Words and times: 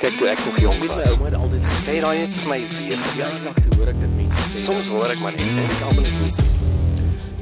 Kyk 0.00 0.14
toe 0.16 0.28
ek 0.32 0.38
nog 0.46 0.58
jong 0.62 0.78
was. 0.80 0.94
My 0.96 1.02
ouma 1.12 1.26
het 1.28 1.34
altyd 1.36 1.64
gesê, 1.66 1.80
Sê 1.84 1.96
daai 2.00 2.18
net 2.22 2.36
vir 2.40 2.48
my 2.48 2.58
weer 2.78 3.00
"Ja, 3.18 3.26
jou. 3.28 3.32
nog 3.44 3.54
te 3.54 3.76
hoor 3.76 3.88
ek 3.92 3.98
dit 4.00 4.12
mense 4.16 4.44
sê. 4.52 4.62
Soms 4.64 4.86
hoor 4.88 5.10
ek 5.12 5.20
maar 5.20 5.32
net 5.32 5.40
en 5.40 5.58
ek 5.58 5.82
almal 5.88 6.02
net. 6.02 6.44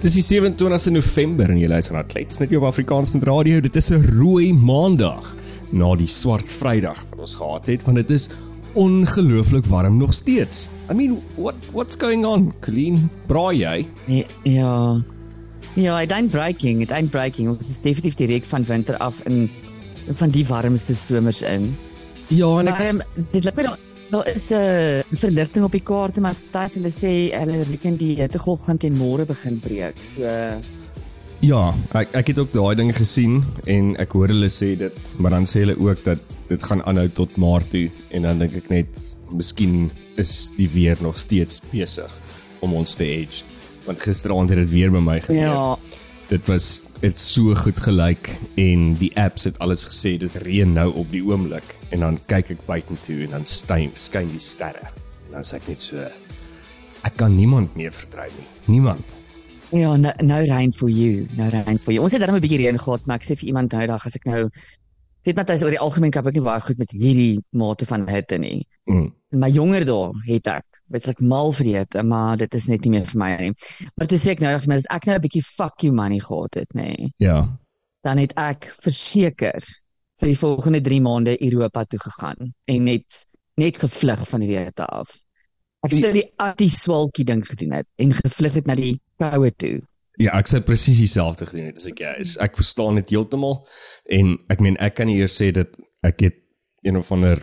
Dis 0.03 0.15
die 0.15 0.23
27ste 0.23 0.91
November 0.95 1.51
en 1.51 1.59
jy 1.59 1.69
luister 1.69 1.95
na 1.95 2.03
Klets 2.03 2.39
net 2.39 2.51
hier 2.51 2.59
op 2.59 2.65
Afrikaans 2.73 3.11
met 3.15 3.25
radio. 3.25 3.61
Dit 3.61 3.77
is 3.77 3.91
'n 3.91 4.03
rooi 4.19 4.53
maandag 4.53 5.35
na 5.73 5.95
die 5.95 6.07
swart 6.07 6.49
Vrydag 6.51 7.05
wat 7.11 7.19
ons 7.21 7.35
gehad 7.35 7.67
het 7.67 7.83
want 7.85 7.97
dit 7.97 8.11
is 8.11 8.29
ongelooflik 8.75 9.67
warm 9.67 9.97
nog 9.99 10.13
steeds. 10.15 10.69
I 10.91 10.95
mean, 10.95 11.23
what 11.37 11.55
what's 11.73 11.97
going 11.97 12.25
on? 12.25 12.53
Clean, 12.61 13.11
braai 13.27 13.59
jy? 13.59 13.87
Ja. 14.07 14.25
Ja, 14.45 15.03
ja 15.75 16.01
it 16.01 16.13
ain't 16.13 16.31
breaking, 16.31 16.83
it 16.83 16.91
ain't 16.93 17.11
breaking. 17.11 17.49
Ons 17.49 17.69
is 17.69 17.81
definitief 17.81 18.15
direk 18.15 18.45
van 18.45 18.65
winter 18.65 18.97
af 18.97 19.21
in 19.27 19.51
van 20.13 20.29
die 20.31 20.47
warmste 20.47 20.95
somers 20.95 21.43
in. 21.43 21.77
Ja, 22.29 22.59
en 22.59 22.65
Maar 22.69 22.81
ek 22.81 22.91
um, 22.93 23.03
dit 23.33 23.45
lyk 23.45 23.57
my 23.57 23.69
daar 23.69 23.79
daar 24.09 24.29
is 24.29 24.51
'n 24.51 24.55
uh, 24.55 25.19
verligting 25.21 25.65
op 25.65 25.73
die 25.73 25.85
kaarte 25.85 26.21
maar 26.21 26.35
Matthys 26.53 26.75
hulle 26.75 26.91
sê 26.91 27.13
hulle 27.33 27.65
reken 27.71 27.97
die 27.97 28.15
hittegolf 28.17 28.65
gaan 28.65 28.79
teen 28.79 28.97
môre 28.97 29.27
begin 29.27 29.61
breek. 29.61 29.97
So 30.01 30.25
ja, 31.41 31.75
ek 31.93 32.15
ek 32.15 32.27
het 32.33 32.39
ook 32.39 32.53
daai 32.53 32.75
dinge 32.75 32.95
gesien 32.97 33.45
en 33.67 33.95
ek 33.97 34.13
hoor 34.13 34.33
hulle 34.33 34.49
sê 34.49 34.75
dit, 34.77 35.15
maar 35.19 35.31
dan 35.31 35.47
sê 35.47 35.63
hulle 35.63 35.77
ook 35.79 36.05
dat 36.05 36.19
dit 36.49 36.63
gaan 36.63 36.83
aanhou 36.83 37.09
tot 37.09 37.37
Maart 37.37 37.71
toe 37.71 37.91
en 38.11 38.23
dan 38.23 38.39
dink 38.39 38.57
ek 38.57 38.71
net 38.71 39.05
miskien 39.31 39.91
is 40.17 40.51
die 40.57 40.69
weer 40.69 40.97
nog 41.01 41.19
steeds 41.19 41.61
besig 41.71 42.13
om 42.61 42.75
ons 42.75 42.95
te 42.95 43.05
edge. 43.05 43.45
Want 43.87 44.01
gisteraand 44.01 44.51
het 44.51 44.59
dit 44.59 44.71
weer 44.71 44.91
by 44.91 45.01
my 45.01 45.21
gebeur. 45.21 45.43
ja, 45.43 45.79
dit 46.29 46.47
was 46.47 46.83
dit 46.99 47.19
so 47.19 47.55
goed 47.55 47.79
gelyk 47.79 48.29
en 48.59 48.89
die 48.99 49.11
apps 49.15 49.45
het 49.47 49.59
alles 49.63 49.85
gesê 49.87 50.17
dit 50.19 50.35
reën 50.43 50.73
nou 50.75 50.89
op 50.99 51.13
die 51.15 51.23
oomblik 51.23 51.67
en 51.95 52.03
dan 52.03 52.19
kyk 52.27 52.51
ek 52.57 52.65
buitentoe 52.67 53.21
en 53.29 53.37
dan 53.37 53.47
skyn 53.47 53.93
skyn 53.95 54.27
die 54.33 54.43
sterre 54.43 54.83
en 55.29 55.37
dan 55.37 55.47
sê 55.47 55.61
ek 55.61 55.69
net 55.71 55.85
so 55.85 56.03
ek 57.07 57.15
kan 57.21 57.37
niemand 57.37 57.77
meer 57.79 57.95
vertrou 57.95 58.27
nie 58.35 58.49
niemand 58.67 59.21
ja, 59.71 59.93
nou, 59.95 60.11
nou 60.27 60.41
reën 60.49 60.75
for 60.75 60.91
you, 60.91 61.27
nou 61.37 61.47
reën 61.53 61.79
for 61.79 61.93
you. 61.93 62.03
Ons 62.03 62.17
het 62.17 62.23
dan 62.25 62.35
'n 62.35 62.41
bietjie 62.41 62.63
reën 62.65 62.79
gehad, 62.81 63.07
maar 63.07 63.21
ek 63.21 63.27
sê 63.29 63.37
vir 63.37 63.53
iemand 63.53 63.73
nou 63.73 63.87
dag 63.87 64.07
as 64.07 64.17
ek 64.17 64.25
nou 64.25 64.49
weet 65.23 65.37
Matthys 65.37 65.63
oor 65.63 65.71
die 65.71 65.79
algemeen 65.79 66.11
kap 66.11 66.27
ek 66.27 66.35
nie 66.35 66.43
baie 66.43 66.61
goed 66.61 66.79
met 66.79 66.91
hierdie 66.91 67.41
mate 67.53 67.87
van 67.87 68.09
hitte 68.09 68.39
nie. 68.39 68.67
mm. 68.87 69.13
In 69.31 69.39
my 69.39 69.51
jonger 69.51 69.85
dae 69.85 70.13
het 70.27 70.47
ek 70.47 70.78
wetlik 70.89 71.21
mal 71.21 71.53
vir 71.53 71.67
hitte, 71.67 72.03
maar 72.03 72.37
dit 72.37 72.55
is 72.55 72.69
net 72.69 72.85
nie 72.85 72.91
meer 72.97 73.07
vir 73.07 73.19
my 73.19 73.31
nie. 73.41 73.55
Maar 73.97 74.07
dit 74.07 74.21
sê 74.21 74.35
ek 74.35 74.41
nou 74.45 74.53
vir 74.59 74.69
my 74.69 74.77
as 74.81 74.91
ek 74.91 75.07
nou 75.07 75.17
'n 75.17 75.23
bietjie 75.23 75.45
fuck 75.45 75.83
you 75.83 75.93
money 75.93 76.21
gehad 76.21 76.55
het, 76.55 76.75
nê. 76.75 76.95
Nee. 76.97 77.13
ja 77.19 77.47
dan 78.09 78.21
het 78.23 78.35
ek 78.39 78.71
verseker 78.83 79.65
vir 80.19 80.31
die 80.33 80.39
volgende 80.39 80.81
3 80.85 81.01
maande 81.05 81.37
Europa 81.45 81.85
toe 81.85 82.01
gegaan 82.03 82.53
en 82.65 82.85
net 82.89 83.25
net 83.59 83.79
gevlug 83.83 84.21
van 84.31 84.43
die 84.45 84.55
hitte 84.55 84.85
af. 84.87 85.17
Ek 85.83 85.95
sou 85.95 86.13
die 86.15 86.27
anti-swalkie 86.43 87.25
ding 87.27 87.41
gedoen 87.47 87.75
het 87.81 87.89
en 87.99 88.15
gevlug 88.15 88.55
het 88.55 88.69
na 88.71 88.77
die 88.79 88.99
koue 89.19 89.51
toe. 89.51 89.79
ja 90.19 90.35
ek 90.35 90.49
sê 90.51 90.59
presies 90.67 90.99
dieselfde 90.99 91.47
gedoen 91.47 91.69
het 91.71 91.79
as 91.79 91.91
ek 91.91 92.01
jy 92.03 92.15
is 92.23 92.37
ek 92.43 92.57
verstaan 92.59 92.99
dit 92.99 93.13
heeltemal 93.15 93.61
en 94.19 94.33
ek 94.51 94.63
meen 94.65 94.79
ek 94.83 94.97
kan 94.99 95.07
nie 95.07 95.21
eers 95.21 95.37
sê 95.39 95.53
dat 95.55 95.77
ek 96.07 96.25
het 96.27 96.39
een 96.87 96.99
of 96.99 97.13
ander 97.15 97.43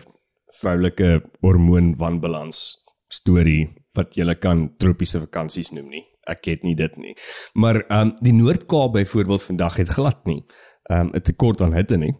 vroulike 0.58 1.22
hormoon 1.44 1.94
wanbalans 2.00 2.76
storie 3.08 3.66
wat 3.96 4.16
jy 4.16 4.34
kan 4.40 4.68
tropiese 4.78 5.20
vakansies 5.20 5.72
noem 5.72 5.88
nie. 5.88 6.04
Ek 6.26 6.44
het 6.50 6.64
nie 6.66 6.74
dit 6.74 6.96
nie. 6.96 7.14
Maar 7.54 7.84
ehm 7.86 8.08
um, 8.08 8.14
die 8.20 8.34
Noord-Kaap 8.34 8.92
byvoorbeeld 8.92 9.42
vandag 9.42 9.76
het 9.76 9.88
glad 9.88 10.24
nie. 10.26 10.44
Ehm 10.90 11.00
um, 11.00 11.10
'n 11.14 11.20
tekort 11.22 11.60
aan 11.60 11.74
hitte 11.74 11.96
nie. 11.96 12.14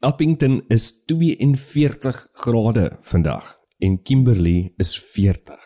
Appington 0.00 0.62
is 0.68 1.04
42 1.06 2.26
grade 2.32 2.98
vandag 3.02 3.56
en 3.78 4.02
Kimberley 4.02 4.72
is 4.76 4.98
40. 4.98 5.58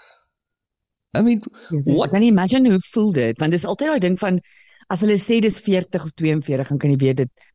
I 1.16 1.22
mean, 1.22 1.40
What? 1.68 1.96
what 1.96 2.10
kan 2.10 2.20
nie 2.20 2.30
imagine 2.30 2.70
hoe 2.70 2.80
voel 2.92 3.12
dit 3.12 3.38
want 3.38 3.54
dis 3.54 3.64
altyd 3.64 3.88
daai 3.88 4.00
ding 4.04 4.18
van 4.20 4.40
as 4.92 5.00
hulle 5.00 5.16
sê 5.20 5.38
dis 5.40 5.60
40 5.64 6.04
of 6.04 6.12
42 6.14 6.68
dan 6.68 6.78
kan 6.78 6.92
jy 6.92 6.98
weet 7.00 7.22
dit 7.22 7.46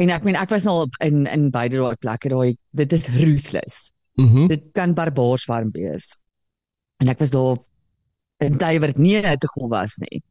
en 0.00 0.12
ek 0.12 0.26
meen 0.26 0.36
ek 0.36 0.52
was 0.52 0.66
nou 0.68 0.82
al 0.82 0.90
in 1.06 1.24
in 1.26 1.48
beide 1.54 1.80
daai 1.80 1.96
plekke 1.96 2.32
daai 2.32 2.56
dit 2.76 2.92
is 2.92 3.08
ruthless. 3.16 3.90
Mhm. 4.16 4.46
Dit 4.48 4.62
kan 4.72 4.94
barbaars 4.94 5.44
warm 5.46 5.70
wees. 5.72 6.16
En 7.00 7.08
ek 7.08 7.18
was 7.18 7.30
daar 7.30 7.56
in 8.40 8.56
tye 8.58 8.80
wat 8.80 8.88
dit 8.94 8.98
nie 8.98 9.16
'n 9.16 9.24
hittegolf 9.28 9.70
was 9.70 9.96
nie. 9.96 10.22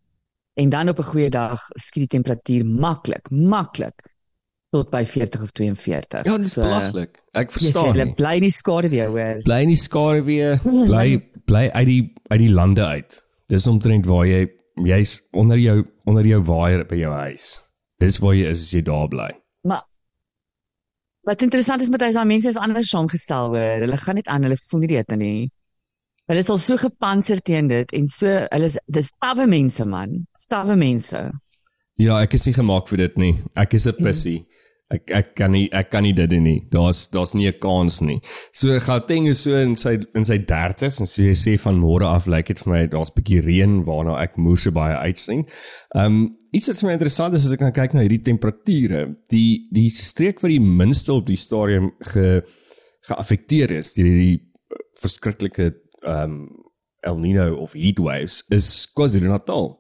En 0.56 0.69
dan 0.69 0.90
op 0.90 1.00
'n 1.00 1.03
goeie 1.03 1.29
dag 1.29 1.59
skiet 1.75 2.09
die 2.09 2.19
temperatuur 2.19 2.66
maklik, 2.66 3.29
maklik 3.31 4.01
tot 4.72 4.89
by 4.91 5.03
40 5.06 5.41
of 5.41 5.51
42. 5.51 6.25
Ja, 6.25 6.38
dis 6.38 6.51
So, 6.51 6.62
belaglik. 6.62 7.19
Ek 7.34 7.50
Jy 7.51 7.57
sê 7.57 7.59
verstaan 7.62 7.85
hulle 7.94 8.06
nie. 8.06 8.13
bly 8.13 8.39
nie 8.39 8.50
skade 8.51 8.89
weer 8.89 9.07
hoor. 9.07 9.41
Bly 9.44 9.62
in 9.62 9.68
die 9.68 9.75
skare 9.75 10.23
weer, 10.23 10.59
bly 10.63 11.19
bly 11.45 11.69
uit 11.73 11.85
die 11.88 12.13
uit 12.29 12.39
die 12.39 12.50
lande 12.51 12.85
uit. 12.85 13.22
Dis 13.47 13.68
omtrent 13.68 14.06
waar 14.06 14.25
jy 14.25 14.47
jy's 14.85 15.22
onder 15.34 15.57
jou 15.57 15.85
onder 16.06 16.25
jou 16.25 16.41
waaier 16.44 16.85
by 16.85 16.95
jou 16.95 17.13
huis. 17.13 17.62
Dis 18.00 18.18
waar 18.19 18.34
jy 18.35 18.45
is 18.51 18.62
as 18.62 18.72
jy 18.72 18.81
daar 18.81 19.07
bly. 19.07 19.31
Wat 21.29 21.41
interessant 21.45 21.81
is 21.81 21.91
met 21.94 22.01
hy 22.01 22.09
se 22.16 22.22
mense 22.25 22.50
is 22.50 22.57
anders 22.57 22.90
saamgestel 22.90 23.51
hoor. 23.53 23.84
Hulle 23.84 23.97
gaan 24.01 24.17
net 24.17 24.29
aan, 24.34 24.47
hulle 24.47 24.57
voel 24.57 24.81
nie 24.81 24.90
dit 24.95 25.12
nie. 25.22 25.50
Hulle 26.29 26.41
is 26.41 26.50
al 26.50 26.57
so 26.62 26.78
gepantser 26.81 27.41
teen 27.45 27.69
dit 27.69 27.94
en 27.94 28.07
so 28.09 28.31
hulle 28.47 28.69
is 28.72 28.78
dis 28.90 29.12
stawwe 29.12 29.45
mense 29.50 29.85
man. 29.85 30.16
Stawwe 30.41 30.78
mense. 30.79 31.22
Ja, 32.01 32.18
ek 32.23 32.34
is 32.38 32.47
nie 32.50 32.56
gemaak 32.57 32.89
vir 32.89 33.03
dit 33.03 33.22
nie. 33.22 33.31
Ek 33.53 33.78
is 33.78 33.85
'n 33.85 34.01
pussy. 34.01 34.38
Ek 34.89 35.11
ek 35.13 35.27
kan 35.38 35.51
nie 35.53 35.67
ek 35.69 35.91
kan 35.94 36.01
nie 36.01 36.16
dit 36.17 36.29
doen 36.31 36.47
nie. 36.47 36.63
Daar's 36.73 37.03
daar's 37.13 37.35
nie 37.38 37.45
'n 37.47 37.59
kans 37.61 38.01
nie. 38.01 38.19
So 38.51 38.79
Gauteng 38.79 39.27
is 39.27 39.41
so 39.41 39.53
in 39.53 39.75
sy 39.75 40.00
in 40.16 40.25
sy 40.25 40.39
30s 40.39 41.00
en 41.00 41.05
so 41.05 41.22
jy 41.22 41.35
sê 41.38 41.59
van 41.59 41.77
môre 41.77 42.05
af 42.05 42.25
lyk 42.25 42.47
dit 42.47 42.59
vir 42.59 42.73
my 42.73 42.88
daar's 42.88 43.11
bietjie 43.13 43.41
reën 43.45 43.85
waarna 43.85 44.17
ek 44.19 44.38
moer 44.38 44.57
so 44.57 44.72
baie 44.72 44.95
uitsien. 44.95 45.45
Um 45.94 46.38
iets 46.51 46.67
wat 46.67 46.79
vir 46.79 46.88
my 46.88 46.94
interessant 46.94 47.35
is 47.35 47.45
as 47.45 47.53
ek 47.53 47.73
kyk 47.73 47.94
na 47.94 48.01
hierdie 48.01 48.23
temperature, 48.23 49.16
die 49.29 49.69
die 49.72 49.89
streek 49.89 50.41
wat 50.41 50.50
die 50.50 50.59
minste 50.59 51.13
op 51.13 51.27
die 51.27 51.38
stadium 51.38 51.91
ge 52.01 52.41
geaffekteer 53.06 53.71
is 53.71 53.94
deur 53.94 54.06
hierdie 54.06 54.41
verskriklike 55.00 55.75
um 56.03 56.50
El 57.06 57.19
Nino 57.19 57.56
of 57.61 57.73
heat 57.73 58.00
waves 58.00 58.44
is 58.50 58.88
KwaZulu-Natal. 58.95 59.77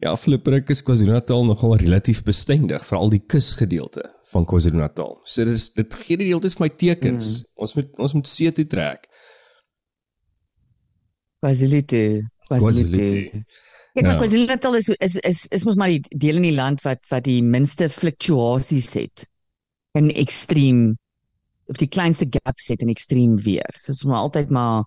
Ja, 0.00 0.12
afgelope 0.12 0.50
ruk 0.50 0.70
is 0.70 0.82
KwaZulu-Natal 0.82 1.44
nogal 1.44 1.76
relatief 1.76 2.22
bestendig, 2.22 2.84
veral 2.84 3.10
die 3.10 3.26
kusgedeelte 3.26 4.15
van 4.32 4.46
KwaZulu-Natal. 4.48 5.20
So 5.24 5.44
dis 5.46 5.68
dit 5.76 5.94
gee 6.02 6.18
die 6.20 6.30
hele 6.30 6.42
tyd 6.42 6.56
vir 6.56 6.64
my 6.66 6.72
tekens. 6.82 7.28
Mm. 7.36 7.52
Ons 7.66 7.76
moet 7.78 8.02
ons 8.06 8.16
moet 8.18 8.30
see 8.30 8.52
toe 8.54 8.66
trek. 8.66 9.06
KwaZulu. 11.44 11.82
KwaZulu. 12.48 13.06
Kyk, 13.96 14.04
maar 14.04 14.12
Ja. 14.12 14.18
KwaZulu-Natal 14.20 14.76
is 14.76 14.88
is 14.88 15.16
is 15.16 15.46
is 15.56 15.64
mos 15.64 15.78
maar 15.78 15.88
die 15.88 16.18
deel 16.18 16.36
in 16.36 16.50
die 16.50 16.56
land 16.56 16.82
wat 16.84 17.06
wat 17.08 17.24
die 17.24 17.42
minste 17.42 17.88
fluktuasies 17.88 18.92
het 18.98 19.24
in 19.96 20.10
ekstreem 20.12 20.98
of 21.70 21.78
die 21.80 21.88
kleinste 21.88 22.26
gaps 22.28 22.68
het 22.68 22.82
in 22.82 22.92
ekstreem 22.92 23.38
weer. 23.40 23.72
So 23.78 23.92
is 23.92 24.04
maar 24.04 24.26
altyd 24.26 24.50
maar 24.50 24.84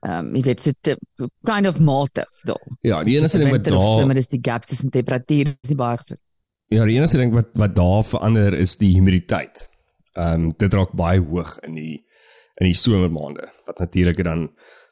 ehm 0.00 0.26
um, 0.26 0.34
jy 0.36 0.42
weet 0.42 0.60
so 0.64 0.72
te, 0.80 0.96
kind 1.44 1.66
of 1.66 1.78
matig 1.80 2.42
daar. 2.48 2.66
Ja, 2.80 3.02
die 3.04 3.16
enigste 3.18 3.38
ding 3.38 3.50
wat 3.50 3.60
Winter 3.60 3.76
of 3.76 3.84
daar 3.84 4.00
somer 4.00 4.16
is 4.16 4.28
die 4.28 4.40
gaps 4.42 4.66
tussen 4.66 4.90
temperatuur 4.90 5.54
is 5.60 5.68
nie 5.68 5.76
baie 5.76 5.96
groot. 5.96 6.20
Ja, 6.70 6.84
die 6.86 6.94
enigste 7.00 7.18
ding 7.18 7.32
wat 7.34 7.48
wat 7.58 7.72
daar 7.74 8.04
verander 8.06 8.54
is 8.54 8.76
die 8.78 8.92
humiditeit. 8.94 9.64
Ehm 10.14 10.44
um, 10.44 10.52
dit 10.56 10.74
raak 10.74 10.92
baie 10.94 11.18
hoog 11.18 11.56
in 11.66 11.74
die 11.74 11.96
in 12.60 12.68
die 12.68 12.76
somermaande 12.78 13.48
wat 13.66 13.78
natuurlik 13.82 14.20
dan 14.24 14.50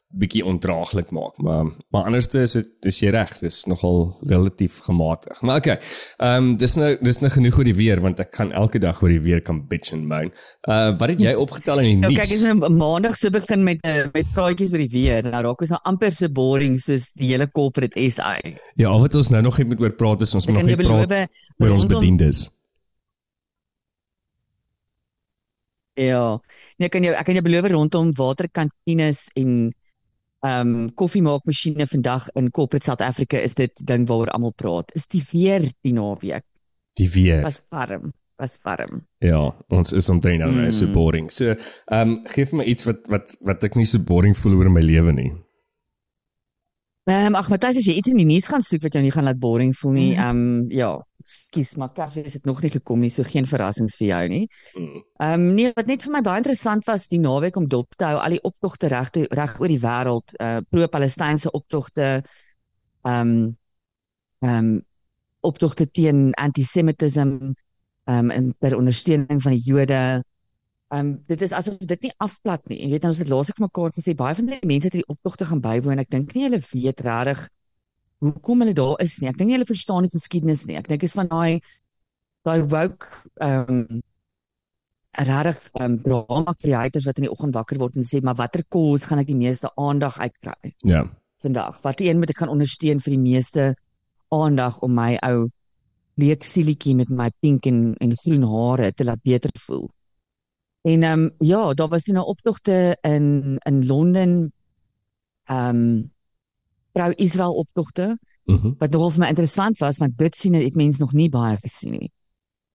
bietjie 0.09 0.41
ondraaglik 0.45 1.11
maak, 1.13 1.35
maar 1.37 1.67
maar 1.93 2.07
anderste 2.09 2.41
is 2.41 2.55
dit 2.57 2.69
dis 2.81 2.99
jy 3.03 3.11
reg, 3.13 3.29
dis 3.43 3.59
nogal 3.69 4.15
relatief 4.25 4.79
gematig. 4.87 5.41
Maar 5.45 5.61
okay. 5.61 5.77
Ehm 6.17 6.49
um, 6.49 6.57
dis 6.57 6.73
nou 6.79 6.95
dis 7.05 7.21
nou 7.21 7.29
genoeg 7.29 7.59
oor 7.59 7.69
die 7.69 7.75
weer 7.77 8.01
want 8.01 8.19
ek 8.19 8.31
kan 8.33 8.51
elke 8.51 8.81
dag 8.81 9.03
oor 9.03 9.13
die 9.13 9.21
weer 9.21 9.43
kan 9.45 9.61
bitch 9.69 9.93
and 9.93 10.07
moan. 10.09 10.31
Uh 10.65 10.97
wat 10.97 11.13
het 11.13 11.21
jy 11.21 11.35
opgetel 11.37 11.83
in 11.83 11.89
die 11.91 11.95
Nou 12.01 12.13
nuus? 12.13 12.21
kyk, 12.23 12.35
as 12.39 12.45
nou 12.47 12.73
maandag 12.73 13.17
se 13.21 13.29
begin 13.29 13.63
met 13.63 13.85
uh, 13.85 14.09
met 14.13 14.33
praatjies 14.33 14.73
oor 14.73 14.81
die 14.81 14.93
weer, 14.97 15.29
nou 15.29 15.43
raak 15.45 15.61
ons 15.61 15.75
nou 15.77 15.81
amper 15.93 16.11
so 16.11 16.29
boring 16.33 16.79
soos 16.81 17.11
die 17.13 17.29
hele 17.29 17.49
corporate 17.53 18.09
SA. 18.09 18.39
Ja, 18.81 18.89
al 18.89 19.03
wat 19.05 19.15
ons 19.15 19.29
nou 19.29 19.43
nog 19.45 19.61
net 19.61 19.69
moet 19.69 19.85
oor 19.85 19.93
praat 19.93 20.25
is 20.25 20.33
ons 20.33 20.49
moet 20.49 20.63
nog 20.63 20.71
net 20.73 20.87
praat 20.87 21.19
oor 21.59 21.75
ons 21.75 21.85
bediendes. 21.85 22.47
Ja. 25.99 26.39
Nee, 26.79 26.89
kan 26.89 27.03
jou 27.03 27.13
ek 27.13 27.27
kan 27.27 27.35
jou 27.35 27.43
beloof 27.43 27.67
rondom 27.73 28.13
waterkantines 28.15 29.27
en 29.37 29.69
ehm 30.45 30.69
um, 30.75 30.93
koffiemaakmasjiene 30.95 31.87
vandag 31.87 32.29
in 32.39 32.51
corporate 32.51 32.85
South 32.85 33.01
Africa 33.01 33.37
is 33.37 33.53
dit 33.59 33.71
ding 33.87 34.07
waaroor 34.07 34.29
almal 34.31 34.53
praat. 34.55 34.91
Is 34.95 35.07
die 35.07 35.23
weer 35.31 35.65
die 35.81 35.93
naweek. 35.93 36.45
Die 36.95 37.09
weer. 37.11 37.41
Was 37.43 37.61
warm. 37.69 38.13
Was 38.39 38.57
warm. 38.63 39.01
Ja, 39.19 39.55
ons 39.67 39.91
is 39.91 40.07
omtrent 40.09 40.39
nou 40.39 40.51
mm. 40.51 40.71
so 40.71 40.85
Mm. 40.87 40.93
boring. 40.93 41.29
So, 41.31 41.55
ehm 41.91 42.09
um, 42.09 42.15
gee 42.31 42.45
vir 42.45 42.57
my 42.57 42.63
iets 42.63 42.85
wat 42.87 43.07
wat 43.11 43.35
wat 43.41 43.63
ek 43.63 43.75
nie 43.75 43.85
so 43.85 43.99
boring 43.99 44.37
voel 44.37 44.55
oor 44.61 44.69
my 44.71 44.81
lewe 44.81 45.11
nie. 45.13 45.31
Ehm 47.09 47.25
um, 47.33 47.35
ag 47.35 47.49
Matthys, 47.49 47.77
as 47.81 47.87
jy 47.89 47.97
iets 47.99 48.11
in 48.11 48.19
die 48.21 48.27
nuus 48.29 48.47
gaan 48.47 48.61
soek 48.63 48.83
wat 48.85 48.93
jou 48.95 49.01
nie 49.03 49.11
gaan 49.11 49.25
laat 49.27 49.39
boring 49.39 49.73
voel 49.75 49.91
nie, 49.91 50.11
Mm. 50.15 50.19
ehm 50.19 50.37
um, 50.37 50.71
ja, 50.71 50.91
Skus, 51.29 51.75
maar 51.77 51.91
Kersfees 51.93 52.33
het 52.33 52.45
nog 52.49 52.61
nie 52.63 52.71
gekom 52.73 53.03
nie, 53.03 53.11
so 53.13 53.23
geen 53.27 53.45
verrassings 53.45 53.97
vir 53.99 54.07
jou 54.07 54.21
nie. 54.31 54.43
Mm. 54.73 55.01
Ehm 55.21 55.33
um, 55.33 55.47
nee, 55.57 55.71
wat 55.75 55.89
net 55.91 56.05
vir 56.05 56.13
my 56.15 56.21
baie 56.25 56.41
interessant 56.41 56.87
was 56.89 57.05
die 57.11 57.19
naweek 57.21 57.59
om 57.59 57.67
dop 57.69 57.93
te 57.99 58.07
hou, 58.09 58.17
al 58.17 58.33
die 58.33 58.41
optogte 58.49 58.89
reg 58.89 59.11
reg 59.37 59.53
oor 59.61 59.69
die 59.69 59.81
wêreld, 59.83 60.33
uh 60.41 60.57
pro-Palestynse 60.69 61.51
optogte, 61.53 62.07
ehm 63.05 63.33
um, 63.35 63.35
ehm 64.41 64.71
um, 64.71 64.71
optogte 65.45 65.85
teen 65.91 66.31
antisemitisme, 66.33 67.53
ehm 68.09 68.17
um, 68.17 68.33
en 68.33 68.49
ter 68.59 68.77
ondersteuning 68.79 69.41
van 69.45 69.53
die 69.53 69.63
Jode. 69.67 70.01
Ehm 70.89 70.99
um, 70.99 71.13
dit 71.29 71.45
is 71.45 71.53
asof 71.53 71.77
dit 71.77 72.09
nie 72.09 72.13
afplat 72.17 72.65
nie. 72.73 72.81
Jy 72.81 72.89
weet 72.95 73.05
ons 73.11 73.21
het 73.21 73.29
laasweek 73.29 73.61
mekaar 73.67 73.93
gesê 73.93 74.17
baie 74.17 74.35
van 74.35 74.49
die 74.49 74.59
mense 74.65 74.89
het 74.89 74.97
hierdie 74.97 75.13
optogte 75.13 75.45
gaan 75.45 75.61
bywoon. 75.61 76.01
Ek 76.01 76.09
dink 76.09 76.33
nie 76.33 76.47
hulle 76.49 76.63
weet 76.73 77.05
regtig 77.05 77.45
hoekom 78.19 78.61
hulle 78.63 78.73
daar 78.77 78.99
is 79.03 79.17
nie. 79.19 79.29
Ek 79.31 79.37
dink 79.37 79.49
nie 79.49 79.57
hulle 79.57 79.69
verstaan 79.69 80.05
die 80.07 80.13
geskiedenis 80.13 80.65
nie. 80.67 80.77
Ek 80.79 80.87
dink 80.87 81.03
is 81.07 81.15
van 81.17 81.29
daai 81.31 81.59
daai 82.47 82.61
woke 82.71 83.07
ehm 83.43 83.75
um, 83.75 84.01
regtig 85.19 85.69
ehm 85.73 85.85
um, 85.91 85.95
drama 86.03 86.53
creators 86.53 87.05
wat 87.05 87.17
in 87.19 87.27
die 87.27 87.31
oggend 87.31 87.55
wakker 87.57 87.79
word 87.81 87.97
en 87.97 88.05
sê 88.07 88.21
maar 88.23 88.37
watter 88.39 88.63
kos 88.69 89.07
gaan 89.09 89.19
ek 89.23 89.31
die 89.31 89.39
meeste 89.39 89.71
aandag 89.75 90.19
uitkry 90.19 90.73
Ja. 90.87 91.07
vandag? 91.43 91.81
Watter 91.83 92.05
een 92.07 92.19
moet 92.19 92.29
ek 92.29 92.37
gaan 92.43 92.53
ondersteun 92.53 92.99
vir 93.03 93.15
die 93.15 93.23
meeste 93.23 93.75
aandag 94.29 94.79
om 94.85 94.93
my 94.93 95.17
ou 95.25 95.49
leek 96.19 96.43
sielietjie 96.43 96.95
met 96.95 97.09
my 97.09 97.29
pink 97.41 97.65
en 97.65 97.95
en 97.99 98.15
groen 98.15 98.43
hare 98.43 98.91
te 98.93 99.03
laat 99.03 99.23
beter 99.23 99.51
voel? 99.65 99.89
En 100.87 101.03
ehm 101.03 101.19
um, 101.25 101.31
ja, 101.39 101.73
daar 101.73 101.89
was 101.89 102.05
nou 102.05 102.25
optogte 102.25 102.97
in 103.01 103.57
in 103.65 103.85
Londen 103.87 104.53
ehm 105.49 105.75
um, 105.75 106.11
pro-Israel 106.93 107.53
optogte 107.53 108.17
Mhm. 108.49 108.73
wat 108.79 108.91
nogal 108.91 109.11
vir 109.11 109.19
my 109.19 109.27
interessant 109.27 109.77
was 109.77 109.97
want 110.01 110.17
dit 110.17 110.35
sien 110.35 110.55
ek 110.55 110.75
mense 110.75 110.99
nog 110.99 111.13
nie 111.13 111.29
baie 111.29 111.57
gesien 111.57 111.91
nie. 111.91 112.11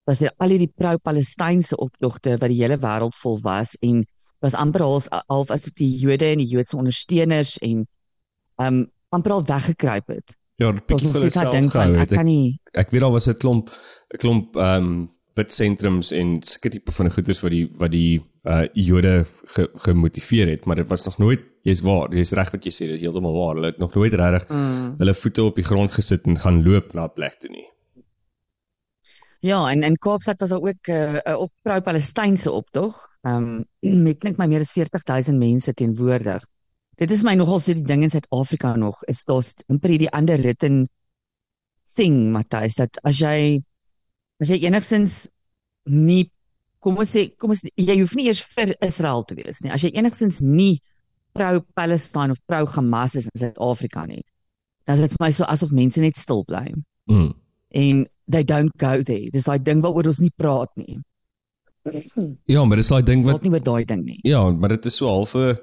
Was 0.07 0.19
dit 0.19 0.33
al 0.39 0.49
hierdie 0.49 0.71
pro-Palestynse 0.77 1.77
optogte 1.77 2.37
wat 2.39 2.49
die 2.49 2.61
hele 2.63 2.77
wêreld 2.79 3.15
vol 3.15 3.41
was 3.43 3.77
en 3.83 4.05
was 4.41 4.55
amper 4.55 4.83
als 4.83 5.09
half 5.27 5.51
as 5.51 5.65
die 5.75 5.99
Jode 5.99 6.25
en 6.25 6.39
die 6.39 6.47
Joodse 6.47 6.77
ondersteuners 6.77 7.59
en 7.59 7.87
um 8.63 8.87
amper 9.11 9.33
al 9.33 9.45
weggekruip 9.45 10.07
het. 10.09 10.37
Ja, 10.57 10.71
'n 10.71 10.75
Ons 10.79 10.87
bietjie 10.87 11.11
vir 11.11 11.21
moet 11.21 11.33
sit 11.33 11.35
daar 11.35 11.45
hulself 11.45 11.61
dink 11.61 11.73
van 11.73 11.81
gehou 11.83 11.95
ek 11.95 12.09
het. 12.09 12.19
kan 12.19 12.27
nie 12.27 12.61
Ek 12.73 12.91
weet 12.91 13.01
daar 13.01 13.11
was 13.11 13.27
'n 13.29 13.35
klomp 13.35 13.69
'n 14.15 14.19
klomp 14.19 14.57
ehm 14.57 14.85
um, 14.85 15.11
bidsentrums 15.35 16.13
en 16.13 16.43
sulke 16.43 16.71
tipe 16.71 16.93
van 16.93 17.11
goeders 17.11 17.41
wat 17.41 17.51
die 17.51 17.67
wat 17.79 17.91
die 17.91 18.23
uh 18.45 18.67
Jode 18.75 19.27
ge, 19.47 19.69
gemotiveer 19.75 20.49
het, 20.49 20.65
maar 20.65 20.77
dit 20.77 20.89
was 20.89 21.05
nog 21.05 21.19
nooit 21.19 21.41
jy's 21.65 21.81
waar, 21.85 22.13
jy's 22.13 22.35
reg 22.37 22.51
wat 22.53 22.67
jy 22.67 22.73
sê, 22.73 22.89
dit 22.89 22.99
is 22.99 23.05
heeltemal 23.05 23.35
waar. 23.37 23.55
Hulle 23.59 23.73
het 23.73 23.81
nog 23.83 23.95
nooit 23.97 24.15
regtig 24.21 24.49
mm, 24.49 24.97
hulle 25.01 25.15
voete 25.17 25.45
op 25.45 25.61
die 25.61 25.65
grond 25.65 25.93
gesit 25.93 26.27
en 26.29 26.41
gaan 26.41 26.63
loop 26.67 26.93
na 26.95 27.07
'n 27.09 27.15
plek 27.17 27.39
toe 27.41 27.51
nie. 27.51 27.69
Ja, 29.45 29.71
en 29.71 29.83
in 29.83 29.97
Kaapstad 29.97 30.41
was 30.41 30.51
daar 30.51 30.63
ook 30.63 30.89
'n 30.89 31.21
uh, 31.27 31.39
op 31.39 31.53
pro-Palestynse 31.63 32.51
optog. 32.51 33.09
Um 33.23 33.65
ek 33.83 34.21
dink 34.21 34.37
my 34.37 34.47
meer 34.47 34.61
as 34.61 34.73
40000 34.73 35.39
mense 35.39 35.73
teenwoordig. 35.73 36.45
Dit 36.97 37.11
is 37.11 37.23
my 37.23 37.35
nogal 37.35 37.61
so 37.61 37.73
die 37.73 37.83
ding 37.83 38.03
in 38.03 38.11
Suid-Afrika 38.11 38.77
nog 38.77 39.03
is 39.05 39.25
daar's 39.25 39.55
amper 39.67 39.91
hierdie 39.91 40.13
ander 40.13 40.39
written 40.39 40.89
thing 41.95 42.33
Matthys 42.33 42.75
dat 42.75 42.99
as 43.03 43.19
jy 43.19 43.63
as 44.41 44.49
jy 44.49 44.61
enigsins 44.67 45.29
nie 45.85 46.31
kom 46.81 46.97
ons 46.97 47.11
sê 47.17 47.37
kom 47.37 47.51
ons 47.51 47.63
jy 47.65 47.99
hoef 48.01 48.15
nie 48.15 48.27
eers 48.29 48.43
vir 48.55 48.77
Israel 48.81 49.25
te 49.25 49.35
wees 49.35 49.61
nie. 49.65 49.73
As 49.73 49.83
jy 49.83 49.91
enigsins 49.95 50.41
nie 50.41 50.81
pro-Palestine 51.35 52.31
of 52.31 52.39
pro-Hamas 52.47 53.17
is 53.17 53.27
in 53.33 53.41
Suid-Afrika 53.41 54.07
nie, 54.07 54.23
dan 54.87 54.95
is 54.97 55.01
dit 55.05 55.11
vir 55.17 55.25
my 55.27 55.31
so 55.35 55.45
asof 55.45 55.71
mense 55.73 56.01
net 56.01 56.17
stil 56.17 56.45
bly 56.45 56.73
Mm. 57.11 57.35
en 57.75 58.07
they 58.31 58.43
don't 58.45 58.73
go 58.81 59.03
there. 59.03 59.31
Dis 59.31 59.45
daai 59.45 59.59
ding 59.63 59.83
waaroor 59.83 60.07
ons 60.07 60.21
nie 60.23 60.31
praat 60.37 60.71
nie. 60.77 61.01
Ja, 62.49 62.65
maar 62.65 62.77
dis 62.81 62.89
daai 62.89 63.03
ding 63.05 63.25
Wat 63.27 63.35
wat 63.35 63.43
nie 63.45 63.51
oor 63.53 63.61
daai 63.65 63.85
ding 63.85 64.05
nie. 64.07 64.19
ja, 64.25 64.41
maar 64.53 64.69
dit 64.73 64.87
is 64.89 64.97
so 64.97 65.07
half 65.09 65.35
'n 65.37 65.59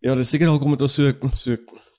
ja, 0.00 0.14
dis 0.14 0.30
seker 0.30 0.46
dalk 0.46 0.62
omdat 0.62 0.82
ons 0.82 0.94
so 0.94 1.12
so 1.34 1.56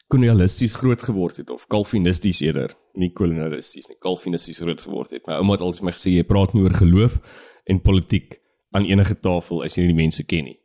kolonialisties 0.07 0.73
groot 0.75 1.01
geword 1.03 1.37
het 1.37 1.49
of 1.49 1.67
kalvinisties 1.67 2.41
eerder, 2.41 2.75
nie 2.93 3.09
kolonialisties 3.11 3.87
nie, 3.89 3.97
kalvinisties 3.99 4.59
groot 4.59 4.81
geword 4.81 5.09
het. 5.11 5.25
My 5.27 5.33
ouma 5.33 5.53
het 5.53 5.61
altyd 5.61 5.79
vir 5.81 5.85
my 5.85 5.91
gesê 5.91 6.11
jy 6.13 6.23
praat 6.23 6.53
nie 6.53 6.61
oor 6.63 6.73
geloof 6.73 7.19
en 7.65 7.81
politiek 7.81 8.39
aan 8.71 8.85
enige 8.85 9.15
tafel 9.19 9.63
as 9.63 9.75
jy 9.75 9.81
nie 9.81 9.93
die 9.93 10.01
mense 10.03 10.23
ken 10.23 10.45
nie. 10.45 10.59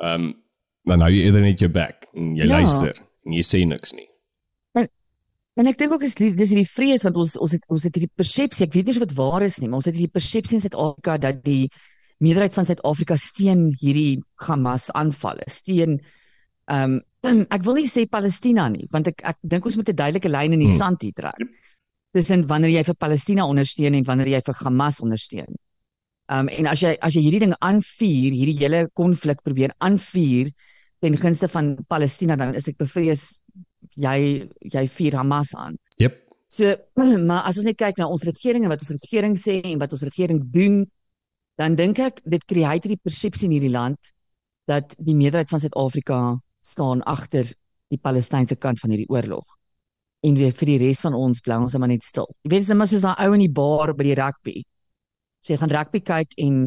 Ehm 0.00 0.22
um, 0.22 0.34
dan 0.88 1.00
hou 1.04 1.10
jy 1.12 1.24
eerder 1.28 1.42
net 1.44 1.60
jou 1.60 1.68
bek 1.70 2.08
en 2.14 2.34
jy 2.36 2.46
Ja. 2.48 2.58
luister 2.58 2.94
en 3.26 3.32
jy 3.32 3.42
sê 3.44 3.66
niks 3.66 3.92
nie. 3.94 4.06
En 5.58 5.66
ek 5.66 5.78
dink 5.80 5.90
ook 5.92 6.04
is 6.06 6.14
die- 6.14 6.34
dis 6.38 6.50
hierdie 6.52 6.68
vrees 6.70 7.02
want 7.02 7.16
ons 7.16 7.36
ons 7.36 7.52
het 7.52 7.64
ons 7.68 7.82
het 7.82 7.94
hierdie 7.96 8.12
persepsie, 8.16 8.64
ek 8.66 8.74
weet 8.74 8.86
nie 8.86 8.94
of 8.94 9.08
dit 9.08 9.16
waar 9.16 9.42
is 9.42 9.58
nie, 9.60 9.66
maar 9.68 9.80
ons 9.80 9.86
het 9.86 9.94
hierdie 9.96 10.12
persepsie 10.12 10.54
in 10.54 10.60
Suid-Afrika 10.62 11.18
dat 11.18 11.42
die 11.42 11.68
meerderheid 12.20 12.54
van 12.54 12.64
Suid-Afrika 12.64 13.16
steun 13.16 13.74
hierdie 13.80 14.22
Hamas 14.36 14.88
aanvalle, 14.94 15.42
steun 15.48 15.98
ehm 16.68 17.00
um, 17.24 17.46
ek 17.50 17.64
wil 17.64 17.74
nie 17.74 17.88
sê 17.88 18.06
Palestina 18.08 18.68
nie, 18.68 18.86
want 18.92 19.08
ek 19.08 19.24
ek 19.24 19.36
dink 19.42 19.64
ons 19.66 19.76
moet 19.76 19.88
'n 19.88 19.96
duidelike 19.96 20.28
lyn 20.30 20.52
in 20.52 20.60
die 20.60 20.68
Hmm. 20.70 20.78
sand 20.78 21.02
hier 21.02 21.12
trek. 21.12 21.34
Tussen 22.14 22.46
wanneer 22.46 22.70
jy 22.70 22.84
vir 22.84 22.94
Palestina 22.94 23.42
ondersteun 23.44 23.94
en 23.94 24.04
wanneer 24.04 24.28
jy 24.28 24.40
vir 24.46 24.54
Hamas 24.62 25.00
ondersteun. 25.02 25.56
Ehm 26.30 26.46
um, 26.46 26.48
en 26.48 26.66
as 26.66 26.80
jy 26.80 26.96
as 27.02 27.14
jy 27.14 27.22
hierdie 27.22 27.40
ding 27.40 27.54
aanvuur, 27.58 28.30
hierdie 28.30 28.58
hele 28.62 28.88
konflik 28.94 29.42
probeer 29.42 29.74
aanvuur 29.80 30.52
ten 31.00 31.16
gunste 31.16 31.48
van 31.48 31.76
Palestina, 31.88 32.36
dan 32.36 32.54
is 32.58 32.68
ek 32.70 32.78
bevrees 32.80 33.40
jy 33.98 34.48
jy 34.74 34.84
vuur 34.94 35.18
Hamas 35.20 35.54
aan. 35.54 35.78
Jep. 35.98 36.20
So 36.48 36.74
maar 37.28 37.44
as 37.48 37.60
ons 37.60 37.68
net 37.68 37.78
kyk 37.78 38.00
na 38.00 38.08
ons 38.08 38.24
regering 38.26 38.64
en 38.64 38.72
wat 38.72 38.82
ons 38.84 38.94
regering 38.96 39.36
sê 39.38 39.60
en 39.62 39.82
wat 39.82 39.92
ons 39.94 40.06
regering 40.08 40.42
doen, 40.52 40.82
dan 41.58 41.74
dink 41.78 41.98
ek 42.02 42.22
dit 42.24 42.44
create 42.46 42.86
hierdie 42.86 43.02
persepsie 43.02 43.48
in 43.48 43.56
hierdie 43.58 43.74
land 43.74 44.12
dat 44.68 44.94
die 44.98 45.16
meerderheid 45.16 45.50
van 45.50 45.62
Suid-Afrika 45.62 46.18
staan 46.64 47.02
agter 47.08 47.48
die 47.88 48.00
Palestynse 48.02 48.58
kant 48.60 48.80
van 48.82 48.92
hierdie 48.92 49.08
oorlog. 49.08 49.46
En 50.26 50.34
weer 50.36 50.52
vir 50.52 50.72
die 50.72 50.80
res 50.82 51.00
van 51.04 51.14
ons 51.16 51.40
bly 51.44 51.56
ons 51.62 51.76
maar 51.78 51.90
net 51.90 52.04
stil. 52.04 52.26
Jy 52.44 52.50
weet, 52.52 52.66
dis 52.66 52.74
net 52.74 52.90
soos 52.90 53.06
daai 53.06 53.22
ou 53.24 53.30
in 53.36 53.44
die 53.46 53.54
bar 53.54 53.94
by 53.96 54.08
die 54.10 54.16
rugby. 54.18 54.56
So 55.42 55.54
jy 55.54 55.60
gaan 55.62 55.72
rugby 55.72 56.02
kyk 56.04 56.34
en 56.44 56.66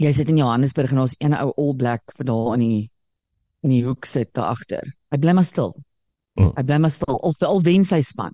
jy 0.00 0.12
sit 0.16 0.30
in 0.32 0.40
Johannesburg 0.40 0.92
en 0.92 1.02
daar's 1.02 1.16
een 1.18 1.36
ou 1.38 1.50
all 1.50 1.76
black 1.78 2.16
vir 2.18 2.28
daar 2.28 2.56
in 2.58 2.64
die 2.66 2.80
in 3.62 3.70
die 3.70 3.84
hoek 3.84 4.04
sit 4.04 4.32
daar 4.34 4.44
agter. 4.54 4.82
Hy 5.10 5.18
bly 5.18 5.32
maar 5.32 5.44
stil. 5.44 5.74
Mm. 6.34 6.52
Hy 6.56 6.62
bly 6.64 6.78
maar 6.78 6.90
stil. 6.90 7.18
Al 7.20 7.34
al 7.48 7.62
wen 7.62 7.84
sy 7.84 8.00
span. 8.00 8.32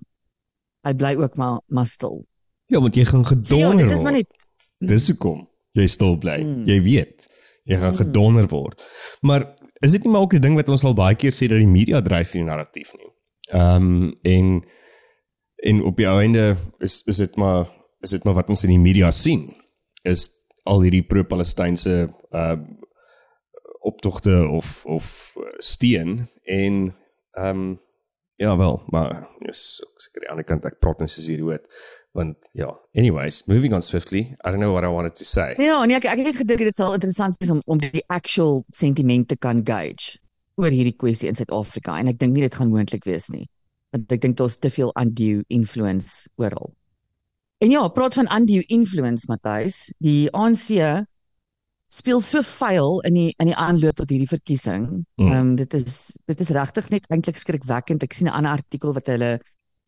Hy 0.87 0.93
bly 0.93 1.15
ook 1.15 1.37
maar 1.37 1.61
maar 1.67 1.85
stil. 1.89 2.25
Ja, 2.67 2.79
want 2.79 2.95
jy 2.95 3.05
gaan 3.05 3.23
So, 3.25 3.31
ja, 3.31 3.39
gedonder 3.41 3.87
dit 3.87 3.95
is 3.97 4.03
maar 4.03 4.11
net 4.11 4.49
Dis 4.79 5.07
hoekom 5.07 5.47
jy 5.71 5.87
stil 5.87 6.17
bly. 6.17 6.37
Mm. 6.43 6.65
Jy 6.67 6.81
weet, 6.83 7.27
jy 7.65 7.77
gaan 7.77 7.91
Mm. 7.93 7.97
gedonder 7.97 8.47
word. 8.47 8.83
Maar 9.21 9.55
is 9.81 9.91
dit 9.91 10.03
nie 10.03 10.11
maar 10.11 10.21
ook 10.21 10.33
'n 10.33 10.41
ding 10.41 10.55
wat 10.55 10.69
ons 10.69 10.83
al 10.83 10.93
baie 10.93 11.15
keer 11.15 11.31
sê 11.33 11.47
dat 11.47 11.57
die 11.59 11.67
media 11.67 12.01
dryf 12.01 12.31
die 12.31 12.43
narratief 12.43 12.93
nie? 12.97 13.11
Ehm 13.51 13.75
um, 14.03 14.15
en 14.21 14.63
en 15.63 15.83
op 15.83 15.97
die 15.97 16.05
einde 16.05 16.57
is 16.79 17.01
is 17.05 17.17
dit 17.17 17.35
maar 17.35 17.67
is 18.01 18.09
dit 18.09 18.23
maar 18.23 18.33
wat 18.33 18.49
ons 18.49 18.63
in 18.63 18.69
die 18.69 18.79
media 18.79 19.11
sien 19.11 19.55
is 20.03 20.29
al 20.63 20.81
hierdie 20.81 21.03
pro-Palestynse 21.07 22.13
uh 22.31 22.55
optogte 23.97 24.37
of 24.47 24.85
of 24.85 25.33
uh, 25.41 25.49
steun 25.57 26.27
en 26.45 26.95
ehm 27.37 27.49
um, 27.49 27.75
ja 28.37 28.51
wel, 28.57 28.83
maar 28.93 29.29
yes, 29.41 29.81
ek 29.81 30.03
seker 30.03 30.19
aan 30.19 30.25
die 30.25 30.33
ander 30.35 30.45
kant 30.45 30.65
ek 30.69 30.77
praat 30.77 30.99
net 31.01 31.09
soos 31.09 31.25
hierdie 31.25 31.47
woord 31.47 31.65
want 32.17 32.37
ja, 32.57 32.69
anyways, 32.95 33.43
moving 33.45 33.73
on 33.73 33.81
swiftly. 33.81 34.35
I 34.43 34.49
don't 34.49 34.59
know 34.59 34.73
what 34.73 34.83
I 34.83 34.87
wanted 34.87 35.15
to 35.15 35.25
say. 35.25 35.53
Ja, 35.61 35.83
nee, 35.85 35.97
ek 35.99 36.07
ek 36.09 36.23
het 36.25 36.39
gedink 36.41 36.63
dit 36.65 36.77
sal 36.77 36.95
interessant 36.97 37.37
wees 37.41 37.51
om 37.53 37.61
om 37.69 37.81
die 37.81 38.01
actual 38.13 38.63
sentiment 38.73 39.27
te 39.29 39.37
kan 39.37 39.61
gauge 39.65 40.17
oor 40.57 40.73
hierdie 40.73 40.95
kwessie 40.97 41.29
in 41.29 41.37
Suid-Afrika 41.37 41.99
en 42.01 42.09
ek 42.09 42.17
dink 42.17 42.33
nie 42.33 42.45
dit 42.47 42.57
gaan 42.57 42.73
moontlik 42.73 43.05
wees 43.05 43.29
nie. 43.33 43.45
Want 43.93 44.09
ek 44.13 44.23
dink 44.25 44.39
daar's 44.41 44.57
te 44.57 44.71
veel 44.73 44.89
undue 44.97 45.43
influence 45.53 46.25
oral. 46.41 46.73
En 47.61 47.69
ja, 47.73 47.85
praat 47.93 48.17
van 48.17 48.29
undue 48.33 48.65
influence, 48.73 49.29
Matthys. 49.29 49.91
Die 50.01 50.25
ANC 50.33 50.73
speel 51.87 52.19
so 52.21 52.43
vuil 52.43 52.99
in 53.07 53.15
die 53.15 53.29
in 53.39 53.51
die 53.51 53.55
aanloop 53.55 53.95
tot 53.95 54.09
hierdie 54.11 54.29
verkiesing. 54.29 54.87
Mm. 55.17 55.27
Ehm 55.27 55.37
um, 55.39 55.53
dit 55.55 55.73
is 55.73 56.17
dit 56.27 56.39
is 56.43 56.51
regtig 56.55 56.89
net 56.91 57.07
eintlik 57.13 57.39
skrikwekkend. 57.39 58.03
Ek 58.03 58.13
sien 58.13 58.27
'n 58.27 58.35
ander 58.35 58.59
artikel 58.59 58.93
wat 58.93 59.07
hulle 59.07 59.37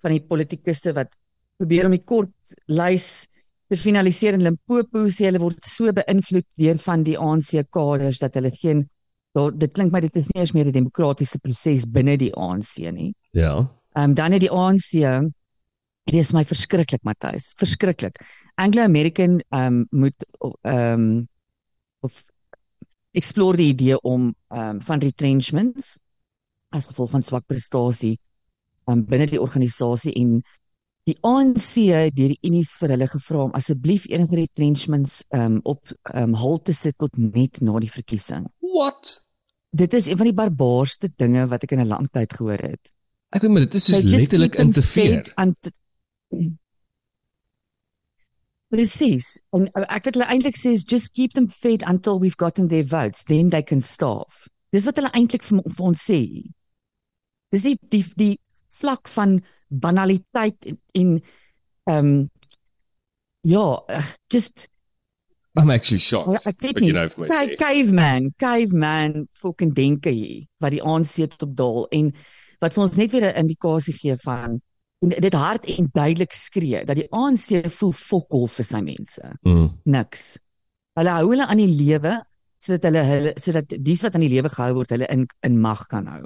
van 0.02 0.12
die 0.16 0.24
politikuste 0.24 0.94
wat 0.96 1.12
probeer 1.60 1.86
om 1.86 1.92
die 1.92 2.06
kort 2.06 2.56
lys 2.68 3.28
te 3.70 3.78
finaliseer 3.78 4.34
in 4.34 4.46
Limpopo 4.48 5.06
sê 5.12 5.28
hulle 5.28 5.42
word 5.44 5.60
so 5.66 5.92
beïnvloed 5.92 6.48
deur 6.58 6.78
van 6.78 7.04
die 7.04 7.18
ANC 7.18 7.68
kaders 7.70 8.20
dat 8.24 8.36
hulle 8.40 8.52
geen 8.52 8.88
daar 9.36 9.52
dit 9.52 9.74
klink 9.74 9.92
my 9.94 10.00
dit 10.02 10.16
is 10.16 10.30
nie 10.30 10.40
eers 10.42 10.54
meer 10.54 10.66
'n 10.66 10.72
demokratiese 10.72 11.40
proses 11.40 11.86
binne 11.86 12.18
die 12.18 12.34
ANC 12.34 12.78
nie. 12.92 13.14
Ja. 13.32 13.68
Ehm 13.96 14.12
um, 14.12 14.14
dan 14.16 14.32
het 14.32 14.42
die 14.42 14.52
ANC 14.52 14.92
dit 16.06 16.20
is 16.20 16.32
my 16.34 16.46
verskriklik 16.46 17.04
Matthys, 17.04 17.54
verskriklik. 17.58 18.16
Anglo 18.56 18.82
American 18.82 19.42
ehm 19.52 19.66
um, 19.66 19.88
moet 19.92 20.26
ehm 20.64 20.94
um, 20.94 21.28
of 22.06 22.24
explore 23.12 23.58
die 23.58 23.72
idee 23.74 24.00
om 24.02 24.34
ehm 24.50 24.76
um, 24.76 24.82
van 24.82 25.00
retrenchments 25.00 25.98
as 26.70 26.88
gevolg 26.88 27.12
van 27.12 27.24
swak 27.26 27.46
prestasie 27.50 28.18
um, 28.90 29.06
binne 29.06 29.28
die 29.30 29.42
organisasie 29.42 30.14
en 30.22 30.40
die 31.10 31.16
ANC 31.26 31.74
deur 32.14 32.34
die 32.34 32.38
unies 32.46 32.76
vir 32.82 32.94
hulle 32.94 33.08
gevra 33.10 33.48
om 33.48 33.56
asseblief 33.58 34.06
enige 34.12 34.38
retrenchments 34.44 35.24
um, 35.36 35.58
op 35.64 35.90
um, 36.14 36.36
hul 36.38 36.62
te 36.62 36.76
sit 36.78 36.98
tot 37.02 37.18
net 37.18 37.62
na 37.66 37.80
die 37.82 37.90
verkiesing. 37.90 38.46
What? 38.62 39.18
Dit 39.70 39.94
is 39.98 40.10
een 40.10 40.20
van 40.20 40.30
die 40.30 40.38
barbaarste 40.38 41.12
dinge 41.18 41.48
wat 41.50 41.66
ek 41.66 41.74
in 41.78 41.82
'n 41.86 41.90
lang 41.90 42.10
tyd 42.14 42.34
gehoor 42.34 42.62
het. 42.62 42.94
Ek 43.34 43.42
weet 43.42 43.52
maar 43.52 43.66
dit 43.66 43.76
is 43.76 43.86
So 43.86 43.94
soos 43.94 44.04
just 44.04 44.32
letterlik 44.32 44.56
interfere. 44.56 45.24
Presies. 48.70 49.40
En 49.56 49.66
uh, 49.74 49.86
ek 49.90 50.06
wat 50.10 50.16
hulle 50.18 50.28
eintlik 50.30 50.58
sê 50.60 50.74
is 50.78 50.84
just 50.86 51.14
keep 51.18 51.34
them 51.34 51.48
fed 51.48 51.84
until 51.90 52.20
we've 52.22 52.38
gotten 52.38 52.68
their 52.70 52.84
votes, 52.86 53.24
then 53.26 53.50
they 53.50 53.64
can 53.64 53.82
starve. 53.82 54.48
Dis 54.72 54.86
wat 54.86 55.00
hulle 55.02 55.10
eintlik 55.18 55.44
vir, 55.48 55.64
vir 55.66 55.86
ons 55.90 56.04
sê. 56.06 56.20
Dis 57.52 57.64
die 57.66 57.78
die 57.90 58.04
die 58.20 58.36
vlak 58.70 59.10
van 59.10 59.40
banaliteit 59.70 60.70
en- 60.94 61.22
ehm 61.90 61.96
um, 61.98 62.30
ja, 63.48 63.64
ugh, 63.90 64.12
just 64.32 64.68
I'm 65.58 65.72
actually 65.74 65.98
shocked. 66.00 66.32
Ja, 66.36 66.40
ek 66.52 66.62
weet 66.62 66.80
nie. 66.80 66.92
nou 66.94 67.08
my 67.18 67.28
Ca- 67.28 67.46
sê. 67.48 67.56
Caveman, 67.58 68.30
caveman 68.38 69.24
fucking 69.34 69.74
denke 69.74 70.12
hier 70.14 70.46
wat 70.62 70.72
die 70.76 70.84
ANC 70.86 71.16
tot 71.34 71.48
op 71.50 71.56
daal 71.58 71.88
en 71.98 72.12
wat 72.62 72.76
vir 72.76 72.84
ons 72.86 72.96
net 73.00 73.12
weer 73.16 73.26
'n 73.32 73.40
indikasie 73.48 73.94
gee 73.98 74.16
van 74.22 74.60
en 75.00 75.10
dit 75.10 75.34
hard 75.34 75.66
en 75.66 75.90
duidelik 75.94 76.34
skree 76.36 76.84
dat 76.86 76.98
die 77.00 77.08
ANC 77.16 77.70
voel 77.72 77.94
fokol 77.96 78.48
vir 78.52 78.68
sy 78.68 78.82
mense. 78.84 79.32
Mm. 79.48 79.70
Niks. 79.84 80.34
Hulle 81.00 81.14
hou 81.16 81.30
hulle 81.32 81.48
aan 81.48 81.62
die 81.62 81.72
lewe 81.72 82.18
sodat 82.60 82.90
hulle 82.90 83.04
hulle 83.08 83.34
sodat 83.40 83.78
dies 83.80 84.04
wat 84.04 84.18
aan 84.18 84.26
die 84.26 84.34
lewe 84.34 84.52
gehou 84.52 84.74
word 84.82 84.92
hulle 84.96 85.08
in 85.14 85.28
in 85.48 85.60
mag 85.64 85.86
kan 85.88 86.10
hou. 86.12 86.26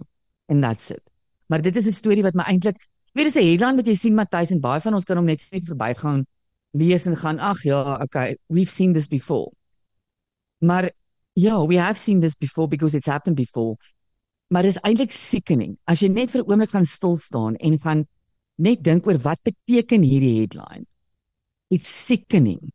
And 0.50 0.66
that's 0.66 0.90
it. 0.92 1.04
Maar 1.48 1.62
dit 1.62 1.76
is 1.76 1.88
'n 1.88 2.00
storie 2.02 2.24
wat 2.24 2.34
my 2.34 2.44
eintlik 2.50 2.80
weet 3.14 3.30
dis 3.30 3.38
'n 3.38 3.48
headline 3.48 3.78
wat 3.78 3.88
jy 3.88 3.96
sien 3.96 4.16
Matthys 4.16 4.52
en 4.52 4.60
baie 4.60 4.82
van 4.82 4.94
ons 4.94 5.06
kan 5.06 5.18
hom 5.18 5.26
net 5.26 5.46
net 5.52 5.66
verbygaan 5.66 6.26
lees 6.74 7.06
en 7.06 7.16
gaan 7.16 7.40
ag 7.40 7.64
ja, 7.64 8.02
okay, 8.02 8.38
we've 8.48 8.72
seen 8.72 8.94
this 8.94 9.08
before. 9.08 9.52
Maar 10.60 10.92
ja, 11.34 11.66
we 11.66 11.78
have 11.80 12.00
seen 12.00 12.20
this 12.20 12.36
before 12.36 12.68
because 12.68 12.98
it's 12.98 13.08
happened 13.08 13.36
before. 13.36 13.78
Maar 14.48 14.62
dis 14.62 14.80
eintlik 14.82 15.12
sickening. 15.12 15.78
As 15.86 16.02
jy 16.02 16.10
net 16.10 16.32
vir 16.32 16.42
'n 16.42 16.50
oomblik 16.50 16.70
gaan 16.70 16.86
stil 16.86 17.16
staan 17.16 17.56
en 17.56 17.80
gaan 17.80 18.08
net 18.62 18.84
dink 18.84 19.08
oor 19.08 19.18
wat 19.24 19.42
beteken 19.44 20.06
hierdie 20.06 20.40
headline. 20.42 20.86
It's 21.74 21.90
sickening. 21.90 22.72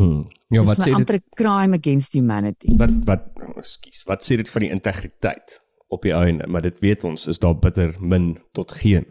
Hmm. 0.00 0.28
Ja, 0.48 0.62
wat 0.64 0.80
sê 0.80 0.90
dit 0.90 0.96
amper 0.96 1.20
crime 1.36 1.76
against 1.76 2.14
humanity. 2.16 2.72
wat 2.80 2.94
wat 3.06 3.26
oh, 3.36 3.58
ekskuus, 3.60 4.02
wat 4.08 4.24
sê 4.24 4.38
dit 4.40 4.50
van 4.50 4.64
die 4.64 4.70
integriteit 4.72 5.60
op 5.92 6.06
die 6.06 6.14
einde? 6.16 6.46
Maar 6.48 6.64
dit 6.66 6.78
weet 6.82 7.04
ons 7.04 7.26
is 7.30 7.38
daar 7.42 7.58
bitter 7.58 7.92
min 8.00 8.32
tot 8.56 8.72
geen. 8.72 9.06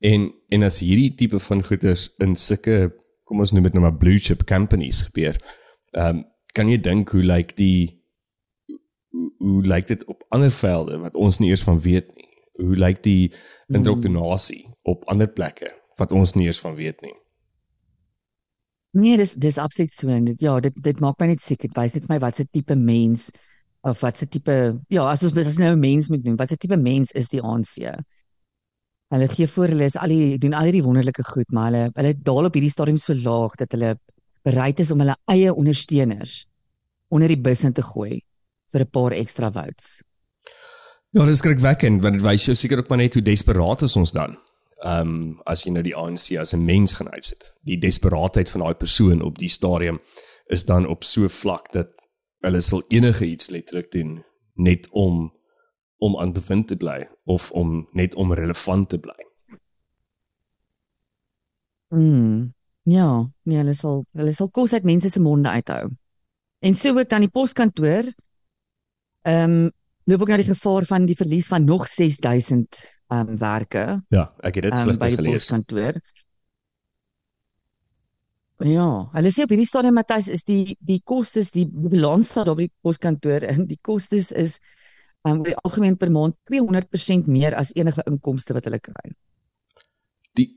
En 0.00 0.30
en 0.54 0.68
as 0.68 0.80
hierdie 0.84 1.14
tipe 1.18 1.40
van 1.42 1.64
goederes 1.66 2.08
in 2.22 2.36
sulke 2.36 2.92
kom 3.28 3.42
ons 3.42 3.52
noem 3.52 3.66
dit 3.68 3.76
nou 3.76 3.84
maar 3.84 3.98
blue 3.98 4.20
chip 4.22 4.46
companies 4.48 5.02
gebeur. 5.08 5.38
Ehm 5.96 6.22
um, 6.22 6.28
kan 6.52 6.68
jy 6.68 6.76
dink 6.84 7.08
hoe 7.16 7.22
lyk 7.24 7.54
die 7.56 8.02
hoe, 8.68 9.28
hoe 9.40 9.62
lyk 9.64 9.86
dit 9.88 10.02
op 10.04 10.24
ander 10.36 10.52
velde 10.52 10.98
wat 11.00 11.14
ons 11.16 11.38
nie 11.40 11.48
eers 11.48 11.64
van 11.64 11.80
weet 11.80 12.10
nie? 12.16 12.28
Hoe 12.60 12.76
lyk 12.76 13.00
die 13.02 13.32
indoktrinasie 13.74 14.66
op 14.82 15.04
ander 15.12 15.28
plekke 15.28 15.70
wat 16.00 16.12
ons 16.12 16.34
nie 16.34 16.46
eers 16.46 16.60
van 16.60 16.74
weet 16.74 17.00
nie? 17.04 17.14
Nee, 18.92 19.16
dis 19.16 19.34
dis 19.40 19.56
absoluut 19.58 19.92
so 19.96 20.08
en 20.12 20.24
dit 20.28 20.40
ja, 20.44 20.58
dit 20.60 20.74
dit 20.84 20.98
maak 21.00 21.20
my 21.20 21.30
net. 21.30 21.40
Dit 21.40 21.76
wys 21.76 21.94
net 21.96 22.04
vir 22.04 22.14
my 22.14 22.18
wat 22.20 22.36
se 22.36 22.44
tipe 22.44 22.76
mens 22.76 23.30
of 23.88 24.00
wat 24.04 24.18
se 24.20 24.28
tipe 24.28 24.56
ja, 24.92 25.06
as 25.08 25.22
ons 25.24 25.32
as 25.32 25.54
ons 25.54 25.60
nou 25.62 25.72
'n 25.72 25.80
mens 25.80 26.08
moet 26.08 26.24
noem, 26.24 26.36
wat 26.36 26.50
se 26.50 26.56
tipe 26.56 26.76
mens 26.76 27.12
is 27.12 27.28
die 27.28 27.40
ANC? 27.40 27.80
Hulle 29.12 29.28
gee 29.28 29.46
voor 29.46 29.68
hulle 29.68 29.84
is 29.84 29.96
al 29.96 30.08
die 30.08 30.38
doen 30.38 30.54
al 30.54 30.68
hierdie 30.68 30.84
wonderlike 30.84 31.24
goed, 31.24 31.50
maar 31.52 31.70
hulle 31.70 31.90
hulle 31.94 32.14
daal 32.14 32.48
op 32.48 32.54
hierdie 32.54 32.70
stadium 32.70 32.96
so 32.96 33.14
laag 33.14 33.56
dat 33.56 33.72
hulle 33.72 33.96
bereid 34.44 34.80
is 34.80 34.90
om 34.90 35.00
hulle 35.00 35.16
eie 35.26 35.54
ondersteuners 35.54 36.46
onder 37.08 37.28
die 37.28 37.40
bus 37.40 37.64
in 37.64 37.72
te 37.72 37.82
gooi 37.82 38.20
vir 38.72 38.80
'n 38.80 38.90
paar 38.90 39.12
ekstra 39.12 39.50
votes. 39.50 40.02
Ja, 41.12 41.26
dis 41.28 41.42
skrikwekkend 41.42 42.00
want 42.00 42.16
dit 42.16 42.24
wys 42.24 42.46
jou 42.48 42.54
seker 42.56 42.80
ook 42.80 42.88
maar 42.88 43.02
net 43.02 43.14
hoe 43.18 43.22
desperaat 43.22 43.82
is 43.84 43.96
ons 44.00 44.14
dan. 44.16 44.38
Ehm 44.82 45.08
um, 45.08 45.40
as 45.46 45.62
jy 45.66 45.72
nou 45.74 45.82
die 45.84 45.96
ANC 45.96 46.38
as 46.40 46.54
'n 46.54 46.64
mens 46.64 46.94
gaan 46.94 47.10
uitsit. 47.12 47.52
Die 47.68 47.78
desperaatheid 47.78 48.50
van 48.50 48.60
daai 48.60 48.74
persoon 48.74 49.20
op 49.22 49.38
die 49.38 49.48
stadium 49.48 50.00
is 50.46 50.64
dan 50.64 50.86
op 50.86 51.04
so 51.04 51.28
vlak 51.28 51.72
dat 51.72 51.88
hulle 52.40 52.60
sal 52.60 52.82
enige 52.88 53.26
iets 53.26 53.50
letterlik 53.50 53.90
doen 53.90 54.24
net 54.54 54.88
om 54.90 55.32
om 55.98 56.16
aan 56.18 56.32
bevind 56.32 56.68
te 56.68 56.76
bly 56.76 57.08
of 57.24 57.50
om 57.50 57.88
net 57.92 58.14
om 58.14 58.32
relevant 58.32 58.88
te 58.88 58.98
bly. 58.98 59.20
Mm. 61.88 62.54
Ja, 62.82 63.30
nee, 63.42 63.58
hulle 63.58 63.74
sal 63.74 64.04
hulle 64.12 64.32
sal 64.32 64.50
kos 64.50 64.72
uit 64.72 64.84
mense 64.84 65.08
se 65.08 65.20
monde 65.20 65.48
uithou. 65.48 65.90
En 66.58 66.74
so 66.74 66.98
ook 66.98 67.08
dan 67.08 67.20
die 67.20 67.30
poskantoor. 67.30 68.12
Ehm 69.22 69.50
um, 69.50 69.70
loop 70.04 70.20
ook 70.24 70.28
nou 70.32 70.38
die 70.42 70.48
gevaar 70.54 70.84
van 70.84 71.06
die 71.06 71.16
verlies 71.16 71.46
van 71.52 71.64
nog 71.64 71.86
6000 71.88 72.80
ehm 73.12 73.28
um, 73.28 73.36
werke 73.38 74.02
Ja, 74.08 74.32
ek 74.42 74.54
het 74.54 74.64
dit 74.64 74.72
um, 74.72 74.78
by 74.78 74.84
vlugtig 74.84 75.08
die 75.08 75.16
gelees. 75.16 75.32
poskantoor. 75.46 76.00
Ja, 78.62 78.86
hulle 79.16 79.30
sê 79.34 79.42
op 79.42 79.50
hierdie 79.50 79.66
stadium 79.66 79.96
Matthys 79.98 80.28
is 80.30 80.44
die 80.46 80.76
die 80.86 81.00
kostes 81.04 81.50
die, 81.50 81.64
die 81.66 81.90
balans 81.90 82.28
staat 82.30 82.48
op 82.52 82.60
die 82.62 82.70
poskantoor 82.86 83.42
en 83.48 83.64
die 83.66 83.78
kostes 83.82 84.30
is 84.32 84.58
ehm 85.26 85.32
um, 85.34 85.40
oor 85.42 85.50
die 85.50 85.56
algemeen 85.66 85.96
per 85.98 86.10
maand 86.14 86.36
200% 86.50 87.26
meer 87.30 87.54
as 87.58 87.72
enige 87.78 88.02
inkomste 88.10 88.54
wat 88.56 88.64
hulle 88.68 88.78
kry. 88.82 89.12
Die 90.38 90.48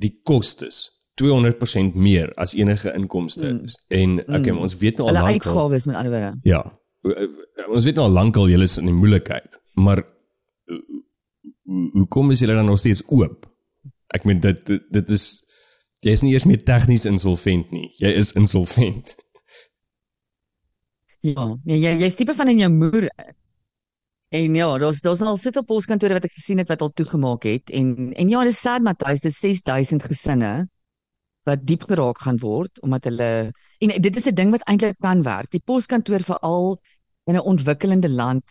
die 0.00 0.12
kostes 0.28 0.82
200% 1.20 1.94
meer 1.94 2.32
as 2.40 2.54
enige 2.58 2.92
inkomste 2.98 3.52
Mm. 3.52 3.66
En 3.88 4.18
okay, 4.20 4.50
Mm. 4.52 4.58
ons 4.66 4.76
weet 4.80 4.98
nou 4.98 5.08
al 5.08 5.14
Hulle 5.14 5.24
lank 5.28 5.44
al- 5.46 5.52
uitgawes 5.52 5.86
met 5.86 5.96
ander 5.96 6.12
woorde. 6.12 6.32
Ja. 6.42 6.62
Ons 7.04 7.84
weet 7.84 7.98
nou 7.98 8.06
al 8.08 8.16
lankal 8.16 8.48
julle 8.48 8.64
is 8.68 8.78
in 8.80 8.88
die 8.88 8.96
moeilikheid, 8.96 9.58
maar 9.76 10.00
hoe 11.64 12.06
kom 12.08 12.32
julle 12.32 12.56
dan 12.56 12.68
nog 12.68 12.80
steeds 12.80 13.02
oop? 13.12 13.44
Ek 14.14 14.24
meen 14.24 14.40
dit, 14.40 14.72
dit 14.92 15.10
is 15.10 15.44
jy 16.04 16.12
is 16.12 16.22
nie 16.24 16.34
eers 16.34 16.44
meer 16.48 16.60
tegnies 16.64 17.06
insolvent 17.08 17.72
nie. 17.72 17.88
Jy 18.00 18.14
is 18.22 18.34
insolvent. 18.38 19.16
Ja, 21.24 21.46
nee, 21.64 21.78
jy 21.80 21.94
jy's 22.02 22.18
tipe 22.18 22.34
van 22.36 22.50
in 22.52 22.58
jou 22.60 22.66
moer. 22.68 23.06
En 24.28 24.56
ja, 24.58 24.66
daar's 24.76 24.98
daar's 25.00 25.22
al 25.24 25.38
soveel 25.40 25.64
poskantore 25.64 26.18
wat 26.18 26.26
ek 26.28 26.34
gesien 26.36 26.60
het 26.60 26.68
wat 26.68 26.82
al 26.84 26.90
toegemaak 26.92 27.46
het 27.48 27.72
en 27.72 28.10
en 28.12 28.28
ja, 28.28 28.42
dis 28.44 28.58
sad 28.60 28.84
Matthys, 28.84 29.22
dis 29.24 29.38
6000 29.40 30.04
gesinne 30.04 30.50
wat 31.48 31.64
diep 31.68 31.86
geraak 31.88 32.20
gaan 32.26 32.40
word 32.42 32.80
omdat 32.84 33.08
hulle 33.08 33.30
en 33.80 33.94
dit 34.04 34.16
is 34.20 34.28
'n 34.28 34.34
ding 34.36 34.50
wat 34.52 34.66
eintlik 34.68 35.00
kan 35.00 35.22
werk. 35.22 35.50
Die 35.50 35.64
poskantoor 35.64 36.20
veral 36.20 36.76
in 37.26 37.36
'n 37.36 37.46
ontwikkelende 37.52 38.08
land 38.08 38.44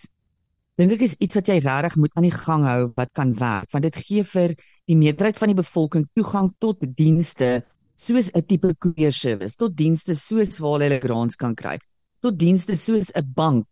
dink 0.78 0.92
ek 0.92 1.02
is 1.02 1.16
iets 1.20 1.36
wat 1.36 1.48
jy 1.48 1.60
regtig 1.60 1.96
moet 1.96 2.16
aan 2.16 2.30
die 2.30 2.38
gang 2.46 2.64
hou 2.66 2.92
wat 2.96 3.12
kan 3.14 3.34
werk 3.38 3.72
want 3.72 3.84
dit 3.84 3.96
gee 3.96 4.24
vir 4.24 4.56
die 4.90 4.98
meerderheid 4.98 5.38
van 5.38 5.54
die 5.54 5.62
bevolking 5.62 6.08
toegang 6.16 6.54
tot 6.60 6.78
dienste 6.98 7.64
soos 7.96 8.32
'n 8.34 8.42
tipe 8.42 8.74
courier 8.80 9.14
service, 9.14 9.56
tot 9.56 9.76
dienste 9.78 10.16
soos 10.16 10.60
waar 10.60 10.80
hulle 10.82 11.00
grants 11.00 11.36
kan 11.36 11.56
kry 11.56 11.78
tot 12.22 12.38
dienste 12.40 12.76
soos 12.76 13.12
'n 13.16 13.34
bank 13.36 13.66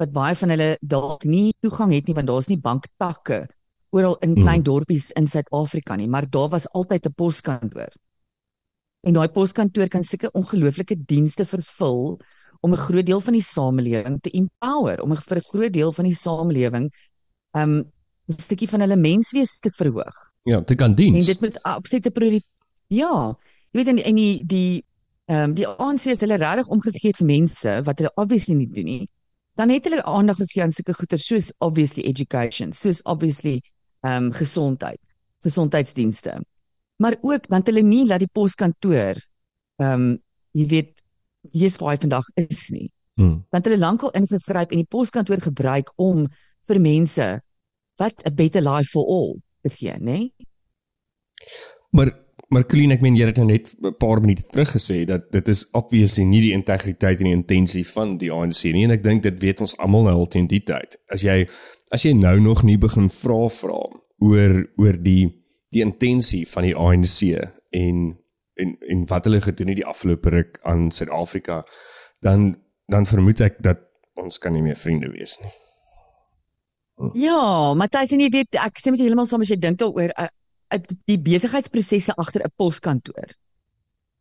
wat 0.00 0.12
baie 0.12 0.34
van 0.34 0.50
hulle 0.50 0.76
dalk 0.82 1.24
nie 1.24 1.52
toegang 1.62 1.92
het 1.92 2.06
nie 2.06 2.14
want 2.14 2.26
daar's 2.26 2.48
nie 2.48 2.58
banktakke 2.58 3.46
oral 3.92 4.16
in 4.22 4.34
Hmm. 4.34 4.42
klein 4.42 4.62
dorpies 4.62 5.10
in 5.12 5.26
Suid-Afrika 5.26 5.96
nie, 5.96 6.08
maar 6.08 6.30
daar 6.30 6.48
was 6.48 6.68
altyd 6.72 7.06
'n 7.06 7.12
poskantoor. 7.12 7.92
En 9.04 9.12
daai 9.12 9.28
poskantoor 9.28 9.88
kan 9.88 10.02
sulke 10.02 10.30
ongelooflike 10.32 10.96
dienste 11.06 11.44
vervul 11.44 12.20
om 12.62 12.72
'n 12.72 12.76
groot 12.78 13.06
deel 13.06 13.20
van 13.20 13.32
die 13.32 13.42
samelewing 13.42 14.20
te 14.22 14.30
empower, 14.30 15.02
om 15.02 15.12
'n 15.12 15.16
vir 15.16 15.36
'n 15.38 15.48
groot 15.50 15.72
deel 15.72 15.92
van 15.92 16.04
die 16.04 16.14
samelewing 16.14 16.90
um 17.56 17.78
'n 18.28 18.32
stukkie 18.38 18.68
van 18.68 18.80
hulle 18.80 18.96
menswees 18.96 19.58
te 19.58 19.70
verhoog. 19.70 20.14
Ja, 20.44 20.60
dit 20.60 20.76
kan 20.78 20.90
En 20.90 20.94
diens. 20.96 21.26
dit 21.26 21.40
moet 21.40 21.62
absolute 21.62 22.10
prioriteit. 22.10 22.46
Ja, 22.88 23.36
jy 23.72 23.78
weet 23.84 23.88
en 23.88 23.96
die- 23.96 24.04
en 24.04 24.14
die 24.14 24.44
die 24.46 24.84
ehm 25.26 25.42
um, 25.50 25.54
die 25.54 25.66
ANC 25.66 26.06
is 26.10 26.20
hulle 26.20 26.36
regtig 26.36 26.66
omgegee 26.68 27.12
vir 27.14 27.26
mense 27.26 27.82
wat 27.84 27.98
hulle 27.98 28.12
obviously 28.16 28.54
nie 28.54 28.66
doen 28.70 28.84
nie. 28.84 29.08
Dan 29.56 29.68
het 29.70 29.84
hulle 29.84 30.02
aandag 30.04 30.36
gegee 30.36 30.62
aan 30.62 30.72
sulke 30.72 30.94
goeder 30.94 31.18
soos 31.18 31.52
obviously 31.58 32.02
education, 32.04 32.72
soos 32.72 33.02
obviously 33.04 33.60
ehm 34.04 34.24
um, 34.24 34.32
gesondheid, 34.32 34.98
gesondheidsdienste. 35.52 36.42
Maar 36.96 37.16
ook 37.20 37.46
want 37.48 37.66
hulle 37.66 37.82
nie 37.82 38.06
laat 38.06 38.18
die 38.20 38.30
poskantoor 38.32 39.16
ehm 39.76 39.92
um, 39.92 40.18
jy 40.52 40.66
weet 40.66 41.01
lees 41.50 41.76
waar 41.76 41.94
hy 41.94 42.00
vandag 42.00 42.26
is 42.34 42.68
nie. 42.70 42.90
Hmm. 43.14 43.42
Want 43.50 43.64
hulle 43.68 43.78
lankal 43.78 44.10
ingegryp 44.16 44.70
en 44.72 44.80
die 44.80 44.88
poskantoor 44.88 45.42
gebruik 45.44 45.92
om 46.00 46.26
vir 46.68 46.80
mense 46.80 47.28
wat 48.00 48.22
'n 48.24 48.34
better 48.34 48.62
life 48.62 48.90
for 48.90 49.04
all 49.04 49.40
te 49.62 49.68
gee, 49.68 49.92
né? 49.92 49.98
Nee? 50.00 50.32
Maar 51.90 52.20
maar 52.48 52.66
Colleen, 52.66 52.90
ek 52.92 53.00
meen 53.00 53.14
jy 53.16 53.26
het 53.30 53.38
nou 53.40 53.46
net 53.46 53.74
'n 53.80 53.94
paar 53.96 54.20
minute 54.20 54.42
terug 54.42 54.70
gesê 54.76 55.04
dat 55.04 55.30
dit 55.32 55.48
is 55.48 55.70
obviously 55.72 56.24
nie 56.24 56.40
die 56.40 56.52
integriteit 56.52 57.18
en 57.18 57.24
die 57.24 57.32
intensie 57.32 57.86
van 57.86 58.18
die 58.18 58.32
ANC 58.32 58.64
nie 58.64 58.84
en 58.84 58.90
ek 58.90 59.02
dink 59.02 59.22
dit 59.22 59.40
weet 59.40 59.60
ons 59.60 59.76
almal 59.76 60.02
nou 60.02 60.14
al 60.14 60.28
teen 60.28 60.46
die 60.46 60.60
tyd. 60.60 60.96
As 61.08 61.22
jy 61.22 61.48
as 61.90 62.02
jy 62.02 62.12
nou 62.12 62.40
nog 62.40 62.62
nie 62.62 62.76
begin 62.78 63.08
vra 63.08 63.48
vra 63.48 63.80
oor 64.18 64.68
oor 64.76 65.02
die 65.02 65.42
die 65.72 65.80
intensie 65.80 66.46
van 66.48 66.62
die 66.62 66.76
ANC 66.76 67.48
en 67.70 68.18
en 68.54 68.76
en 68.88 69.06
wat 69.06 69.24
hulle 69.24 69.40
gedoen 69.40 69.68
het 69.68 69.76
die 69.76 69.86
afgelope 69.86 70.30
ruk 70.30 70.58
aan 70.62 70.90
Suid-Afrika, 70.90 71.64
dan 72.20 72.56
dan 72.86 73.06
vermoed 73.06 73.40
ek 73.40 73.62
dat 73.62 73.78
ons 74.14 74.38
kan 74.38 74.52
nie 74.52 74.62
meer 74.62 74.76
vriende 74.76 75.08
wees 75.08 75.38
nie. 75.40 75.52
Ja, 77.14 77.74
Matthys 77.74 78.12
en 78.12 78.20
jy 78.20 78.28
weet 78.30 78.58
ek 78.60 78.78
stem 78.78 78.94
met 78.94 79.00
jou 79.00 79.08
heeltemal 79.08 79.26
saam 79.26 79.42
as 79.42 79.50
jy 79.50 79.58
dink 79.58 79.80
daaroor 79.80 80.12
uh, 80.20 80.28
die 81.10 81.18
besigheidsprosesse 81.18 82.14
agter 82.20 82.44
'n 82.44 82.52
poskantoor. 82.56 83.32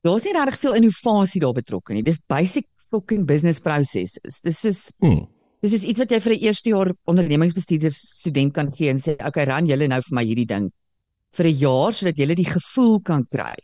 Daar's 0.02 0.26
nie 0.26 0.34
regtig 0.34 0.60
veel 0.60 0.80
innovasie 0.80 1.42
daar 1.42 1.54
betrokke 1.54 1.94
nie. 1.94 2.04
Dis 2.04 2.22
basic 2.28 2.66
fucking 2.90 3.26
business 3.26 3.60
processes. 3.60 4.42
Dis 4.42 4.60
soos 4.60 4.92
Hmm. 5.00 5.28
dis 5.62 5.74
is 5.74 5.84
iets 5.84 6.00
wat 6.00 6.12
jy 6.12 6.20
vir 6.20 6.34
'n 6.34 6.40
eerste 6.40 6.70
jaar 6.70 6.94
ondernemingsbestuurder 7.06 7.92
student 7.92 8.54
kan 8.54 8.72
gee 8.72 8.90
en 8.90 8.98
sê, 8.98 9.14
"Oké, 9.14 9.28
okay, 9.28 9.46
ran 9.46 9.68
julle 9.68 9.88
nou 9.88 10.02
vir 10.02 10.16
my 10.16 10.24
hierdie 10.26 10.48
ding 10.48 10.72
vir 11.32 11.46
'n 11.46 11.60
jaar 11.60 11.94
sodat 11.94 12.18
julle 12.18 12.36
die 12.36 12.46
gevoel 12.46 13.00
kan 13.02 13.26
kry." 13.26 13.56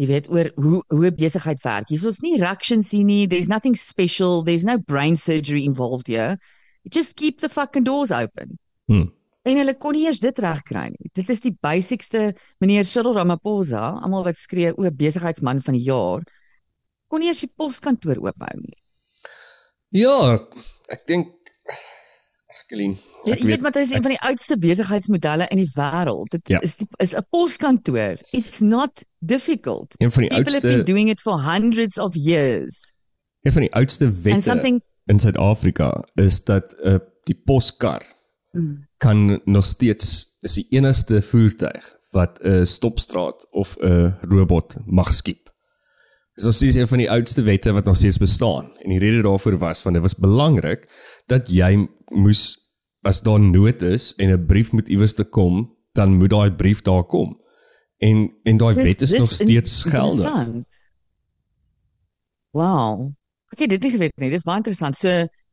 Jy 0.00 0.08
weet 0.08 0.28
oor 0.32 0.48
hoe 0.56 0.80
hoe 0.88 1.10
besigheid 1.12 1.60
werk. 1.64 1.90
Hier 1.92 2.06
is 2.08 2.20
nie 2.24 2.38
reactions 2.40 2.92
hier 2.94 3.04
nie. 3.04 3.26
There's 3.28 3.48
nothing 3.48 3.76
special. 3.76 4.42
There's 4.42 4.64
no 4.64 4.78
brain 4.78 5.16
surgery 5.16 5.64
involved 5.64 6.08
here. 6.08 6.38
You 6.82 6.90
just 6.90 7.16
keep 7.16 7.40
the 7.40 7.48
fucking 7.48 7.84
doors 7.84 8.10
open. 8.10 8.58
Hmm. 8.88 9.10
En 9.42 9.58
hulle 9.58 9.74
kon 9.74 9.96
nie 9.96 10.06
eers 10.06 10.22
dit 10.22 10.38
regkry 10.38 10.86
nie. 10.94 11.10
Dit 11.18 11.30
is 11.34 11.42
die 11.42 11.54
basicste 11.66 12.30
meneer 12.62 12.86
Cyril 12.86 13.16
Ramaphosa, 13.18 13.98
almal 14.00 14.24
wat 14.28 14.38
skree 14.38 14.70
o 14.70 14.90
besigheidsman 14.94 15.62
van 15.66 15.74
die 15.74 15.84
jaar, 15.88 16.22
kon 17.10 17.22
nie 17.22 17.30
eers 17.30 17.42
die 17.42 17.50
poskantoor 17.50 18.22
oophou 18.22 18.52
nie. 18.60 18.78
Ja, 19.98 20.38
ek 20.94 21.02
dink 21.10 21.34
Jy 23.24 23.32
ek 23.32 23.38
jy 23.38 23.46
weet 23.46 23.60
maar 23.60 23.70
dit 23.72 23.82
is 23.86 23.92
een 23.94 24.02
van 24.02 24.10
die 24.10 24.20
oudste 24.20 24.58
besigheidsmodelle 24.58 25.46
in 25.48 25.56
die 25.56 25.70
wêreld. 25.74 26.28
Dit 26.30 26.48
Ja. 26.48 26.60
is 26.60 26.76
die, 26.76 26.86
is 26.98 27.12
'n 27.14 27.26
poskantoor. 27.30 28.16
It's 28.30 28.60
not 28.60 29.04
difficult. 29.18 29.94
een 29.98 30.10
van 30.12 30.22
die 30.22 30.30
People 30.30 30.52
have 30.52 30.60
been 30.60 30.70
oudste 30.70 30.92
doing 30.92 31.08
it 31.08 31.20
for 31.20 31.40
hundreds 31.52 31.98
of 31.98 32.14
years. 32.14 32.92
een 33.42 33.52
van 33.52 33.60
die 33.60 33.72
oudste 33.72 34.10
wette 34.22 34.40
something 34.40 34.82
in 35.06 35.18
Suid-Afrika 35.20 36.04
is 36.14 36.44
dat 36.44 36.74
uh, 36.84 36.96
die 37.24 37.34
poskar 37.44 38.02
Mm. 38.52 38.86
kan 38.96 39.40
nog 39.44 39.64
steeds 39.64 40.36
is 40.40 40.54
die 40.54 40.66
enigste 40.70 41.22
voertuig 41.22 41.96
wat 42.10 42.38
'n 42.42 42.64
stopstraat 42.66 43.46
of 43.50 43.76
'n 43.80 44.14
robot 44.20 44.76
mag 44.86 45.12
skiep. 45.12 45.50
Dis 46.34 46.44
nog 46.44 46.54
steeds 46.54 46.76
een 46.76 46.88
van 46.88 46.98
die 46.98 47.10
oudste 47.10 47.42
wette 47.42 47.72
wat 47.72 47.84
nog 47.84 47.96
steeds 47.96 48.18
bestaan. 48.18 48.76
En 48.78 48.88
die 48.90 48.98
rede 48.98 49.22
daarvoor 49.22 49.58
was 49.58 49.82
want 49.82 49.94
dit 49.94 50.02
was 50.04 50.16
belangrik 50.16 50.88
dat 51.26 51.48
jy 51.50 51.88
moes 52.08 52.61
as 53.02 53.20
daar 53.22 53.40
nood 53.40 53.82
is 53.82 54.14
en 54.14 54.30
'n 54.30 54.46
brief 54.46 54.72
moet 54.72 54.88
iewers 54.88 55.14
te 55.14 55.24
kom, 55.24 55.76
dan 55.92 56.16
moet 56.16 56.30
daai 56.30 56.50
brief 56.52 56.82
daar 56.82 57.04
kom. 57.04 57.40
En 57.98 58.30
en 58.42 58.56
daai 58.56 58.74
wet 58.74 59.02
is 59.02 59.10
dis 59.10 59.18
nog 59.18 59.32
steeds 59.32 59.82
geldig. 59.82 60.64
Wow. 62.50 63.12
Ek 63.52 63.58
het 63.64 63.68
dit 63.70 63.82
nie 63.82 63.90
geweet 63.90 64.16
nie. 64.20 64.30
Dis 64.30 64.44
baie 64.48 64.56
interessant. 64.60 64.96
So 64.96 65.08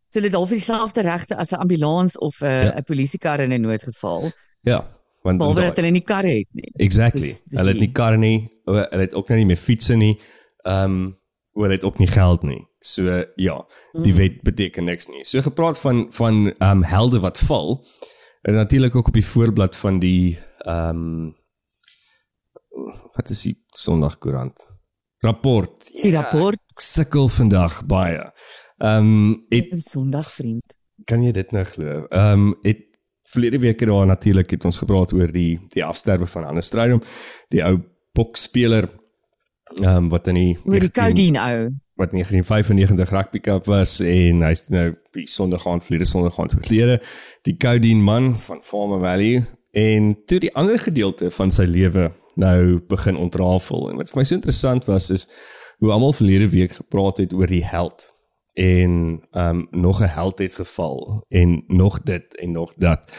so 0.09 0.17
hulle 0.17 0.31
het 0.31 0.35
al 0.39 0.47
vir 0.49 0.57
dieselfde 0.57 1.01
regte 1.05 1.35
as 1.37 1.51
'n 1.53 1.59
ambulans 1.61 2.17
of 2.17 2.41
'n 2.41 2.45
Ja. 2.45 2.77
'n 2.77 2.83
polisiekar 2.83 3.39
in 3.39 3.51
'n 3.53 3.61
noodgeval, 3.61 4.31
Ja, 4.63 4.87
want 5.23 5.37
behalwe 5.37 5.61
dat 5.61 5.75
hulle 5.75 5.91
nie 5.91 6.01
karre 6.03 6.29
het 6.37 6.47
nie. 6.51 6.71
Exactly. 6.75 7.27
Dis- 7.27 7.43
dis 7.45 7.59
Hulle 7.59 7.71
het 7.71 7.79
nie 7.79 7.91
karre 7.91 8.17
nie, 8.17 8.49
hulle 8.65 8.87
het 8.91 9.13
ook 9.13 9.27
nou 9.27 9.37
nie 9.37 9.45
meer 9.45 9.57
fietsse 9.57 9.95
nie. 9.95 10.19
Ehm 10.65 10.83
um, 10.83 11.17
hulle 11.53 11.71
het 11.71 11.83
ook 11.83 11.99
nie 11.99 12.07
geld 12.07 12.43
nie. 12.43 12.65
So 12.79 13.23
ja, 13.35 13.67
die 14.03 14.15
wet 14.15 14.41
beteken 14.41 14.87
niks 14.87 15.07
nie. 15.07 15.23
So 15.27 15.41
gepraat 15.41 15.79
van 15.79 16.07
van 16.15 16.53
ehm 16.57 16.77
um, 16.77 16.83
helde 16.83 17.19
wat 17.19 17.39
val. 17.39 17.85
En 18.41 18.53
natuurlik 18.53 18.95
ook 18.95 19.07
op 19.07 19.13
die 19.13 19.25
voorblad 19.25 19.75
van 19.75 19.99
die 19.99 20.39
ehm 20.57 20.89
um, 20.89 21.35
wat 23.13 23.29
is 23.29 23.41
die 23.41 23.65
Sondagkoerant? 23.67 24.65
Rapport. 25.19 25.89
Die 26.01 26.15
rapport 26.15 26.61
sukkel 26.81 27.27
vandag 27.27 27.85
baie. 27.85 28.31
Ehm 28.77 29.05
um, 29.05 29.45
het 29.49 29.83
Sondag 29.83 30.31
vriend. 30.31 30.77
kan 31.05 31.23
jy 31.23 31.31
dit 31.31 31.51
nou 31.51 31.63
glo? 31.65 32.05
Ehm 32.09 32.47
um, 32.47 32.55
het 32.61 32.85
verlede 33.29 33.59
week 33.59 33.85
daar 33.85 34.05
natuurlik 34.05 34.49
het 34.49 34.65
ons 34.65 34.77
gepraat 34.77 35.13
oor 35.13 35.31
die 35.31 35.59
die 35.73 35.85
afsterwe 35.85 36.25
van 36.25 36.43
Hannes 36.43 36.65
Strydom, 36.65 37.01
die 37.53 37.63
ou 37.65 37.77
bokspeler 38.17 38.89
ehm 39.81 39.95
um, 39.95 40.09
wat 40.09 40.27
in 40.27 40.39
die 40.39 40.57
Oor 40.63 40.79
die 40.79 40.89
19 40.89 41.03
Codeine 41.03 41.39
ou. 41.39 41.69
Wat 41.99 42.11
1995 42.11 43.09
rugby 43.09 43.39
cup 43.39 43.65
was 43.67 43.99
en 43.99 44.43
hy's 44.47 44.63
nou 44.71 44.93
die 45.17 45.27
Sondag 45.27 45.65
gaan 45.67 45.81
vlede 45.83 46.07
Sondag 46.07 46.37
gaan 46.37 46.51
oorlede, 46.55 47.01
die 47.43 47.57
Codeine 47.59 48.03
man 48.03 48.31
van 48.39 48.61
Farmer 48.63 49.01
Valley. 49.03 49.45
En 49.71 50.15
toe 50.25 50.39
die 50.39 50.53
ander 50.55 50.79
gedeelte 50.79 51.31
van 51.31 51.51
sy 51.51 51.67
lewe 51.67 52.09
nou 52.39 52.79
begin 52.87 53.19
ontrafel. 53.19 53.89
En 53.91 53.99
wat 53.99 54.13
vir 54.13 54.21
my 54.21 54.23
so 54.23 54.37
interessant 54.39 54.87
was 54.87 55.09
is 55.11 55.27
hoe 55.83 55.91
almal 55.91 56.15
verlede 56.15 56.47
week 56.49 56.77
gepraat 56.79 57.19
het 57.19 57.35
oor 57.35 57.51
die 57.51 57.65
held. 57.65 58.07
En 58.53 59.19
ehm 59.31 59.59
um, 59.59 59.67
nog 59.71 60.01
'n 60.01 60.13
held 60.15 60.39
het 60.39 60.55
geval 60.55 61.23
en 61.27 61.63
nog 61.67 62.01
dit 62.01 62.37
en 62.37 62.51
nog 62.51 62.73
dat. 62.75 63.11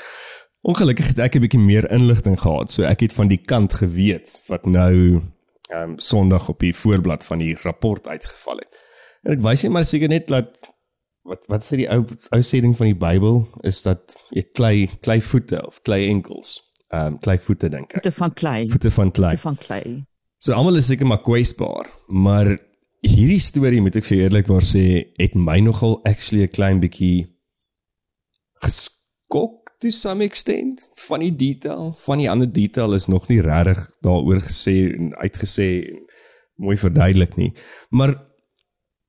Ongelukkig 0.61 1.07
het 1.07 1.19
ek 1.19 1.37
'n 1.37 1.41
bietjie 1.41 1.61
meer 1.61 1.91
inligting 1.93 2.41
gehad, 2.41 2.73
so 2.73 2.83
ek 2.83 3.01
het 3.01 3.13
van 3.13 3.29
die 3.29 3.41
kant 3.45 3.73
geweet 3.73 4.43
wat 4.47 4.67
nou 4.67 5.21
um, 5.77 5.99
Sondag 5.99 6.49
op 6.49 6.61
die 6.61 6.75
voorblad 6.77 7.25
van 7.25 7.39
die 7.39 7.57
rapport 7.63 8.07
uitgeval 8.09 8.63
het. 8.63 8.79
En 9.23 9.37
ek 9.37 9.43
wys 9.45 9.63
net 9.63 9.73
maar 9.73 9.85
seker 9.85 10.09
net 10.09 10.29
dat 10.33 10.57
wat 11.29 11.45
wat 11.53 11.67
sê 11.67 11.83
die 11.83 11.89
ou 11.93 12.01
ou 12.35 12.41
sê 12.47 12.63
ding 12.65 12.77
van 12.77 12.91
die 12.91 12.99
Bybel 12.99 13.43
is 13.69 13.83
dat 13.85 14.17
jy 14.35 14.47
klei 14.57 14.89
klei 15.05 15.21
voete 15.21 15.61
of 15.67 15.83
klei 15.87 16.07
enkels. 16.09 16.59
Ehm 16.91 17.15
um, 17.15 17.19
klei 17.23 17.37
voete 17.39 17.69
dink 17.71 17.93
ek. 17.93 18.01
Voete 18.01 18.17
van 18.17 18.33
klei. 18.35 18.63
Voete 18.71 18.91
van 18.91 19.13
klei. 19.13 19.35
Voete 19.37 19.49
van 19.49 19.61
klei. 19.67 19.85
So 20.41 20.57
almal 20.57 20.81
is 20.81 20.89
seker 20.89 21.07
maar 21.07 21.21
kwesbaar, 21.21 21.91
maar 22.09 22.55
hierdie 23.05 23.41
storie 23.41 23.83
moet 23.85 23.99
ek 24.01 24.07
vir 24.09 24.25
eerlikwaar 24.25 24.65
sê 24.65 24.85
het 25.21 25.37
my 25.37 25.59
nogal 25.61 25.99
actually 26.09 26.45
'n 26.45 26.55
klein 26.57 26.81
bietjie 26.81 27.29
geskok 28.65 29.60
to 29.81 29.91
some 29.91 30.25
extent 30.25 30.89
van 31.07 31.25
die 31.25 31.33
detail. 31.33 31.95
Van 32.05 32.21
die 32.21 32.31
ander 32.31 32.49
detail 32.53 32.95
is 32.95 33.09
nog 33.09 33.29
nie 33.29 33.41
regtig 33.45 33.87
daaroor 34.05 34.43
gesê 34.45 34.77
en 34.93 35.15
uitgesê 35.17 35.69
en 35.89 36.03
mooi 36.61 36.77
verduidelik 36.77 37.37
nie. 37.41 37.53
Maar 37.89 38.15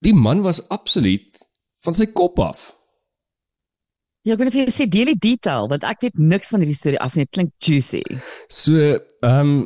die 0.06 0.14
man 0.16 0.42
was 0.46 0.64
absoluut 0.72 1.42
van 1.84 1.98
sy 1.98 2.08
kop 2.16 2.40
af. 2.40 2.70
Ja, 4.22 4.36
ek 4.36 4.44
wil 4.44 4.52
vir 4.54 4.64
jou 4.68 4.74
sê 4.74 4.86
deel 4.86 5.12
die 5.16 5.22
detail 5.34 5.68
want 5.72 5.86
ek 5.88 6.06
weet 6.06 6.20
niks 6.22 6.54
van 6.54 6.64
hierdie 6.64 6.78
storie 6.78 7.02
af 7.02 7.18
nie. 7.18 7.26
Dit 7.28 7.36
klink 7.36 7.54
juicy. 7.60 8.04
So, 8.48 8.78
ehm 9.26 9.54
um, 9.54 9.62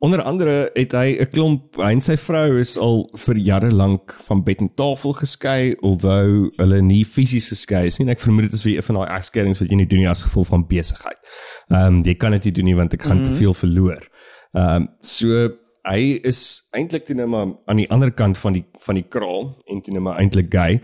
onder 0.00 0.22
andere 0.22 0.70
het 0.72 0.92
hy 0.96 1.16
'n 1.20 1.28
klomp 1.28 1.76
hy 1.76 1.92
en 1.92 2.00
sy 2.00 2.16
vrou 2.16 2.58
is 2.58 2.78
al 2.78 3.02
vir 3.14 3.36
jare 3.36 3.70
lank 3.72 4.16
van 4.28 4.42
bed 4.44 4.60
en 4.60 4.74
tafel 4.74 5.12
geskei, 5.12 5.76
alhoewel 5.82 6.50
hulle 6.56 6.80
nie 6.82 7.04
fisies 7.04 7.48
geskei 7.48 7.86
is 7.86 7.98
nie. 7.98 8.06
En 8.08 8.12
ek 8.12 8.20
vermoed 8.20 8.48
dit 8.48 8.52
is 8.52 8.64
weer 8.64 8.76
een 8.76 8.82
van 8.82 8.94
daai 8.94 9.16
egskeidings 9.18 9.60
wat 9.60 9.70
jy 9.70 9.76
nie 9.76 9.86
doen 9.86 9.98
nie 9.98 10.08
as 10.08 10.22
gevolg 10.22 10.46
van 10.46 10.66
besigheid. 10.66 11.20
Ehm 11.68 11.86
um, 11.86 12.02
jy 12.04 12.14
kan 12.14 12.32
dit 12.32 12.44
nie 12.44 12.52
doen 12.52 12.64
nie 12.64 12.76
want 12.76 12.94
ek 12.94 13.02
gaan 13.02 13.18
mm. 13.18 13.24
te 13.24 13.36
veel 13.36 13.54
verloor. 13.54 14.08
Ehm 14.52 14.76
um, 14.76 14.88
so 15.00 15.48
hy 15.82 16.20
is 16.24 16.68
eintlik 16.76 17.04
toe 17.04 17.16
nou 17.16 17.28
maar 17.28 17.46
aan 17.66 17.76
die 17.76 17.90
ander 17.90 18.10
kant 18.10 18.38
van 18.38 18.52
die 18.52 18.64
van 18.84 18.94
die 18.94 19.06
kraal 19.08 19.56
en 19.66 19.80
toe 19.80 19.92
nou 19.92 20.02
maar 20.02 20.18
eintlik 20.20 20.52
gay 20.52 20.80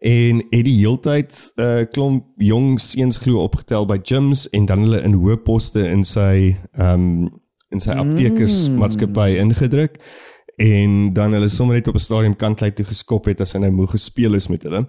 en 0.00 0.42
het 0.50 0.64
die 0.64 0.78
heeltyd 0.78 1.32
'n 1.56 1.62
uh, 1.62 1.84
klomp 1.90 2.24
jong 2.36 2.80
seuns 2.80 3.16
glo 3.16 3.42
opgetel 3.42 3.86
by 3.86 3.98
gyms 4.02 4.48
en 4.50 4.66
dan 4.66 4.80
hulle 4.80 5.02
in 5.02 5.14
hoë 5.14 5.36
poste 5.42 5.88
in 5.88 6.04
sy 6.04 6.56
ehm 6.72 6.92
um, 6.92 7.44
in 7.74 7.80
sy 7.82 7.90
aptekersmaatskappy 7.90 9.36
ingedruk 9.42 9.98
en 10.62 11.12
dan 11.12 11.32
hulle 11.36 11.48
sommer 11.52 11.76
net 11.76 11.88
op 11.88 11.94
'n 11.94 11.98
stadium 11.98 12.36
kantlei 12.36 12.72
toe 12.72 12.86
geskop 12.86 13.26
het 13.26 13.40
as 13.40 13.52
hy 13.52 13.60
nou 13.60 13.70
moeg 13.70 13.90
gespeel 13.90 14.34
is 14.34 14.48
met 14.48 14.62
hulle. 14.62 14.86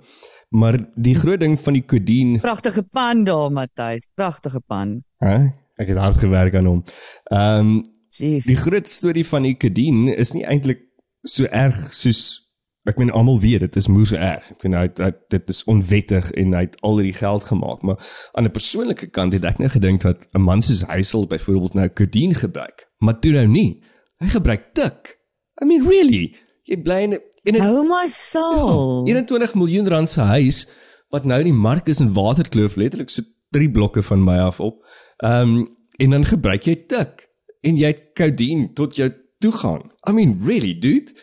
Maar 0.49 0.79
die 0.95 1.15
groot 1.15 1.39
ding 1.39 1.59
van 1.59 1.73
die 1.73 1.85
Codeine, 1.85 2.39
Pragtige 2.39 2.83
pan 2.83 3.23
daar, 3.23 3.51
Matthys. 3.51 4.07
Pragtige 4.15 4.61
pan. 4.67 5.03
hè? 5.19 5.49
Ek 5.75 5.87
het 5.87 5.97
hard 5.97 6.17
gewerk 6.17 6.55
aan 6.55 6.65
hom. 6.65 6.83
Ehm 7.31 7.59
um, 7.59 7.83
Jeez. 8.17 8.45
Die 8.45 8.55
groot 8.55 8.87
storie 8.89 9.25
van 9.25 9.43
die 9.43 9.53
Kadien 9.55 10.07
is 10.07 10.31
nie 10.33 10.43
eintlik 10.45 10.79
so 11.23 11.43
erg 11.43 11.93
soos 11.93 12.46
ek 12.87 12.97
meen 12.97 13.11
almal 13.11 13.39
weet 13.39 13.59
dit 13.65 13.75
is 13.75 13.87
moeë 13.91 14.07
so 14.11 14.15
erg. 14.15 14.45
Ek 14.51 14.63
meen 14.63 14.77
hy, 14.77 14.87
hy 15.01 15.11
dit 15.33 15.49
is 15.53 15.63
onwettig 15.67 16.31
en 16.39 16.55
hy 16.55 16.63
het 16.65 16.77
al 16.87 16.99
hierdie 16.99 17.17
geld 17.17 17.43
gemaak, 17.49 17.83
maar 17.87 17.99
aan 18.33 18.47
'n 18.47 18.51
persoonlike 18.51 19.09
kant 19.11 19.33
het 19.33 19.45
ek 19.45 19.59
nou 19.59 19.69
gedink 19.69 20.01
dat 20.01 20.27
'n 20.33 20.41
man 20.41 20.61
soos 20.61 20.83
hy 20.87 21.01
sal 21.01 21.27
byvoorbeeld 21.27 21.73
nou 21.73 21.87
Kadien 21.87 22.35
gebruik, 22.35 22.87
maar 22.99 23.19
toe 23.19 23.31
nou 23.31 23.47
nie. 23.47 23.83
Hy 24.19 24.27
gebruik 24.27 24.73
tik. 24.73 25.19
I 25.61 25.65
mean 25.65 25.87
really, 25.87 26.35
jy 26.63 26.81
bly 26.81 27.01
in 27.03 27.13
'n 27.13 27.19
in 27.43 27.55
'n 27.55 27.61
Oh 27.61 27.83
my 27.83 28.07
soul. 28.07 29.07
Ja, 29.07 29.13
21 29.13 29.53
miljoen 29.55 29.87
rand 29.87 30.09
se 30.09 30.21
huis 30.21 30.67
wat 31.09 31.25
nou 31.25 31.39
in 31.39 31.51
die 31.51 31.53
mark 31.53 31.87
is 31.87 31.99
in 31.99 32.13
Waterkloof 32.13 32.75
letterlik 32.75 33.09
so 33.09 33.21
3 33.49 33.71
blokke 33.71 34.03
van 34.03 34.23
my 34.23 34.37
af 34.37 34.59
op. 34.59 34.85
Ehm 35.17 35.55
um, 35.55 35.75
en 35.97 36.09
dan 36.09 36.25
gebruik 36.25 36.63
jy 36.63 36.75
tik 36.87 37.25
en 37.61 37.77
jy 37.77 37.87
het 37.87 38.03
codeine 38.13 38.73
tot 38.73 38.95
jou 38.95 39.09
toe 39.39 39.51
gaan. 39.51 39.81
I 40.09 40.13
mean 40.13 40.37
really 40.45 40.77
dude. 40.79 41.13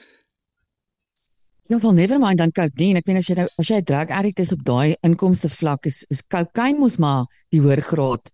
Ja, 1.66 1.78
wel 1.80 1.92
never 1.92 2.18
mind 2.20 2.38
dan 2.38 2.52
codeine. 2.52 3.00
Ek 3.00 3.06
meen 3.08 3.16
as 3.16 3.28
jy 3.30 3.34
nou 3.38 3.46
as 3.58 3.68
jy 3.70 3.78
'n 3.80 3.84
drug 3.88 4.10
addict 4.10 4.38
is 4.38 4.52
op 4.52 4.64
daai 4.64 4.96
inkomste 5.02 5.48
vlak 5.48 5.86
is 5.86 6.04
is 6.10 6.20
cocaine 6.28 6.78
mos 6.78 6.98
maar 6.98 7.24
die 7.50 7.60
hoër 7.60 7.80
graad 7.80 8.28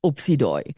opsie 0.00 0.36
daai. 0.36 0.72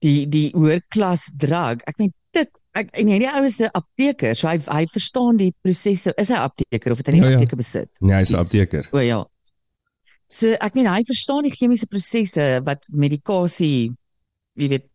Die 0.00 0.26
die 0.26 0.50
hoër 0.54 0.80
klas 0.88 1.30
drug. 1.36 1.82
Ek 1.86 1.98
meen 1.98 2.12
dit 2.32 2.48
ek 2.74 2.88
en 3.00 3.06
hierdie 3.08 3.28
ou 3.28 3.44
is 3.44 3.60
'n 3.60 3.68
apteker, 3.74 4.34
so 4.34 4.48
hy 4.48 4.58
hy 4.58 4.86
verstaan 4.86 5.36
die 5.36 5.52
prosesse. 5.62 6.14
Is 6.18 6.28
hy 6.28 6.36
apteker 6.40 6.92
of 6.92 6.98
het 6.98 7.06
hy 7.08 7.12
nie 7.12 7.20
Ja, 7.20 7.28
ja. 7.28 7.36
apteke 7.36 7.56
besit? 7.56 7.90
Nee, 8.00 8.16
hy's 8.16 8.32
'n 8.32 8.40
apteker. 8.40 8.88
O 8.92 8.98
ja. 8.98 9.24
So 10.28 10.48
ek 10.60 10.74
meen 10.74 10.86
hy 10.86 11.02
verstaan 11.04 11.42
die 11.42 11.52
chemiese 11.54 11.86
prosesse 11.86 12.60
wat 12.64 12.86
medikasie, 12.90 13.92
jy 14.56 14.68
weet, 14.68 14.88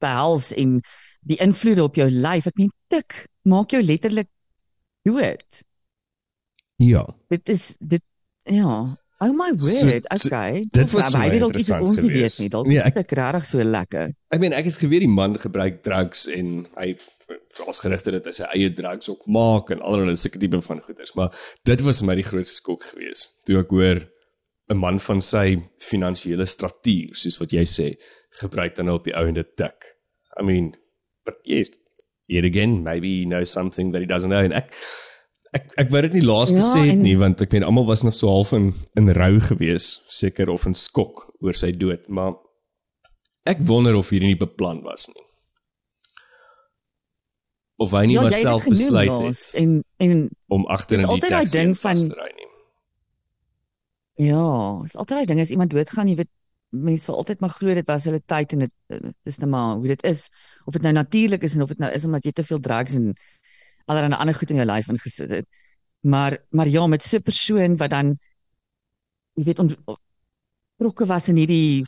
behels 0.00 0.52
en 0.52 0.80
die 1.26 1.36
invloede 1.40 1.82
op 1.82 1.96
jou 1.96 2.08
lyf. 2.10 2.46
Ek 2.46 2.58
meen 2.58 2.70
tik 2.88 3.26
maak 3.44 3.70
jou 3.70 3.82
letterlik 3.82 4.28
dood. 5.04 5.62
Ja. 6.82 7.04
Dit 7.30 7.48
is 7.48 7.76
dit 7.80 8.02
ja. 8.50 8.98
Oh 9.22 9.30
my 9.32 9.52
So- 9.56 9.86
word. 9.86 10.06
so- 10.20 10.28
okay. 10.28 10.64
dit 10.72 10.90
was 10.92 11.12
hy 11.14 11.28
weet 11.30 11.40
dalk 11.40 11.54
iets 11.56 11.68
wat 11.72 11.80
ons 11.86 12.00
nie 12.02 12.10
weet 12.12 12.38
nie. 12.42 12.48
Dalk 12.52 12.66
Nee, 12.66 12.80
is 12.82 12.92
dit 12.96 13.12
regtig 13.12 13.46
so 13.46 13.62
lekker. 13.64 14.10
Ek 14.34 14.40
meen 14.42 14.52
ek 14.52 14.64
het 14.68 14.80
geweet 14.82 15.04
die 15.06 15.08
man 15.12 15.36
gebruik 15.40 15.82
drugs 15.86 16.26
en 16.28 16.66
hy 16.76 16.96
veral 17.54 17.72
gerigte 17.78 18.10
dit 18.10 18.26
as 18.26 18.36
sy 18.42 18.48
eie 18.52 18.72
drugs 18.74 19.08
ook 19.08 19.22
maak 19.32 19.70
en 19.72 19.80
allerlei 19.80 20.16
sulke 20.18 20.38
tipe 20.42 20.60
van 20.66 20.82
goeders, 20.84 21.14
maar 21.16 21.30
dit 21.64 21.80
was 21.86 22.02
my 22.02 22.14
die 22.18 22.26
grootste 22.26 22.58
skok 22.58 22.82
geweest. 22.90 23.30
Toe 23.46 23.60
ek 23.62 23.70
hoor 23.70 24.02
'n 24.70 24.76
man 24.76 24.98
van 25.00 25.20
sy 25.20 25.56
finansiële 25.78 26.44
strategie, 26.46 27.14
soos 27.14 27.38
wat 27.38 27.50
jy 27.52 27.64
sê, 27.64 27.94
gebruik 28.40 28.74
dan 28.76 28.86
nou 28.86 28.96
op 28.98 29.04
die 29.04 29.14
ou 29.14 29.26
en 29.28 29.34
dit 29.34 29.56
tik. 29.56 29.94
I 30.40 30.42
mean, 30.42 30.74
but 31.24 31.36
yes, 31.44 31.70
yet 32.26 32.44
again, 32.44 32.82
maybe 32.82 33.20
he 33.20 33.24
knows 33.24 33.50
something 33.52 33.92
that 33.92 34.00
he 34.00 34.06
doesn't 34.06 34.30
know 34.30 34.44
en 34.44 34.52
ek 34.52 34.72
ek 35.54 35.68
ek 35.84 35.90
wou 35.92 36.00
dit 36.02 36.16
nie 36.18 36.24
laas 36.24 36.50
Ja, 36.50 36.58
gesê 36.60 36.88
het 36.90 37.02
nie 37.02 37.16
want 37.20 37.42
ek 37.44 37.52
meen 37.52 37.66
almal 37.66 37.86
was 37.86 38.02
nog 38.02 38.14
so 38.14 38.28
half 38.32 38.52
in 38.52 38.72
in 38.96 39.12
rou 39.14 39.38
geweest, 39.40 40.02
seker 40.08 40.50
of 40.50 40.66
in 40.66 40.74
skok 40.74 41.28
oor 41.40 41.52
sy 41.54 41.72
dood, 41.72 42.08
maar 42.08 42.34
Ek 43.44 43.58
wonder 43.68 43.92
of 43.98 44.08
hierdie 44.08 44.30
nie 44.32 44.40
beplan 44.40 44.78
was 44.86 45.04
nie. 45.12 45.20
Of 47.84 47.92
hy 47.92 48.04
nie 48.08 48.14
ja, 48.16 48.22
maar 48.24 48.32
jy 48.32 48.38
het 48.38 48.46
self 48.46 48.62
dit 48.64 48.70
genoem 48.70 48.80
besluit 48.80 49.26
het 49.26 49.40
en 49.60 49.72
en 50.06 50.22
om 50.56 50.64
agter 50.72 51.02
in 51.02 51.10
die 51.10 51.24
taxi 51.28 51.64
vas 51.82 52.04
te 52.08 52.16
ry 52.16 52.30
nie. 52.38 52.48
ja, 54.30 54.44
is 54.86 54.94
altyd 54.96 55.18
daai 55.18 55.26
ding 55.32 55.42
as 55.42 55.50
iemand 55.50 55.74
doodgaan, 55.74 56.08
jy 56.08 56.16
weet 56.22 56.30
mense 56.74 57.06
vir 57.06 57.14
altyd 57.14 57.40
maar 57.40 57.54
glo 57.54 57.74
dit 57.74 57.88
was 57.88 58.04
hulle 58.08 58.20
tyd 58.20 58.52
en 58.52 58.64
dit 58.66 58.72
dit 58.88 59.32
is 59.32 59.38
nou 59.42 59.50
maar 59.50 59.76
hoe 59.76 59.90
dit 59.94 60.04
is 60.10 60.28
of 60.66 60.72
dit 60.76 60.82
nou 60.82 60.92
natuurlik 60.92 61.42
is 61.42 61.54
en 61.54 61.62
of 61.62 61.68
dit 61.68 61.78
nou 61.78 61.90
is 61.92 62.04
omdat 62.04 62.24
jy 62.24 62.32
te 62.32 62.44
veel 62.44 62.60
drugs 62.60 62.96
en 62.98 63.14
allerlei 63.86 64.18
ander 64.18 64.34
goed 64.34 64.50
in 64.50 64.60
jou 64.62 64.66
lyf 64.66 64.88
ingesit 64.88 65.30
het. 65.30 65.48
Maar 66.00 66.38
maar 66.50 66.68
ja, 66.68 66.86
met 66.86 67.04
so 67.04 67.16
'n 67.16 67.22
persoon 67.22 67.76
wat 67.76 67.90
dan 67.90 68.18
jy 69.34 69.44
weet 69.44 69.58
ontrokke 69.58 71.06
was 71.06 71.28
in 71.28 71.36
hierdie 71.36 71.84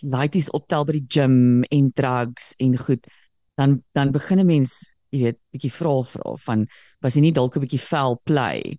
laities 0.00 0.50
optel 0.50 0.84
by 0.84 0.92
die 0.92 1.06
gym 1.08 1.64
en 1.70 1.92
drugs 1.92 2.54
en 2.58 2.76
goed, 2.78 3.06
dan 3.56 3.82
dan 3.92 4.12
begin 4.12 4.40
'n 4.40 4.46
mens, 4.46 4.94
jy 5.10 5.22
weet, 5.22 5.38
bietjie 5.50 5.72
vra 5.72 6.02
vra 6.02 6.36
van 6.36 6.66
was 7.00 7.14
hy 7.14 7.20
nie 7.20 7.32
dalk 7.32 7.56
'n 7.56 7.60
bietjie 7.60 7.78
foul 7.78 8.20
play 8.24 8.78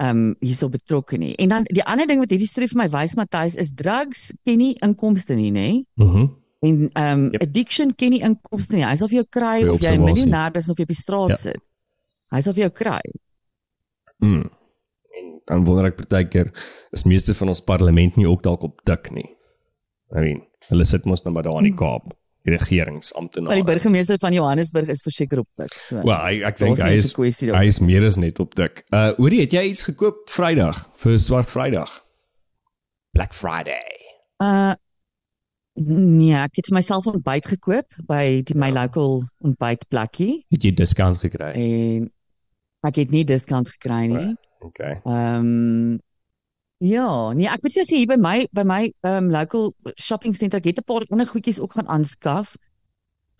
um, 0.00 0.34
hierso 0.40 0.68
betrokke 0.72 1.18
nie. 1.18 1.34
En 1.36 1.48
dan 1.48 1.66
die 1.68 1.84
ander 1.84 2.06
ding 2.08 2.20
wat 2.22 2.30
hierdie 2.32 2.48
storie 2.48 2.68
vir 2.68 2.78
my 2.82 2.88
wys 2.92 3.16
Matthys 3.18 3.56
is 3.60 3.72
drugs 3.76 4.30
ken 4.44 4.58
nie 4.58 4.74
inkomste 4.84 5.36
nie, 5.36 5.50
nê? 5.52 5.84
Mhm. 6.00 6.28
En 6.60 6.90
ehm 6.92 7.18
um, 7.18 7.30
Yep. 7.32 7.42
addiction 7.42 7.94
ken 7.96 8.10
nie 8.10 8.20
inkomste 8.22 8.76
nie. 8.76 8.84
Hy 8.84 8.94
sal 8.96 9.08
vir 9.08 9.22
jou 9.22 9.26
kry 9.30 9.68
of 9.68 9.80
jy 9.80 9.94
'n 9.96 10.04
miljonair 10.04 10.56
is 10.56 10.68
of 10.68 10.76
jy 10.78 10.82
op 10.82 10.88
die 10.88 10.96
straat 11.02 11.28
Ja. 11.28 11.36
sit. 11.36 11.60
Hy 12.32 12.40
sal 12.40 12.52
vir 12.52 12.68
jou 12.68 12.70
kry. 12.70 13.00
Mm. 14.22 14.50
En 15.16 15.40
dan 15.46 15.64
wonder 15.64 15.86
ek 15.86 15.96
partykeer 15.96 16.52
is 16.92 17.04
meeste 17.04 17.34
van 17.34 17.48
ons 17.48 17.60
parlement 17.60 18.16
nie 18.16 18.26
ook 18.28 18.42
dalk 18.42 18.62
op 18.62 18.80
dik 18.84 19.10
nie. 19.12 19.28
I 20.16 20.20
mean, 20.20 20.42
hulle 20.68 20.84
sit 20.84 21.04
mos 21.06 21.22
nou 21.24 21.32
maar 21.34 21.42
daar 21.42 21.58
in 21.58 21.70
die 21.70 21.74
Kaap, 21.78 22.12
die 22.42 22.50
Maar 22.52 22.58
regeringsamptenare. 22.60 23.54
die 23.54 23.64
burgemeester 23.64 24.18
van 24.18 24.32
Johannesburg 24.32 24.88
is 24.88 25.02
verseker 25.02 25.38
op 25.38 25.48
dik. 25.60 25.72
So. 25.78 26.00
Wel, 26.02 26.16
hy, 26.16 26.42
ek 26.48 26.58
dink 26.58 26.78
hy 26.80 26.92
is 26.96 27.12
hy 27.14 27.64
is 27.66 27.80
meer 27.80 28.04
as 28.06 28.16
net 28.16 28.40
op 28.40 28.54
dik. 28.54 28.84
Uh 28.94 29.10
hoorie, 29.18 29.40
het 29.44 29.52
jy 29.52 29.62
iets 29.70 29.82
gekoop 29.82 30.28
Vrydag 30.30 30.86
vir 31.02 31.18
Swart 31.18 31.48
Vrydag? 31.50 31.90
Black 33.12 33.34
Friday. 33.34 33.82
Uh 34.42 34.74
nee, 35.80 36.34
ek 36.36 36.56
het 36.60 36.66
vir 36.70 36.74
myself 36.80 37.06
ontbyt 37.06 37.46
gekoop 37.46 37.86
by 38.08 38.40
die 38.44 38.56
my 38.58 38.70
local 38.74 39.22
ontbytplekkie 39.46 40.44
Het 40.50 40.64
jy 40.64 40.72
diskant 40.76 41.18
gekry? 41.22 41.52
en 41.56 42.10
ek 42.88 42.96
het 42.96 43.10
nie 43.14 43.24
diskant 43.24 43.68
gekry 43.68 44.06
nie. 44.10 44.34
Okay. 44.60 45.00
Ehm 45.04 45.98
ja, 46.80 47.32
nee, 47.36 47.46
ek 47.48 47.62
moet 47.62 47.74
jou 47.76 47.84
sê 47.84 47.98
hier 48.00 48.08
by 48.08 48.16
my 48.16 48.46
by 48.56 48.64
my 48.64 48.80
um, 49.04 49.30
local 49.30 49.74
shopping 50.00 50.34
center 50.36 50.58
ek 50.60 50.64
het 50.72 50.78
'n 50.80 50.88
paar 50.88 51.04
ander 51.10 51.26
goedjies 51.28 51.60
ook 51.60 51.72
gaan 51.76 51.88
aanskaf. 51.88 52.56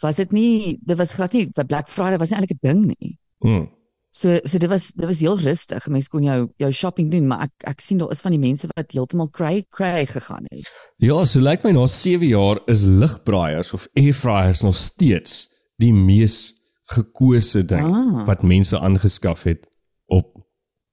Was 0.03 0.16
dit 0.16 0.33
nie 0.33 0.79
dit 0.85 0.96
was 0.98 1.14
glad 1.14 1.33
nie 1.33 1.48
vir 1.57 1.64
Black 1.66 1.88
Friday 1.88 2.18
was 2.18 2.31
nie 2.31 2.38
eintlik 2.38 2.57
'n 2.61 2.66
ding 2.68 2.87
nie. 3.00 3.18
Mm. 3.44 3.68
So 4.12 4.40
so 4.44 4.59
dit 4.59 4.68
was 4.68 4.92
dit 4.92 5.07
was 5.07 5.20
heel 5.20 5.38
rustig. 5.38 5.87
Mense 5.88 6.09
kon 6.11 6.22
jou 6.22 6.48
jou 6.59 6.72
shopping 6.72 7.11
doen, 7.11 7.26
maar 7.26 7.42
ek 7.42 7.53
ek 7.70 7.81
sien 7.81 7.98
daar 7.98 8.11
is 8.11 8.20
van 8.20 8.33
die 8.33 8.40
mense 8.40 8.66
wat 8.76 8.92
heeltemal 8.92 9.31
cray 9.31 9.64
cray 9.70 10.07
gegaan 10.07 10.44
het. 10.50 10.68
Ja, 10.98 11.24
so 11.24 11.40
lyk 11.40 11.62
my 11.64 11.70
na 11.72 11.87
7 11.87 12.26
jaar 12.29 12.59
is 12.66 12.83
ligbraaiers 12.85 13.72
of 13.72 13.88
airfryers 13.94 14.62
nog 14.62 14.76
steeds 14.76 15.48
die 15.79 15.92
mees 15.92 16.55
gekose 16.90 17.64
ding 17.64 17.87
Ah. 17.94 18.26
wat 18.26 18.42
mense 18.42 18.79
aangeskaf 18.79 19.42
het 19.44 19.66
op 20.09 20.26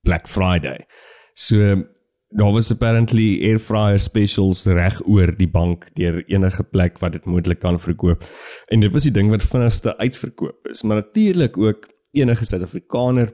Black 0.03 0.27
Friday. 0.27 0.85
So 1.33 1.83
daar 2.29 2.51
was 2.51 2.71
apparently 2.71 3.39
airfryer 3.49 3.99
specials 3.99 4.65
reg 4.65 4.99
oor 5.07 5.31
die 5.37 5.49
bank 5.49 5.87
deur 5.95 6.19
enige 6.27 6.63
plek 6.63 6.99
wat 6.99 7.15
dit 7.15 7.25
moontlik 7.25 7.59
kan 7.59 7.79
verkoop. 7.79 8.25
En 8.67 8.83
dit 8.83 8.91
was 8.91 9.07
die 9.07 9.13
ding 9.15 9.29
wat 9.31 9.45
vinnigste 9.47 9.97
uitverkoop 9.97 10.67
is, 10.71 10.83
maar 10.83 11.01
natuurlik 11.01 11.57
ook 11.57 11.87
enige 12.11 12.45
Suid-Afrikaner. 12.45 13.33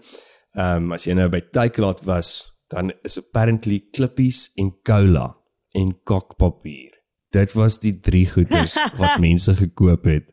Ehm 0.54 0.84
um, 0.84 0.92
as 0.94 1.08
jy 1.08 1.16
nou 1.18 1.30
by 1.34 1.42
Takealot 1.52 2.04
was, 2.06 2.60
dan 2.70 2.92
is 3.04 3.18
apparently 3.18 3.80
klippies 3.92 4.52
en 4.62 4.70
cola 4.86 5.32
en 5.74 5.96
kokpapier. 6.06 6.94
Dit 7.34 7.56
was 7.58 7.80
die 7.82 7.98
drie 8.00 8.28
goedes 8.30 8.78
wat 9.00 9.18
mense 9.20 9.56
gekoop 9.58 10.06
het 10.06 10.30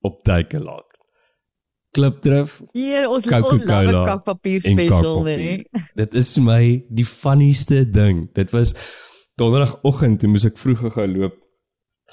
op 0.00 0.22
Takealot. 0.24 0.93
Klipdrif 1.94 2.58
Hier 2.74 3.08
ons 3.08 3.24
ons 3.24 3.64
love 3.64 4.04
kakpapier 4.08 4.60
special 4.60 5.22
kakpapier. 5.22 5.64
nee. 5.64 5.84
Dit 5.96 6.14
is 6.18 6.32
vir 6.36 6.44
my 6.46 6.62
die 6.90 7.06
funnieste 7.08 7.84
ding. 7.90 8.26
Dit 8.34 8.52
was 8.54 8.74
donderdagoggend 9.40 10.20
toe 10.22 10.30
moes 10.30 10.46
ek 10.46 10.58
vroeg 10.60 10.84
gaan 10.94 11.14
loop 11.16 11.38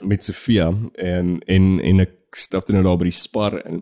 met 0.08 0.24
Sofia 0.26 0.70
en 0.98 1.40
en 1.48 1.80
en 1.80 2.06
ek 2.06 2.16
stap 2.38 2.66
toe 2.66 2.76
nou 2.78 2.84
daar 2.86 2.98
by 3.02 3.10
die 3.10 3.18
spar 3.18 3.60
in. 3.66 3.82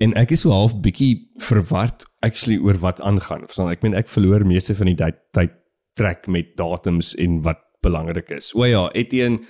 En 0.00 0.14
ek 0.16 0.30
is 0.32 0.44
so 0.46 0.52
half 0.54 0.72
bietjie 0.80 1.26
verward 1.44 2.06
actually 2.24 2.56
oor 2.64 2.78
wat 2.80 3.02
aangaan. 3.04 3.44
Verstaan, 3.44 3.72
ek 3.72 3.82
meen 3.84 3.96
ek 3.98 4.08
verloor 4.08 4.46
meeste 4.48 4.76
van 4.78 4.88
die 4.88 4.96
tyd 4.96 5.18
tyd 5.36 5.56
trek 5.98 6.28
met 6.30 6.54
datums 6.56 7.12
en 7.20 7.40
wat 7.44 7.60
belangrik 7.84 8.30
is. 8.32 8.52
O 8.56 8.64
ja, 8.64 8.86
Etienne 8.96 9.42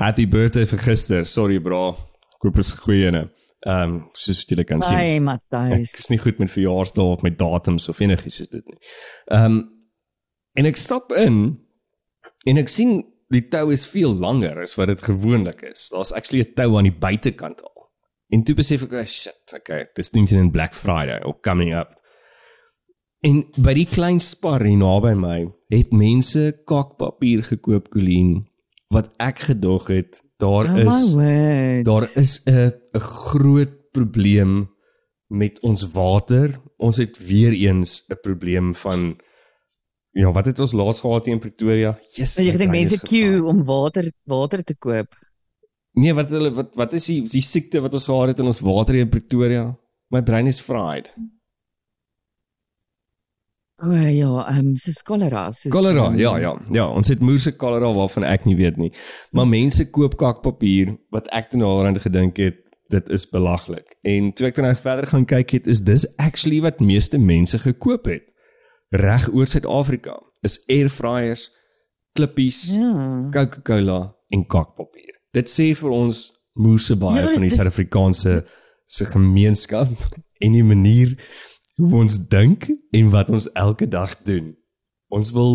happy 0.00 0.26
birthday 0.26 0.66
vir 0.68 0.82
gister. 0.84 1.24
Sorry 1.24 1.60
bra. 1.60 1.94
Is 2.58 2.72
'n 2.72 2.82
goeie 2.84 3.06
ene. 3.06 3.30
Ehm 3.62 3.94
um, 3.94 3.98
soos 4.18 4.40
wat 4.42 4.48
julle 4.50 4.64
kan 4.66 4.82
sien. 4.82 4.96
Ai 4.98 5.16
Ek 5.16 5.22
Matthys. 5.22 5.92
is 5.98 6.08
nie 6.10 6.18
goed 6.18 6.38
met 6.42 6.50
verjaarsdae 6.50 7.04
of 7.04 7.22
met 7.22 7.38
datums 7.38 7.88
of 7.88 8.00
enigiets 8.00 8.40
soos 8.40 8.50
dit 8.50 8.66
nie. 8.66 8.78
Ehm 9.30 9.44
um, 9.44 9.62
en 10.58 10.68
ek 10.68 10.76
stap 10.76 11.12
in 11.16 11.36
en 12.44 12.58
ek 12.60 12.68
sien 12.68 12.98
die 13.32 13.46
tou 13.48 13.70
is 13.72 13.86
veel 13.88 14.12
langer 14.18 14.58
as 14.60 14.74
wat 14.76 14.90
dit 14.92 15.04
gewoonlik 15.06 15.62
is. 15.70 15.88
Daar's 15.94 16.12
actually 16.12 16.42
'n 16.44 16.54
tou 16.54 16.76
aan 16.76 16.90
die 16.90 16.98
buitekant 16.98 17.62
al. 17.62 17.90
En 18.32 18.42
toe 18.42 18.54
besef 18.54 18.82
ek, 18.82 18.92
oh, 18.92 19.04
shit, 19.04 19.52
okay, 19.54 19.86
dis 19.94 20.12
nie 20.12 20.26
in 20.30 20.50
Black 20.50 20.74
Friday 20.74 21.20
or 21.22 21.34
coming 21.40 21.74
up. 21.74 21.98
En 23.22 23.44
by 23.56 23.74
die 23.74 23.86
klein 23.86 24.20
spar 24.20 24.64
hier 24.64 24.78
naby 24.80 25.12
my 25.14 25.46
het 25.70 25.92
mense 25.92 26.62
kakpapier 26.66 27.42
gekoop, 27.42 27.90
Colleen, 27.92 28.48
wat 28.92 29.08
ek 29.22 29.46
gedog 29.48 29.88
het 29.88 30.20
daar 30.42 30.68
Oh 30.68 30.78
is. 30.78 31.14
Daar 31.86 32.06
is 32.16 32.42
'n 32.44 32.72
'n 32.92 33.00
groot 33.00 33.90
probleem 33.92 34.68
met 35.28 35.60
ons 35.60 35.90
water. 35.92 36.60
Ons 36.76 36.96
het 36.96 37.18
weer 37.26 37.52
eens 37.52 38.04
'n 38.08 38.20
probleem 38.20 38.74
van 38.74 39.16
ja, 40.10 40.32
wat 40.32 40.46
het 40.46 40.58
ons 40.58 40.72
laas 40.72 41.00
gehad 41.00 41.24
hier 41.24 41.34
in 41.34 41.40
Pretoria? 41.40 41.98
Jesus. 42.08 42.38
My 42.38 42.56
dink 42.56 42.70
mense 42.70 43.00
queue 43.00 43.44
om 43.44 43.64
water 43.64 44.10
water 44.24 44.62
te 44.64 44.74
koop. 44.74 45.16
Nee, 45.92 46.14
wat 46.14 46.30
hulle 46.30 46.52
wat 46.52 46.76
wat 46.76 46.92
is 46.92 47.04
die 47.04 47.22
die 47.28 47.44
siekte 47.44 47.80
wat 47.80 47.92
ons 47.92 48.04
gehad 48.04 48.28
het 48.32 48.38
in 48.38 48.48
ons 48.48 48.60
water 48.60 48.94
hier 48.94 49.04
in 49.04 49.12
Pretoria? 49.12 49.78
My 50.12 50.22
brein 50.22 50.46
is 50.46 50.60
fried. 50.60 51.08
O 53.82 53.90
ja, 53.92 54.46
ehm 54.48 54.58
um, 54.58 54.76
so 54.76 54.92
cholera, 55.04 55.50
so 55.50 55.70
Cholera, 55.70 56.12
ja, 56.16 56.36
ja. 56.38 56.52
Ja, 56.70 56.86
ons 56.86 57.08
het 57.08 57.20
moerse 57.20 57.54
cholera 57.58 57.88
waarvan 57.92 58.22
ek 58.24 58.44
nie 58.46 58.54
weet 58.56 58.76
nie. 58.78 58.92
Maar 59.34 59.48
mense 59.50 59.88
koop 59.90 60.14
kakpapier 60.20 60.92
wat 61.10 61.26
ek 61.34 61.50
toe 61.50 61.58
nou 61.58 61.72
aan 61.86 61.98
gedink 62.00 62.38
het 62.38 62.60
dit 62.92 63.08
is 63.08 63.24
belaglik. 63.28 63.96
En 64.06 64.30
toe 64.32 64.46
ek 64.46 64.58
dan 64.60 64.68
nou 64.68 64.76
verder 64.76 65.08
gaan 65.10 65.24
kyk 65.26 65.56
het, 65.56 65.66
is 65.66 65.82
dis 65.82 66.04
actually 66.20 66.60
wat 66.62 66.80
meeste 66.84 67.18
mense 67.18 67.58
gekoop 67.58 68.06
het 68.10 68.28
reg 68.92 69.28
oor 69.32 69.48
Suid-Afrika. 69.48 70.18
Is 70.46 70.60
airfryers, 70.70 71.48
klippies, 72.12 72.74
Ja. 72.76 73.28
Coca-Cola 73.32 74.14
en 74.28 74.46
kakpapier. 74.46 75.16
Dit 75.32 75.48
sê 75.50 75.72
vir 75.74 75.90
ons 75.90 76.26
moerse 76.54 76.96
baie 77.00 77.22
Ja, 77.22 77.32
van 77.32 77.46
die 77.48 77.50
Suid-Afrikaanse 77.50 78.42
se 78.86 79.06
gemeenskap 79.06 79.88
en 80.42 80.52
die 80.52 80.64
manier 80.64 81.16
hoe 81.82 82.00
ons 82.04 82.18
dink 82.30 82.66
en 82.90 83.10
wat 83.10 83.30
ons 83.30 83.48
elke 83.58 83.88
dag 83.88 84.14
doen. 84.26 84.52
Ons 85.12 85.32
wil 85.34 85.54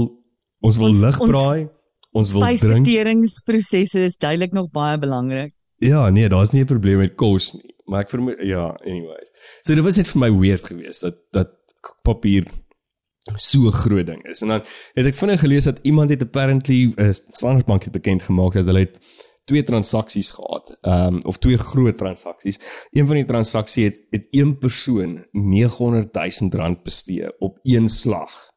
ons 0.65 0.77
wil 0.81 0.93
lig 0.93 1.17
braai, 1.21 1.67
ons 2.11 2.33
wil 2.33 2.43
drink. 2.43 2.59
Spysverteringsprosesse 2.59 4.03
is 4.09 4.17
duidelik 4.17 4.55
nog 4.57 4.71
baie 4.73 4.97
belangrik. 4.99 5.53
Ja, 5.83 6.09
nee, 6.09 6.29
daar's 6.29 6.51
nie 6.51 6.63
'n 6.63 6.65
probleem 6.65 6.97
met 6.97 7.15
kos 7.15 7.53
nie, 7.53 7.75
maar 7.85 8.01
ek 8.01 8.09
vermoed 8.09 8.39
ja, 8.41 8.73
anyways. 8.83 9.31
So 9.61 9.75
dit 9.75 9.83
was 9.83 9.97
net 9.97 10.07
vir 10.07 10.19
my 10.19 10.31
weird 10.39 10.65
geweest 10.65 11.01
dat 11.01 11.17
dat 11.31 11.53
papier 12.03 12.47
so 13.35 13.67
'n 13.67 13.71
groot 13.73 14.05
ding 14.05 14.23
is. 14.25 14.41
En 14.41 14.47
dan 14.47 14.63
het 14.93 15.05
ek 15.05 15.15
vinnig 15.15 15.39
gelees 15.39 15.63
dat 15.63 15.79
iemand 15.83 16.09
het 16.09 16.21
apparently 16.21 16.85
'n 16.85 16.93
uh, 16.97 17.13
Standard 17.13 17.65
Bank 17.65 17.83
het 17.83 17.91
bekend 17.91 18.23
gemaak 18.23 18.53
dat 18.53 18.65
hulle 18.65 18.79
het 18.79 18.99
twee 19.47 19.63
transaksies 19.63 20.29
gehad, 20.35 20.77
ehm 20.81 21.15
um, 21.15 21.21
of 21.23 21.39
twee 21.43 21.57
groot 21.57 21.97
transaksies. 21.97 22.59
Een 22.91 23.07
van 23.07 23.15
die 23.15 23.25
transaksie 23.25 23.85
het 23.87 24.01
het 24.11 24.27
een 24.31 24.57
persoon 24.57 25.21
900 25.31 26.13
000 26.13 26.51
rand 26.51 26.83
bestee 26.83 27.31
op 27.39 27.59
een 27.63 27.89
slag 27.89 28.51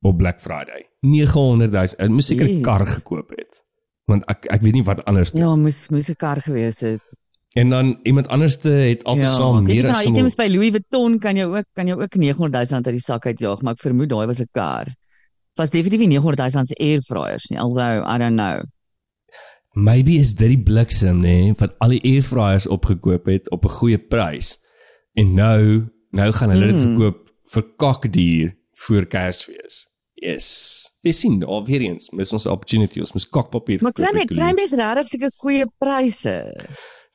op 0.00 0.16
Black 0.16 0.40
Friday. 0.40 0.88
900 1.00 1.72
000. 1.72 1.86
Hy 1.98 2.08
moes 2.12 2.26
seker 2.26 2.48
'n 2.48 2.62
kar 2.62 2.86
gekoop 2.86 3.30
het. 3.36 3.64
Want 4.04 4.24
ek 4.28 4.44
ek 4.52 4.62
weet 4.62 4.72
nie 4.72 4.84
wat 4.84 5.04
anders 5.04 5.32
Ja, 5.32 5.56
moes 5.56 5.88
moes 5.88 6.08
'n 6.08 6.16
kar 6.16 6.40
gewees 6.40 6.80
het. 6.80 7.00
En 7.56 7.68
dan 7.68 7.98
iemand 8.02 8.28
anderste 8.28 8.68
het 8.68 9.04
altesaam 9.04 9.56
weet 9.56 9.74
meer 9.74 9.82
nie, 9.82 9.90
as 9.90 9.96
nou, 9.96 10.06
hom. 10.06 10.14
items 10.14 10.34
by 10.34 10.46
Louis 10.46 10.70
Vuitton 10.70 11.18
kan 11.18 11.36
jy 11.36 11.44
ook 11.44 11.66
kan 11.72 11.86
jy 11.86 11.94
ook 11.94 12.14
900 12.14 12.52
000 12.52 12.70
rand 12.70 12.86
uit 12.86 12.94
die 12.94 13.02
sak 13.02 13.26
uitjaag, 13.26 13.62
maar 13.62 13.72
ek 13.72 13.80
vermoed 13.80 14.08
daai 14.08 14.26
was 14.26 14.40
'n 14.40 14.48
kar. 14.52 14.94
Was 15.54 15.70
definitief 15.70 15.98
nie 16.00 16.08
900 16.08 16.38
000 16.38 16.50
rand 16.54 16.68
se 16.68 16.76
air 16.78 17.00
fryers 17.02 17.48
nie, 17.50 17.58
although 17.58 18.04
I 18.06 18.18
don't 18.18 18.36
know. 18.36 18.62
Maybe 19.72 20.18
is 20.18 20.34
dit 20.34 20.48
die 20.48 20.62
bliksem 20.62 21.20
nê 21.22 21.34
nee, 21.44 21.52
wat 21.58 21.76
al 21.78 21.94
die 21.94 22.02
airfryers 22.02 22.66
opgekoop 22.66 23.26
het 23.30 23.50
op 23.54 23.64
'n 23.64 23.76
goeie 23.78 23.98
prys. 23.98 24.58
En 25.14 25.34
nou 25.34 25.86
nou 26.10 26.32
gaan 26.32 26.50
hulle 26.50 26.66
dit 26.66 26.76
Mm. 26.76 26.82
verkoop 26.82 27.30
vir 27.52 27.62
kakdier 27.76 28.56
voor 28.74 29.06
Kersfees. 29.06 29.86
Yes. 30.14 30.46
Dis 31.02 31.20
sien 31.20 31.38
daar 31.38 31.64
weer 31.64 31.80
eens, 31.80 32.10
mis 32.10 32.32
ons 32.32 32.46
opportunity. 32.46 33.00
Ons 33.00 33.12
moet 33.12 33.28
kakpapier. 33.28 33.82
Maar 33.82 33.92
Louis. 33.94 34.24
kry 34.26 34.52
mens 34.54 34.72
regtig 34.72 35.06
seker 35.08 35.30
goeie 35.36 35.66
pryse. 35.78 36.66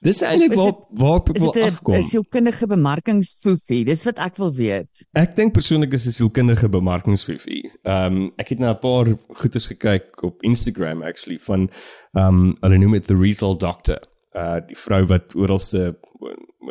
Dis 0.05 0.21
eintlik 0.21 0.53
is 0.53 0.59
waar 0.59 0.73
waar 1.01 1.19
Is 1.19 1.23
people 1.31 1.51
dit 1.53 1.63
'n 1.63 1.67
afkom. 1.73 1.95
'n 1.95 2.03
sielkundige 2.03 2.67
bemarkingsfoefie? 2.67 3.85
Dis 3.85 4.03
wat 4.05 4.19
ek 4.21 4.37
wil 4.37 4.53
weet. 4.53 4.89
Ek 5.13 5.35
dink 5.35 5.53
persoonlik 5.53 5.93
is 5.93 6.05
'n 6.07 6.11
sielkundige 6.11 6.69
bemarkingsfifie. 6.69 7.71
Ehm 7.83 8.15
um, 8.15 8.31
ek 8.37 8.49
het 8.49 8.59
na 8.59 8.71
'n 8.73 8.79
paar 8.79 9.17
goedes 9.41 9.65
gekyk 9.65 10.23
op 10.23 10.43
Instagram 10.43 11.01
actually 11.03 11.39
van 11.39 11.69
ehm 12.13 12.27
um, 12.27 12.57
hulle 12.61 12.77
noem 12.77 12.91
dit 12.91 13.07
the 13.07 13.15
retail 13.17 13.57
doctor. 13.57 13.99
Uh 14.35 14.59
die 14.67 14.77
vrou 14.77 15.05
wat 15.05 15.35
oralste 15.35 15.97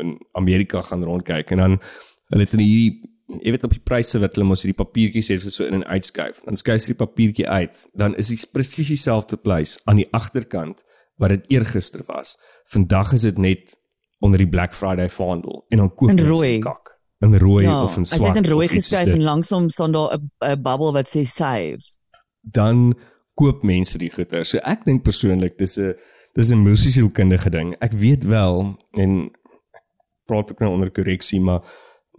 in- 0.01 0.21
Amerika 0.33 0.83
gaan 0.83 1.05
rondkyk 1.05 1.51
en 1.51 1.57
dan 1.59 1.81
hulle 2.29 2.43
het 2.45 2.53
in 2.53 2.59
hierdie 2.59 3.13
jy 3.41 3.51
weet 3.51 3.65
op 3.65 3.71
die 3.71 3.81
pryse 3.85 4.19
wat 4.19 4.35
hulle 4.35 4.47
mos 4.47 4.63
hierdie 4.63 4.85
papiertjies 4.85 5.29
het 5.29 5.53
so 5.53 5.65
in 5.65 5.75
en 5.75 5.85
uitskuif. 5.85 6.41
Dan 6.45 6.57
skuif 6.57 6.81
jy 6.87 6.93
die 6.95 7.07
papiertjie 7.07 7.49
uit, 7.49 7.87
dan 7.95 8.15
is 8.17 8.29
dit 8.29 8.49
presies 8.53 8.89
dieselfde 8.89 9.37
prys 9.37 9.79
aan 9.85 9.97
die 9.97 10.09
agterkant 10.13 10.85
wat 11.17 11.29
dit 11.29 11.45
eergister 11.49 12.03
was. 12.07 12.39
Vandag 12.65 13.13
is 13.13 13.21
dit 13.21 13.39
net 13.39 13.77
onder 14.19 14.39
die 14.39 14.49
Black 14.49 14.75
Friday 14.75 15.09
vaandel 15.09 15.65
en 15.69 15.79
dan 15.79 15.95
koop 15.95 16.17
die 16.17 16.59
kak. 16.59 16.93
In 17.25 17.39
rooi 17.39 17.65
ja, 17.65 17.83
of 17.85 17.97
in 17.97 18.03
as 18.03 18.11
jy 18.11 18.19
swart. 18.19 18.35
dit 18.35 18.45
in 18.45 18.51
rooi 18.51 18.69
geskryf 18.69 19.09
en 19.09 19.23
langsom 19.23 19.69
staan 19.69 19.93
daar 19.93 20.19
'n 20.19 20.31
'n 20.41 20.63
bubble 20.63 20.93
wat 20.93 21.09
sê 21.09 21.23
save. 21.23 21.81
dan 22.45 22.95
koop 23.35 23.63
mense 23.63 23.99
die 23.99 24.11
goeder. 24.11 24.45
So 24.45 24.59
ek 24.63 24.85
dink 24.85 25.03
persoonlik 25.03 25.59
dis 25.59 25.79
'n 25.79 25.95
dis 26.35 26.51
'n 26.51 26.63
musiesielkundige 26.63 27.51
ding. 27.51 27.75
Ek 27.81 27.93
weet 27.93 28.25
wel 28.25 28.77
en 28.93 29.31
ek 29.73 29.83
praat 30.27 30.51
ook 30.51 30.59
nou 30.59 30.73
onder 30.73 30.91
korreksie, 30.91 31.41
maar 31.41 31.61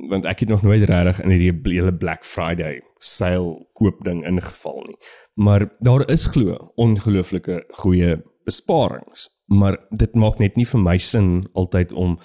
want 0.09 0.25
ek 0.25 0.39
het 0.39 0.49
nog 0.49 0.61
nooit 0.61 0.83
regtig 0.83 1.21
in 1.23 1.29
hierdie 1.29 1.73
hele 1.73 1.93
Black 1.93 2.25
Friday 2.25 2.81
sale 2.99 3.67
koop 3.73 4.03
ding 4.03 4.25
ingeval 4.25 4.83
nie. 4.87 4.97
Maar 5.33 5.69
daar 5.79 6.09
is 6.09 6.25
glo 6.25 6.71
ongelooflike 6.75 7.63
goeie 7.67 8.23
besparings, 8.45 9.27
maar 9.51 9.77
dit 9.91 10.15
maak 10.15 10.39
net 10.39 10.55
nie 10.57 10.65
vir 10.65 10.81
my 10.81 10.97
sin 10.97 11.47
altyd 11.53 11.91
om 11.93 12.17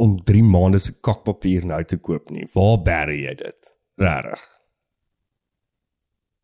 om 0.00 0.14
3 0.24 0.42
maande 0.42 0.78
se 0.80 0.94
kakpapier 1.04 1.64
nou 1.68 1.82
te 1.84 1.98
koop 2.00 2.30
nie. 2.32 2.46
Waar 2.54 2.78
bære 2.82 3.16
jy 3.20 3.34
dit? 3.36 3.66
Regtig? 4.00 4.40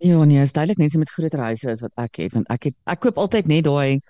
Ja, 0.04 0.24
nee, 0.28 0.42
is 0.44 0.52
duidelik 0.52 0.78
mense 0.82 0.98
met 1.00 1.08
groter 1.10 1.40
huise 1.40 1.70
as 1.72 1.80
wat 1.80 1.92
ek 2.04 2.18
het 2.20 2.34
want 2.36 2.50
ek 2.52 2.68
het 2.68 2.74
ek 2.92 3.00
koop 3.06 3.16
altyd 3.22 3.48
net 3.48 3.64
daai 3.64 4.00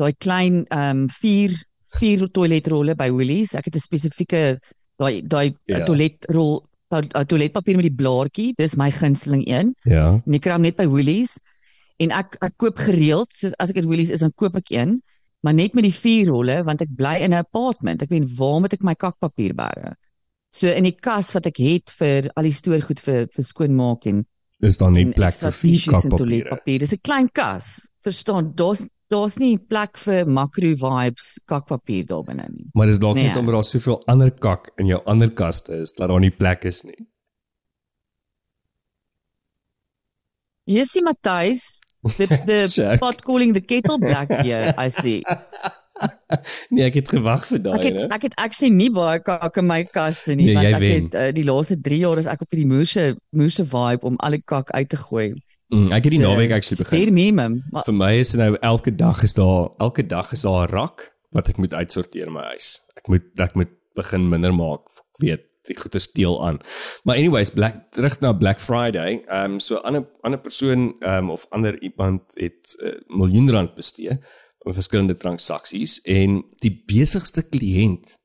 daai 0.00 0.12
klein 0.20 0.64
ehm 0.68 1.04
um, 1.04 1.08
4 1.08 1.54
4 2.00 2.26
toiletrolle 2.32 2.94
by 2.96 3.08
Woolies. 3.12 3.54
Ek 3.56 3.64
het 3.68 3.74
'n 3.76 3.80
spesifieke 3.86 4.58
daai 5.00 5.22
daai 5.24 5.54
Ja. 5.66 5.78
ja. 5.78 5.84
toiletrol 5.84 6.62
to- 6.88 7.24
toiletpapier 7.24 7.76
met 7.76 7.88
die 7.88 7.96
blaartjie. 7.96 8.52
Dis 8.56 8.76
my 8.76 8.90
gunsteling 8.90 9.44
een. 9.48 9.74
Ja. 9.84 10.20
En 10.26 10.34
ek 10.34 10.40
kry 10.42 10.52
hom 10.52 10.62
net 10.62 10.76
by 10.76 10.86
Woolies 10.86 11.38
en 12.02 12.12
ek 12.18 12.36
ek 12.42 12.56
koop 12.60 12.78
gereeld, 12.82 13.32
soos 13.36 13.54
as 13.62 13.70
ek 13.72 13.80
in 13.82 13.88
Woolies 13.90 14.10
is 14.14 14.20
dan 14.24 14.32
koop 14.36 14.56
ek 14.60 14.70
een, 14.74 14.96
maar 15.42 15.54
net 15.54 15.74
met 15.74 15.84
die 15.86 15.94
vier 15.94 16.28
rolle 16.30 16.60
want 16.66 16.82
ek 16.84 16.92
bly 16.96 17.16
in 17.24 17.32
'n 17.32 17.42
apartment. 17.44 18.02
Ek 18.02 18.10
weet 18.10 18.28
waar 18.38 18.60
moet 18.60 18.72
ek 18.74 18.82
my 18.82 18.94
kakpapier 18.94 19.54
bære? 19.54 19.94
So 20.52 20.68
in 20.68 20.84
die 20.84 20.96
kas 21.00 21.32
wat 21.34 21.46
ek 21.46 21.56
het 21.58 21.90
vir 21.98 22.30
al 22.36 22.42
die 22.44 22.52
stoorgoed 22.52 23.00
vir 23.00 23.26
vir 23.34 23.44
skoonmaak 23.44 24.06
en 24.06 24.24
is 24.62 24.78
dan 24.78 24.92
nie 24.94 25.06
plek 25.10 25.34
vir 25.34 25.50
vier 25.50 25.78
toiletpapier. 26.10 26.78
Dis 26.78 26.92
'n 26.92 27.00
klein 27.02 27.28
kas. 27.32 27.88
Verstaan? 28.04 28.52
Daar's 28.54 28.86
daar's 29.10 29.38
nie 29.38 29.58
plek 29.58 29.98
vir 29.98 30.24
macro 30.26 30.74
vibes 30.74 31.38
kakpapier 31.46 32.06
daar 32.06 32.22
binne 32.24 32.46
nie. 32.50 32.70
Maar 32.74 32.86
dis 32.86 32.98
dalk 32.98 33.16
Nee. 33.16 33.28
net 33.28 33.36
omdat 33.36 33.54
daar 33.54 33.64
soveel 33.64 34.02
ander 34.08 34.30
kak 34.30 34.70
in 34.78 34.86
jou 34.86 35.00
ander 35.06 35.30
kaste 35.30 35.72
is 35.82 35.92
dat 35.92 36.08
daar 36.08 36.20
nie 36.20 36.30
plek 36.30 36.64
is 36.64 36.82
nie. 36.84 36.96
Jessie 40.64 41.02
Matthys, 41.02 41.80
the 42.16 42.26
the 42.46 42.96
pot 43.02 43.22
calling 43.22 43.52
the 43.54 43.60
kettle 43.60 43.98
black 43.98 44.30
here, 44.42 44.74
I 44.76 44.88
see. 44.90 45.22
Nee, 46.72 46.82
ek 46.88 46.96
het 46.98 47.10
gewag 47.14 47.44
vir 47.46 47.58
Ek 47.60 47.64
daai, 47.66 47.90
né? 47.94 48.04
ek 48.16 48.22
het 48.26 48.34
actually 48.40 48.72
nie 48.74 48.88
baie 48.90 49.20
kak 49.22 49.58
in 49.60 49.66
my 49.68 49.82
kaste 49.86 50.34
nie, 50.34 50.48
Nee, 50.48 50.54
want 50.56 50.66
ek 50.72 50.80
wen. 50.82 51.04
het 51.04 51.14
uh, 51.14 51.26
die 51.36 51.44
laaste 51.46 51.76
3 51.78 51.98
jaar 52.00 52.18
is 52.18 52.26
ek 52.32 52.42
op 52.42 52.50
hierdie 52.50 52.66
moerse 52.66 53.04
moerse 53.36 53.62
vibe 53.68 54.08
om 54.10 54.16
al 54.18 54.34
die 54.34 54.42
kak 54.42 54.72
uit 54.74 54.88
te 54.90 54.98
gooi. 54.98 55.28
Mm, 55.70 55.92
ek 55.94 56.08
het 56.08 56.14
die 56.16 56.20
So, 56.20 56.26
naweek 56.32 56.54
actually 56.56 56.80
begin. 56.82 56.98
Bare 57.04 57.14
minimum. 57.14 57.54
Maar 57.70 57.86
Vir 57.86 57.94
my 58.00 58.10
is 58.18 58.34
nou 58.40 58.50
elke 58.72 58.94
dag 58.96 59.22
is 59.22 59.36
daar 59.38 59.70
elke 59.78 60.02
dag 60.08 60.32
is 60.34 60.42
daar 60.48 60.66
'n 60.66 60.72
rak 60.72 61.06
wat 61.32 61.48
ek 61.48 61.58
moet 61.62 61.72
uitsorteer 61.72 62.32
my 62.32 62.42
huis. 62.56 62.80
Ek 62.96 63.06
moet 63.08 63.24
ek 63.38 63.54
moet 63.54 63.70
begin 63.94 64.28
minder 64.28 64.52
maak. 64.52 64.82
Ek 65.14 65.18
weet 65.22 65.44
die 65.68 65.76
goeie 65.78 66.00
steel 66.00 66.46
aan. 66.46 66.58
Maar 67.04 67.16
anyways, 67.16 67.50
Black 67.50 67.90
terug 67.90 68.20
na 68.20 68.32
Black 68.32 68.60
Friday. 68.60 69.22
Ehm 69.26 69.52
um, 69.52 69.60
so 69.60 69.74
'n 69.74 69.84
ander 69.86 70.08
ander 70.20 70.40
persoon 70.40 70.96
ehm 71.00 71.24
um, 71.24 71.30
of 71.30 71.46
ander 71.48 71.82
iemand 71.82 72.22
het 72.34 72.76
'n 72.78 72.86
uh, 72.86 73.16
miljoen 73.18 73.50
rand 73.50 73.74
bestee 73.74 74.18
op 74.58 74.74
verskillende 74.74 75.16
transaksies 75.16 76.00
en 76.00 76.44
die 76.56 76.82
besigste 76.86 77.42
kliënt 77.42 78.18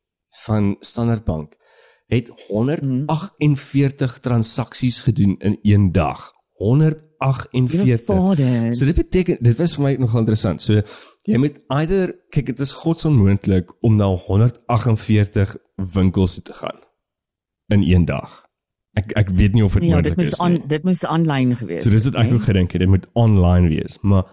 van 0.45 0.75
Standard 0.79 1.23
Bank 1.23 1.55
het 2.05 2.31
148 2.47 4.19
transaksies 4.19 4.99
gedoen 4.99 5.35
in 5.39 5.59
een 5.61 5.91
dag. 5.91 6.31
148 6.51 8.05
Vader. 8.05 8.75
So 8.75 8.85
dit 8.85 8.95
beteken 8.95 9.37
dit 9.39 9.57
was 9.57 9.75
vir 9.75 9.83
my 9.83 9.93
nogal 9.99 10.19
interessant. 10.19 10.61
So 10.61 10.81
jy 11.21 11.37
moet 11.37 11.59
either 11.67 12.15
kyk 12.29 12.45
dit 12.45 12.59
is 12.59 12.71
godsonmoontlik 12.71 13.73
om 13.81 13.95
na 13.95 14.05
148 14.05 15.57
winkels 15.75 16.33
toe 16.33 16.43
te 16.43 16.53
gaan 16.53 16.86
in 17.73 17.83
een 17.83 18.05
dag. 18.05 18.43
Ek 18.97 19.11
ek 19.19 19.29
weet 19.29 19.53
nie 19.53 19.63
of 19.65 19.73
dit 19.77 19.83
Ja, 19.83 20.01
dit 20.01 20.15
moontlik 20.15 20.17
moes 20.17 20.31
is 20.33 20.39
aan 20.41 20.51
nie. 20.57 20.67
dit 20.67 20.83
moes 20.83 21.03
aanlyn 21.05 21.55
gewees 21.55 21.83
So 21.83 21.89
dis 21.93 22.03
dit 22.07 22.15
ek 22.15 22.23
nee? 22.29 22.33
ook 22.33 22.47
gedink 22.47 22.71
het, 22.71 22.79
dit 22.81 22.89
moet 22.89 23.05
online 23.13 23.67
wees, 23.69 23.99
maar 24.01 24.25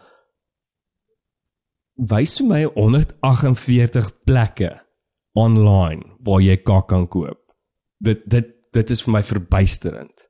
wys 2.10 2.38
vir 2.40 2.46
my 2.48 2.62
148 2.74 4.10
plekke 4.26 4.70
online 5.38 6.02
waar 6.26 6.42
jy 6.42 6.56
kak 6.62 6.88
kan 6.90 7.06
koop. 7.10 7.40
Dit 8.02 8.24
dit 8.30 8.50
dit 8.74 8.90
is 8.90 9.02
vir 9.06 9.12
my 9.14 9.22
verbuisterend. 9.22 10.28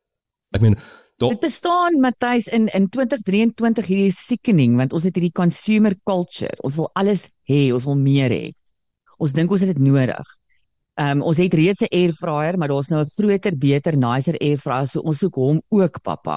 Ek 0.55 0.61
meen 0.65 0.77
Dit 1.23 1.39
bestaan 1.41 2.01
Matthys 2.03 2.49
in 2.51 2.67
in 2.75 2.89
2023 2.93 3.87
hierdie 3.87 4.13
sickening 4.13 4.75
want 4.77 4.93
ons 4.93 5.05
het 5.07 5.15
hierdie 5.15 5.33
consumer 5.33 5.95
culture. 6.05 6.51
Ons 6.67 6.77
wil 6.81 6.91
alles 6.99 7.29
hê, 7.49 7.71
ons 7.73 7.85
wil 7.87 7.97
meer 7.97 8.35
hê. 8.35 8.51
Ons 9.23 9.33
dink 9.33 9.51
ons 9.55 9.63
het 9.63 9.71
dit 9.71 9.79
nodig. 9.87 10.33
Ehm 10.97 11.11
um, 11.19 11.23
ons 11.23 11.37
het 11.39 11.55
reeds 11.55 11.83
'n 11.83 11.91
air 11.91 12.13
fryer, 12.13 12.59
maar 12.59 12.69
daar's 12.69 12.89
nou 12.89 13.01
'n 13.03 13.07
groter, 13.17 13.57
beter, 13.59 13.97
nicer 13.97 14.37
air 14.41 14.57
fryer, 14.59 14.87
so 14.87 15.01
ons 15.01 15.19
soek 15.19 15.35
hom 15.35 15.61
ook, 15.69 16.03
pappa. 16.03 16.37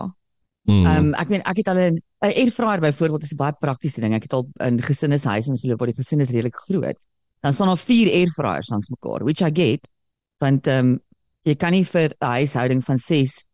mm, 0.64 0.86
Ehm 0.86 0.98
um, 0.98 1.14
ek 1.14 1.30
meen 1.30 1.42
ek 1.46 1.58
het 1.58 1.68
al 1.68 1.78
'n 1.78 1.96
'n 2.22 2.34
air 2.36 2.52
fryer 2.52 2.80
byvoorbeeld 2.80 3.24
is 3.24 3.34
'n 3.34 3.38
baie 3.38 3.54
praktiese 3.60 4.02
ding. 4.02 4.14
Ek 4.14 4.24
het 4.24 4.34
al 4.34 4.48
in 4.60 4.82
gesinneshuise 4.82 5.52
en 5.52 5.58
geloop 5.58 5.80
waar 5.80 5.88
die 5.92 5.96
gesin 6.02 6.20
is 6.20 6.30
redelik 6.30 6.56
groot. 6.56 6.98
Dan 7.42 7.54
staan 7.54 7.68
daar 7.68 7.78
vier 7.78 8.08
air 8.12 8.28
fryers 8.28 8.70
langs 8.70 8.90
mekaar, 8.90 9.24
which 9.24 9.42
I 9.42 9.52
get. 9.54 9.88
Want 10.40 10.68
ehm 10.68 10.86
um, 10.86 11.00
jy 11.44 11.56
kan 11.56 11.72
nie 11.72 11.86
vir 11.86 12.10
'n 12.20 12.26
huishouding 12.26 12.84
van 12.84 12.98
6 12.98 13.46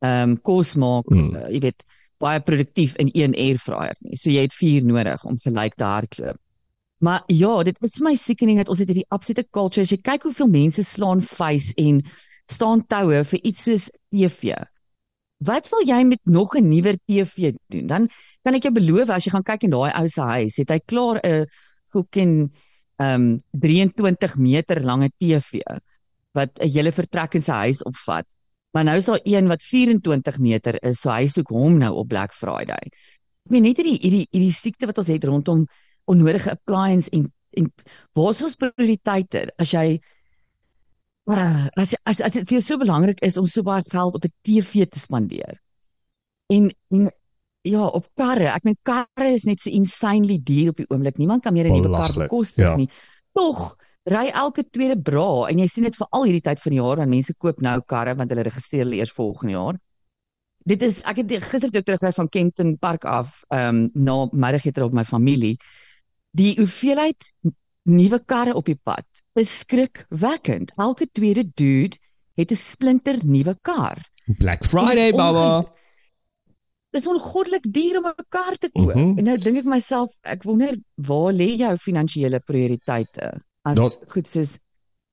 ehm 0.00 0.30
um, 0.30 0.40
kos 0.40 0.74
maak, 0.76 1.04
Mm. 1.10 1.34
uh, 1.36 1.48
jy 1.50 1.60
weet, 1.60 1.84
baie 2.18 2.40
produktief 2.40 2.96
in 2.96 3.10
een 3.12 3.34
air 3.34 3.58
fryer 3.58 3.96
nie. 4.00 4.16
So 4.16 4.30
jy 4.30 4.40
het 4.40 4.54
vier 4.54 4.82
nodig 4.82 5.24
om 5.24 5.36
gelyk 5.38 5.74
te 5.74 5.84
hardloop. 5.84 6.36
Maar 6.98 7.22
ja, 7.26 7.62
dit 7.62 7.76
is 7.84 7.98
vir 7.98 8.06
my 8.06 8.14
sickening 8.16 8.60
dat 8.62 8.70
ons 8.72 8.80
het 8.80 8.88
hierdie 8.88 9.08
absolute 9.12 9.44
culture. 9.52 9.84
As 9.84 9.92
jy 9.92 10.00
kyk 10.00 10.28
hoeveel 10.28 10.48
mense 10.48 10.84
slaan 10.86 11.20
face 11.20 11.74
en 11.80 12.00
staan 12.48 12.84
toue 12.88 13.22
vir 13.24 13.42
iets 13.42 13.66
soos 13.68 13.90
TV. 14.14 14.56
Wat 15.44 15.68
wil 15.68 15.84
jy 15.84 16.02
met 16.08 16.20
nog 16.24 16.56
'n 16.56 16.68
nuwer 16.68 16.96
TV 17.04 17.52
doen? 17.68 17.86
Dan 17.86 18.08
kan 18.42 18.54
ek 18.54 18.62
jou 18.62 18.72
beloof 18.72 19.10
as 19.10 19.24
jy 19.24 19.30
gaan 19.30 19.42
kyk 19.42 19.64
in 19.64 19.70
daai 19.70 19.92
ou 19.92 20.08
se 20.08 20.22
huis, 20.22 20.56
het 20.56 20.70
hy 20.70 20.80
klaar 20.86 21.20
'n 21.22 21.46
fucking 21.92 22.50
um 22.98 23.38
23 23.52 24.36
meter 24.36 24.80
lange 24.80 25.10
TV 25.18 25.60
wat 26.32 26.58
'n 26.60 26.68
hele 26.68 26.92
vertrek 26.92 27.34
in 27.34 27.42
sy 27.42 27.52
huis 27.52 27.82
opvat. 27.82 28.26
Maar 28.72 28.84
nou 28.84 28.96
is 28.96 29.04
daar 29.04 29.20
een 29.24 29.48
wat 29.48 29.62
24 29.62 30.38
meter 30.38 30.76
is, 30.82 31.00
so 31.00 31.10
hy 31.10 31.26
soek 31.26 31.48
hom 31.48 31.78
nou 31.78 31.94
op 31.94 32.08
Black 32.08 32.32
Friday. 32.32 32.90
Ek 33.46 33.52
weet 33.52 33.62
net 33.62 33.76
hierdie 33.76 33.98
hierdie 34.00 34.26
hierdie 34.30 34.52
siekte 34.52 34.86
wat 34.86 34.98
ons 34.98 35.08
het 35.08 35.24
rondom 35.24 35.66
onnodige 36.06 36.50
appliance 36.50 37.10
en 37.10 37.26
en 37.56 37.70
waar 38.12 38.34
is 38.34 38.42
ons 38.44 38.58
prioriteite 38.60 39.46
as 39.56 39.72
jy 39.72 39.98
as 41.26 41.94
as 42.04 42.20
as 42.20 42.34
dit 42.36 42.46
vir 42.46 42.58
jou 42.58 42.64
so 42.64 42.78
belangrik 42.78 43.22
is 43.24 43.38
om 43.40 43.46
so 43.50 43.64
baie 43.66 43.82
geld 43.82 44.14
op 44.14 44.24
'n 44.24 44.32
TV 44.42 44.86
te 44.86 44.98
spandeer. 44.98 45.60
En 46.52 46.70
en 46.90 47.10
ja, 47.62 47.86
op 47.86 48.06
karre. 48.14 48.52
Ek 48.54 48.64
meen 48.64 48.78
karre 48.82 49.32
is 49.32 49.44
net 49.44 49.60
so 49.60 49.70
insanely 49.70 50.38
duur 50.42 50.70
op 50.70 50.76
die 50.76 50.86
oomblik. 50.88 51.18
Niemand 51.18 51.42
kan 51.42 51.52
meer 51.52 51.66
'n 51.66 51.72
nuwe 51.72 51.82
kar 51.82 51.90
Belaglik, 51.90 52.28
bekostig 52.28 52.64
ja. 52.64 52.76
nie. 52.76 52.88
Tog 53.32 53.76
ry 54.04 54.28
elke 54.30 54.62
tweede 54.70 55.00
bra 55.02 55.48
en 55.50 55.58
jy 55.58 55.66
sien 55.66 55.84
dit 55.84 55.96
vir 55.96 56.06
al 56.10 56.24
hierdie 56.24 56.44
tyd 56.44 56.60
van 56.62 56.72
die 56.72 56.78
jaar 56.80 56.96
want 56.96 57.10
mense 57.10 57.34
koop 57.34 57.60
nou 57.60 57.80
karre 57.86 58.14
want 58.14 58.30
hulle 58.30 58.42
registreer 58.46 58.84
hulle 58.84 58.96
eers 58.96 59.12
volgende 59.12 59.52
jaar. 59.52 59.78
Dit 60.66 60.82
is 60.82 61.02
ek 61.06 61.16
het 61.16 61.42
gister 61.42 61.70
toe 61.70 61.82
terugry 61.82 62.12
van 62.12 62.28
Kempton 62.28 62.76
Park 62.78 63.04
af, 63.04 63.42
ehm 63.50 63.74
um, 63.74 63.90
na 63.94 64.28
middagete 64.32 64.84
op 64.84 64.94
my 64.94 65.04
familie. 65.04 65.56
Die 66.36 66.52
hoeveelheid 66.58 67.24
nuwe 67.88 68.18
karre 68.28 68.54
op 68.58 68.66
die 68.68 68.78
pad 68.82 69.06
is 69.38 69.52
skrikwekkend. 69.62 70.72
Elke 70.76 71.06
tweede 71.12 71.44
dude 71.54 71.96
het 72.36 72.50
'n 72.50 72.54
splinter 72.60 73.16
nuwe 73.24 73.56
kar. 73.62 73.98
Black 74.38 74.64
Friday, 74.64 74.94
Dit 75.10 75.14
is 75.14 75.16
baba. 75.20 75.58
onge- 75.58 75.74
Dis 76.90 77.06
ongoddelik 77.06 77.64
duur 77.72 77.96
om 77.98 78.06
'n 78.06 78.24
kar 78.28 78.56
te 78.58 78.70
koop. 78.72 78.94
Mm 78.94 79.02
-hmm. 79.02 79.18
En 79.18 79.24
nou 79.24 79.38
dink 79.38 79.56
ek 79.56 79.64
myself, 79.64 80.16
ek 80.22 80.42
wonder 80.42 80.76
waar 80.94 81.32
lê 81.32 81.56
jou 81.56 81.76
finansiële 81.76 82.40
prioriteite? 82.40 83.40
As 83.62 83.74
Daar's- 83.76 83.98
goed 84.06 84.28
soos 84.28 84.58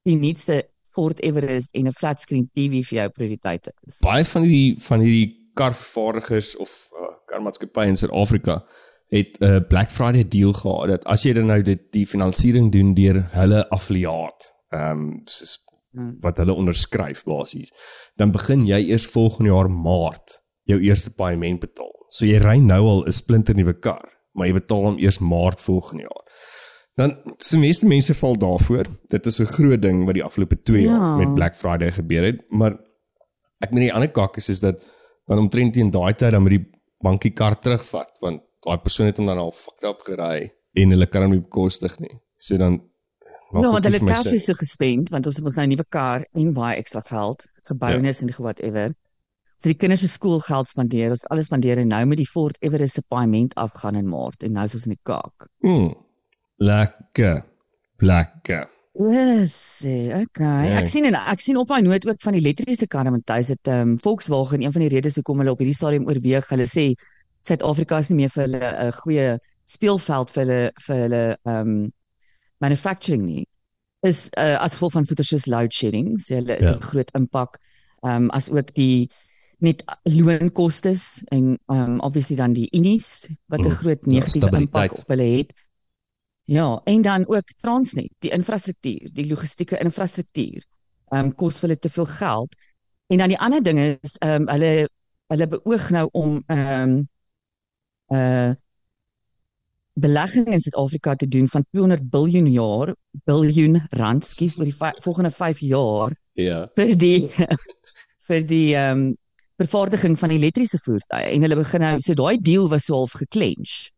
die 0.03 0.15
nuutste 0.15 0.69
Ford 0.91 1.19
Everest 1.23 1.69
en 1.73 1.87
'n 1.87 1.91
flat 1.91 2.21
screen 2.21 2.49
TV 2.53 2.83
vir 2.83 2.97
jou 2.99 3.09
prioriteite 3.09 3.73
is. 3.87 3.97
Baie 3.99 4.25
van 4.25 4.41
die 4.41 4.75
van 4.79 4.99
hierdie 4.99 5.49
karvervaardigers 5.53 6.55
of 6.57 6.89
uh, 6.91 7.07
karmaatskappye 7.25 7.87
in 7.87 7.97
Suid-Afrika 7.97 8.65
het 9.13 9.37
'n 9.39 9.43
uh, 9.45 9.59
Black 9.69 9.91
Friday 9.91 10.25
deal 10.27 10.53
gehad 10.53 10.87
dat 10.87 11.03
as 11.05 11.23
jy 11.23 11.33
dan 11.33 11.45
nou 11.51 11.61
dit 11.61 11.81
die 11.91 12.05
finansiering 12.07 12.71
doen 12.71 12.93
deur 12.97 13.21
hulle 13.31 13.69
affiliaat, 13.69 14.49
ehm 14.69 14.91
um, 14.91 15.21
soos 15.25 15.59
wat 16.21 16.37
hulle 16.41 16.53
onderskryf 16.57 17.23
basies, 17.23 17.69
dan 18.17 18.31
begin 18.33 18.65
jy 18.65 18.79
eers 18.89 19.05
volgende 19.05 19.51
jaar 19.51 19.69
Maart 19.69 20.39
jou 20.65 20.79
eerste 20.81 21.11
paaiement 21.13 21.59
betaal. 21.59 21.91
So 22.09 22.25
jy 22.25 22.39
ry 22.41 22.57
nou 22.57 22.81
al 22.87 23.05
'n 23.05 23.11
splinter 23.11 23.55
nuwe 23.55 23.73
kar, 23.79 24.09
maar 24.33 24.47
jy 24.47 24.53
betaal 24.53 24.83
hom 24.85 24.97
eers 24.97 25.19
Maart 25.19 25.61
volgende 25.61 26.03
jaar. 26.03 26.23
Dan 26.95 27.13
se 27.37 27.57
meeste 27.57 27.85
mense 27.85 28.13
val 28.13 28.35
daarvoor. 28.37 28.85
Dit 29.09 29.25
is 29.25 29.39
'n 29.39 29.45
groot 29.45 29.81
ding 29.81 30.05
wat 30.05 30.13
die 30.13 30.23
afgelope 30.23 30.61
2 30.63 30.81
Ja. 30.81 30.87
jaar 30.87 31.17
met 31.17 31.35
Black 31.35 31.55
Friday 31.55 31.91
gebeur 31.91 32.23
het, 32.23 32.41
maar 32.49 32.77
ek 33.59 33.71
meen 33.71 33.83
die 33.83 33.93
ander 33.93 34.11
kak 34.11 34.37
is 34.37 34.49
is 34.49 34.59
dat 34.59 34.81
dan 35.27 35.37
omtrent 35.37 35.73
teen 35.73 35.91
daai 35.91 36.13
tyd 36.13 36.31
dan 36.31 36.41
moet 36.41 36.51
die 36.51 36.69
bankie 36.99 37.31
kar 37.31 37.59
terugvat 37.59 38.09
want 38.19 38.41
daai 38.65 38.79
persoon 38.83 39.09
het 39.09 39.19
hom 39.19 39.29
dan 39.29 39.41
al 39.41 39.51
fucked 39.51 39.85
up 39.89 40.03
gery 40.07 40.51
en 40.73 40.95
hulle 40.95 41.07
kan 41.07 41.25
hom 41.25 41.35
nie 41.35 41.43
bekostig 41.43 41.99
nie. 41.99 42.17
So 42.39 42.57
dan 42.57 42.81
Ja, 43.53 43.69
want 43.69 43.85
hulle 43.85 43.99
sin. 43.99 44.33
is 44.33 44.45
so 44.45 44.53
gespend 44.57 45.11
want 45.13 45.27
ons 45.29 45.35
het 45.37 45.45
ons 45.45 45.55
nou 45.55 45.65
'n 45.65 45.69
nuwe 45.69 45.85
kar 45.89 46.25
en 46.33 46.53
baie 46.53 46.77
ekstra 46.77 47.01
geld, 47.01 47.45
gebouenis 47.69 48.19
ja. 48.19 48.27
en 48.27 48.33
whatever. 48.39 48.95
So 49.57 49.69
die 49.69 49.77
kinders 49.77 50.01
se 50.01 50.07
skoolgeld 50.07 50.67
spandeer, 50.69 51.11
ons 51.11 51.21
het 51.21 51.29
alles 51.31 51.45
spandeer 51.45 51.77
en 51.77 51.87
nou 51.87 52.05
met 52.05 52.17
die 52.17 52.27
Ford 52.27 52.57
Everest 52.59 52.95
se 52.95 53.03
paaiement 53.07 53.53
afgaan 53.55 53.95
in 53.95 54.09
Maart 54.09 54.43
en 54.43 54.51
nou 54.51 54.65
is 54.65 54.73
ons 54.73 54.85
in 54.85 54.95
die 54.95 55.03
kaak. 55.03 55.47
Mm. 55.61 55.93
Lekker. 56.57 57.43
Lekker. 57.99 58.69
Yes, 58.93 59.81
okay. 59.85 60.67
Ja. 60.69 60.81
Ek 60.81 60.89
sien 60.91 61.07
en 61.09 61.15
ek 61.17 61.41
sien 61.41 61.57
op 61.57 61.71
my 61.73 61.79
noot 61.81 62.03
ook 62.05 62.19
van 62.21 62.35
die 62.35 62.43
elektriese 62.43 62.85
karre 62.87 63.09
met 63.13 63.29
huis 63.29 63.49
het 63.49 63.69
ehm 63.71 63.93
um, 63.93 63.95
Volkswagen 63.97 64.61
een 64.61 64.73
van 64.73 64.83
die 64.85 64.89
redes 64.93 65.15
hoekom 65.17 65.41
hulle 65.41 65.53
op 65.55 65.63
hierdie 65.63 65.77
stadium 65.77 66.05
oorweeg. 66.07 66.45
Hulle 66.49 66.67
sê 66.69 66.91
Suid-Afrika 67.47 67.97
is 67.99 68.09
nie 68.09 68.17
meer 68.17 68.29
vir 68.29 68.43
hulle 68.47 68.69
'n 68.87 68.91
goeie 69.03 69.39
speelveld 69.65 70.29
vir 70.31 70.43
hulle 70.43 70.71
vir 70.87 70.95
hulle 71.03 71.23
um, 71.45 71.91
manufacturing 72.59 73.25
nie. 73.25 73.45
Is 74.03 74.29
uh, 74.37 74.57
as 74.59 74.75
gevolg 74.75 74.93
van 74.93 75.05
goeie 75.05 75.23
soos 75.23 75.45
load 75.47 75.71
shedding, 75.73 76.17
sê 76.19 76.35
hulle 76.39 76.57
Ja. 76.59 76.71
ja. 76.73 76.79
groot 76.79 77.11
impak. 77.15 77.57
Um, 78.03 78.29
as 78.31 78.49
ook 78.51 78.73
die 78.75 79.09
net 79.59 79.83
loonkoste 80.03 80.91
en 81.31 81.57
um, 81.71 81.99
obviously 81.99 82.35
dan 82.35 82.53
die 82.53 82.67
unies 82.75 83.27
wat 83.47 83.59
'n 83.65 83.69
Mm, 83.69 83.75
groot 83.75 84.01
ja, 84.05 84.11
negatiewe 84.11 84.47
stabiliteit. 84.47 84.91
impak 84.91 84.97
op 84.99 85.07
hulle 85.07 85.23
het. 85.37 85.53
Ja, 86.45 86.81
en 86.85 87.01
dan 87.01 87.27
ook 87.27 87.47
Transnet, 87.57 88.11
die 88.19 88.31
infrastruktuur, 88.31 89.09
die 89.13 89.27
logistieke 89.27 89.77
infrastruktuur. 89.79 90.63
Um, 91.13 91.31
kos 91.35 91.59
vir 91.59 91.69
hulle 91.69 91.79
te 91.79 91.89
veel 91.89 92.05
geld. 92.05 92.55
En 93.07 93.17
dan 93.17 93.29
die 93.29 93.39
ander 93.39 93.63
ding 93.63 93.79
is 93.79 94.17
um, 94.25 94.47
hulle 94.47 94.89
hulle 95.27 95.47
beoog 95.47 95.89
nou 95.89 96.09
om 96.11 96.43
um, 96.47 97.07
uh 98.13 98.53
belegging 99.95 100.47
in 100.49 100.59
Suid-Afrika 100.61 101.15
te 101.15 101.27
doen 101.27 101.47
van 101.47 101.65
200 101.71 102.09
biljoen 102.09 102.47
jaar, 102.51 102.95
biljoen 103.29 103.75
rand, 103.93 104.25
skus, 104.25 104.55
oor 104.57 104.65
die 104.65 104.75
volgende 105.05 105.31
5 105.31 105.59
jaar 105.69 106.15
Ja. 106.33 106.63
vir 106.75 106.95
die 106.97 107.29
vir 108.27 108.41
die 108.49 108.73
ehm 108.75 109.03
um, 109.03 109.11
vervaardiging 109.61 110.15
van 110.17 110.31
elektriese 110.33 110.79
voertuie 110.81 111.27
en 111.35 111.43
hulle 111.45 111.55
begin 111.59 111.83
nou 111.85 111.99
so 112.01 112.15
daai 112.17 112.39
deal 112.41 112.65
was 112.71 112.87
so 112.89 112.95
half 112.97 113.13
geklench. 113.19 113.91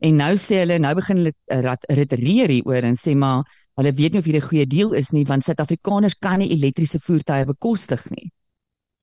En 0.00 0.16
nou 0.16 0.30
sê 0.40 0.62
hulle 0.62 0.78
nou 0.80 0.94
begin 0.96 1.20
hulle 1.20 1.32
eh, 1.52 1.60
rat- 1.60 1.84
ritereer 1.92 2.48
hieroor 2.54 2.88
en 2.88 2.96
sê 2.96 3.12
maar 3.14 3.44
hulle 3.76 3.92
weet 3.98 4.12
nie 4.16 4.22
of 4.22 4.24
hierdie 4.24 4.40
'n 4.40 4.48
goeie 4.48 4.66
deal 4.66 4.94
is 4.96 5.10
nie 5.12 5.26
want 5.28 5.44
Suid-Afrikaners 5.44 6.16
kan 6.18 6.38
nie 6.40 6.48
elektriese 6.56 6.98
voertuie 7.04 7.44
bekostig 7.44 8.08
nie. 8.16 8.30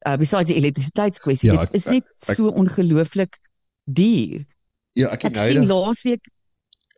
Uh 0.08 0.18
besides 0.18 0.48
die 0.50 0.58
elektrisiteitskwessie, 0.58 1.52
Ja, 1.54 1.60
dit 1.60 1.70
ek- 1.70 1.76
is 1.76 1.86
net 1.86 2.04
ek- 2.28 2.36
so 2.36 2.50
ongelooflik 2.50 3.38
duur. 3.86 4.46
Ja, 4.94 5.10
ek 5.12 5.24
Ek 5.24 5.36
het 5.36 5.38
sien 5.52 5.64
nou 5.68 5.86
laasweek 5.86 6.28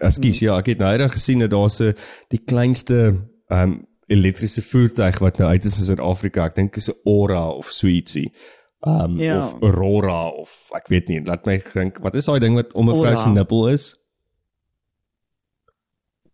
Ekskuus, 0.03 0.39
ja, 0.39 0.57
ek 0.57 0.65
het 0.73 0.77
nou 0.81 0.91
eendag 0.91 1.11
gesien 1.13 1.39
dat 1.39 1.49
daar 1.53 1.69
so 1.69 1.91
die 2.33 2.39
kleinste 2.43 2.97
ehm 3.47 3.61
um, 3.71 3.87
elektriese 4.07 4.61
voertuig 4.61 5.19
wat 5.19 5.37
nou 5.39 5.49
uit 5.49 5.63
is 5.63 5.77
in 5.79 5.83
Suid-Afrika. 5.85 6.45
Ek 6.45 6.55
dink 6.55 6.75
is 6.75 6.89
'n 6.89 6.97
Aura 7.05 7.49
of 7.49 7.69
so 7.71 7.87
ietsie. 7.87 8.33
Ehm 8.85 9.15
um, 9.15 9.19
Ja. 9.19 9.37
of 9.47 9.61
Aurora 9.61 10.27
of 10.27 10.69
ek 10.75 10.87
weet 10.87 11.07
nie, 11.07 11.21
laat 11.25 11.45
my 11.45 11.63
dink, 11.73 11.97
wat 12.03 12.15
is 12.15 12.25
daai 12.25 12.39
ding 12.39 12.55
wat 12.55 12.73
om 12.73 12.89
'n 12.89 12.99
vrou 12.99 13.15
se 13.15 13.29
nippel 13.29 13.67
is? 13.69 13.95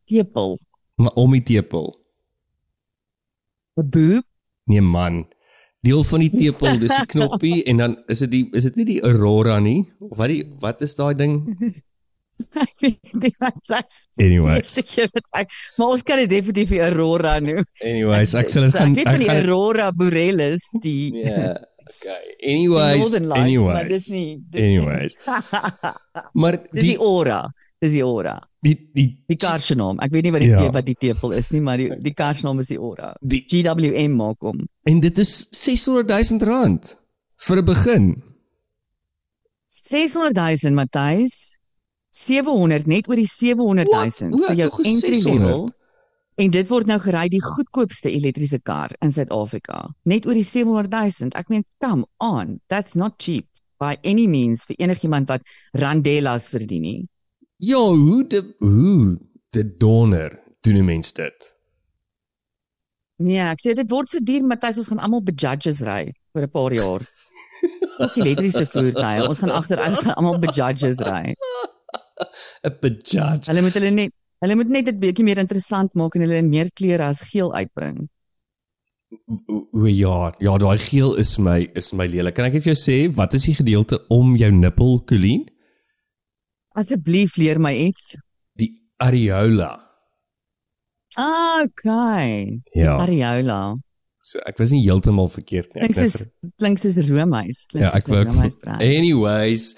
tepel, 0.05 0.59
Maar 0.95 1.13
om 1.13 1.31
die 1.31 1.43
tepel. 1.43 1.95
'n 3.77 3.89
boob. 3.89 4.25
Nee 4.65 4.81
man. 4.81 5.27
Deel 5.85 6.01
van 6.03 6.19
die 6.19 6.31
tepel, 6.33 6.79
dis 6.81 6.91
die 6.91 7.07
knoppie 7.15 7.59
en 7.71 7.77
dan 7.79 7.93
is 8.11 8.19
dit 8.25 8.31
die 8.33 8.41
is 8.57 8.65
dit 8.67 8.75
nie 8.81 8.87
die 8.95 9.01
Aurora 9.07 9.59
nie? 9.63 9.85
Of 10.03 10.17
wat 10.19 10.31
die 10.33 10.41
wat 10.59 10.81
is 10.83 10.95
daai 10.97 11.13
ding? 11.19 11.37
Ek 12.39 12.75
weet 12.79 13.15
nie 13.15 13.33
wat 13.39 13.57
dit 15.11 15.25
ek, 15.35 15.49
maar 15.75 15.89
ons 15.95 16.03
kan 16.07 16.21
dit 16.21 16.29
definitief 16.31 16.69
die 16.71 16.81
Aurora 16.85 17.33
noem. 17.43 17.65
Anyways, 17.83 18.31
ek 18.39 18.51
sal 18.51 18.67
dit 18.69 18.77
gaan 18.77 18.93
Ek 18.95 19.01
weet 19.01 19.09
van 19.09 19.19
die 19.19 19.27
gaan 19.27 19.41
Aurora 19.43 19.89
borealis, 19.91 20.63
die 20.83 21.11
Ja, 21.19 21.57
okay. 21.83 22.21
die 22.39 22.53
Anyways, 22.53 23.11
Lights, 23.11 23.27
maar 23.27 23.43
anyways. 23.43 23.87
dis 23.91 24.07
nie. 24.13 24.29
Dit, 24.39 24.61
Anyways. 24.63 25.17
Maar 26.33 26.61
dis 26.71 26.79
die 26.79 26.87
die 26.93 26.97
Aura. 27.03 27.41
Dis 27.83 27.95
die 27.97 28.03
Aura. 28.07 28.37
Die 28.61 28.75
die 28.93 29.07
Die 29.27 29.35
kar 29.37 29.59
se 29.61 29.75
naam. 29.75 29.99
Ek 30.03 30.11
weet 30.11 30.23
nie 30.23 30.31
wat 30.31 30.41
die 30.41 30.49
Ja. 30.49 30.69
wat 30.71 30.85
die 30.85 30.95
tepel 30.99 31.31
is 31.31 31.51
nie, 31.51 31.61
maar 31.61 31.77
die 31.77 31.89
die 32.01 32.13
kar 32.13 32.35
se 32.35 32.45
naam 32.45 32.59
is 32.59 32.67
die 32.67 32.77
Aura. 32.77 33.15
die 33.21 33.41
GWM 33.47 34.15
maak 34.15 34.37
hom. 34.41 34.67
en 34.85 34.99
dit 34.99 35.17
is 35.17 35.47
600 35.51 36.07
000 36.31 36.43
rand 36.45 36.95
vir 37.37 37.57
'n 37.57 37.65
begin. 37.65 38.23
600 39.67 40.63
000 40.63 40.73
Matthys. 40.73 41.55
700 42.11 42.87
net 42.87 43.07
oor 43.07 43.15
die 43.15 43.25
700 43.29 43.87
000 43.87 44.31
Wat? 44.31 44.47
vir 44.49 44.55
jou 44.55 44.69
entry 44.83 45.13
600? 45.13 45.39
level. 45.39 45.69
En 46.39 46.49
dit 46.51 46.67
word 46.71 46.87
nou 46.87 46.97
gery 46.99 47.27
die 47.29 47.41
goedkoopste 47.43 48.09
elektriese 48.09 48.59
kar 48.63 48.89
in 49.03 49.11
Suid-Afrika. 49.11 49.89
Net 50.05 50.25
oor 50.25 50.33
die 50.33 50.43
700 50.47 50.89
000. 51.19 51.29
Ek 51.35 51.49
meen, 51.49 51.65
come 51.83 52.05
on, 52.19 52.59
that's 52.67 52.95
not 52.95 53.17
cheap 53.19 53.45
by 53.79 53.95
any 54.03 54.25
means 54.27 54.65
vir 54.65 54.75
enigiemand 54.79 55.27
wat 55.29 55.41
randellas 55.77 56.49
verdien 56.49 56.81
nie. 56.81 57.07
Ja, 57.59 57.81
hoe 57.83 58.23
de 58.27 58.55
hoe 58.59 59.19
de 59.49 59.77
donder 59.77 60.39
doen 60.61 60.73
die 60.79 60.83
mens 60.83 61.11
dit. 61.13 61.55
Nee, 63.19 63.41
ek 63.43 63.59
sê 63.59 63.73
dit 63.75 63.89
word 63.91 64.07
so 64.07 64.23
duur, 64.23 64.45
Matthys, 64.47 64.79
ons 64.79 64.87
gaan 64.93 65.01
almal 65.03 65.25
bejudges 65.27 65.81
ry 65.83 66.13
vir 66.31 66.45
'n 66.47 66.51
paar 66.53 66.73
jaar. 66.73 67.03
Ook 67.99 68.15
elektriese 68.15 68.63
voertuie. 68.71 69.27
Ons 69.27 69.43
gaan 69.43 69.51
agter 69.51 69.81
ons 69.83 70.05
gaan 70.05 70.15
almal 70.15 70.39
bejudges 70.39 71.03
ry. 71.03 71.35
'n 72.63 72.77
Bejudge. 72.79 73.51
Hulle 73.51 73.61
moet 73.61 73.75
hulle 73.75 73.91
net 73.91 74.15
Hulle 74.39 74.55
moet 74.55 74.69
net 74.71 74.85
dit 74.87 74.99
bietjie 74.99 75.25
meer 75.27 75.41
interessant 75.41 75.91
maak 75.99 76.15
en 76.15 76.23
hulle 76.23 76.39
in 76.39 76.47
meer 76.47 76.69
kleure 76.71 77.09
as 77.11 77.25
geel 77.27 77.51
uitbring. 77.51 78.07
O 79.27 79.57
o, 79.75 79.85
ja, 79.89 80.31
ja, 80.39 80.53
daai 80.61 80.77
geel 80.79 81.17
is 81.19 81.33
my 81.37 81.67
is 81.75 81.91
my 81.91 82.07
lelik. 82.07 82.37
Kan 82.37 82.47
ek 82.47 82.61
vir 82.61 82.71
jou 82.71 82.79
sê 82.79 82.97
wat 83.17 83.35
is 83.35 83.49
die 83.49 83.57
gedeelte 83.57 83.99
om 84.07 84.37
jou 84.39 84.51
nippel, 84.55 85.01
Colleen? 85.09 85.43
Asseblief 86.77 87.37
leer 87.37 87.59
my 87.59 87.73
iets. 87.73 88.15
Die 88.59 88.69
areola. 89.01 89.79
Ah, 91.17 91.63
okay. 91.65 92.61
Ja. 92.77 92.97
Areola. 93.01 93.77
So 94.21 94.37
ek 94.45 94.59
was 94.61 94.69
nie 94.75 94.83
heeltemal 94.85 95.29
verkeerd 95.31 95.73
nie. 95.73 95.81
Ek 95.87 95.93
Klink 95.95 96.11
soos 96.11 96.27
klink 96.59 96.77
soos 96.83 96.97
roomys. 97.09 97.63
Ja, 97.73 97.89
ek 97.97 98.05
wou. 98.11 98.21
Anyways, 98.77 99.73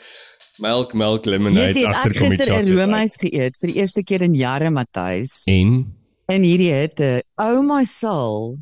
milk 0.60 0.92
Jy 1.26 1.32
lemonade 1.32 1.74
sê 1.78 1.86
agter 1.88 2.12
ek 2.12 2.18
kom 2.20 2.30
die 2.30 2.38
gister 2.38 2.52
'n 2.52 2.66
chocolate. 2.66 2.72
roomys 2.76 3.16
geëet 3.22 3.56
vir 3.62 3.68
die 3.72 3.78
eerste 3.80 4.04
keer 4.04 4.22
in 4.28 4.36
jare, 4.36 4.70
Matthys. 4.70 5.44
En 5.48 5.96
In 6.32 6.44
hierdie 6.44 6.72
hitte. 6.72 7.24
Oh 7.38 7.62
my 7.62 7.84
soul. 7.84 8.58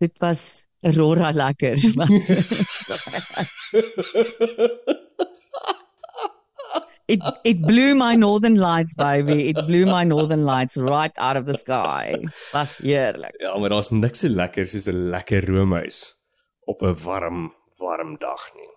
Dit 0.00 0.12
was 0.20 0.64
rora 0.82 1.30
lekker. 1.32 1.76
It 7.06 7.20
it 7.44 7.60
blew 7.60 7.94
my 7.94 8.16
northern 8.16 8.56
lights 8.56 8.94
baby. 8.96 9.48
It 9.52 9.58
blew 9.66 9.84
my 9.84 10.04
northern 10.04 10.44
lights 10.44 10.76
right 10.80 11.12
out 11.18 11.36
of 11.36 11.44
the 11.44 11.54
sky. 11.54 12.16
Was 12.52 12.78
heerlik. 12.80 13.36
ja, 13.40 13.58
maar 13.58 13.68
daar's 13.68 13.90
niks 13.90 14.24
so 14.24 14.28
lekker 14.28 14.66
soos 14.66 14.88
'n 14.88 15.10
lekker 15.12 15.44
roomys 15.44 16.16
op 16.64 16.82
'n 16.82 16.96
warm 17.04 17.52
warm 17.76 18.16
dag 18.18 18.50
nie. 18.54 18.72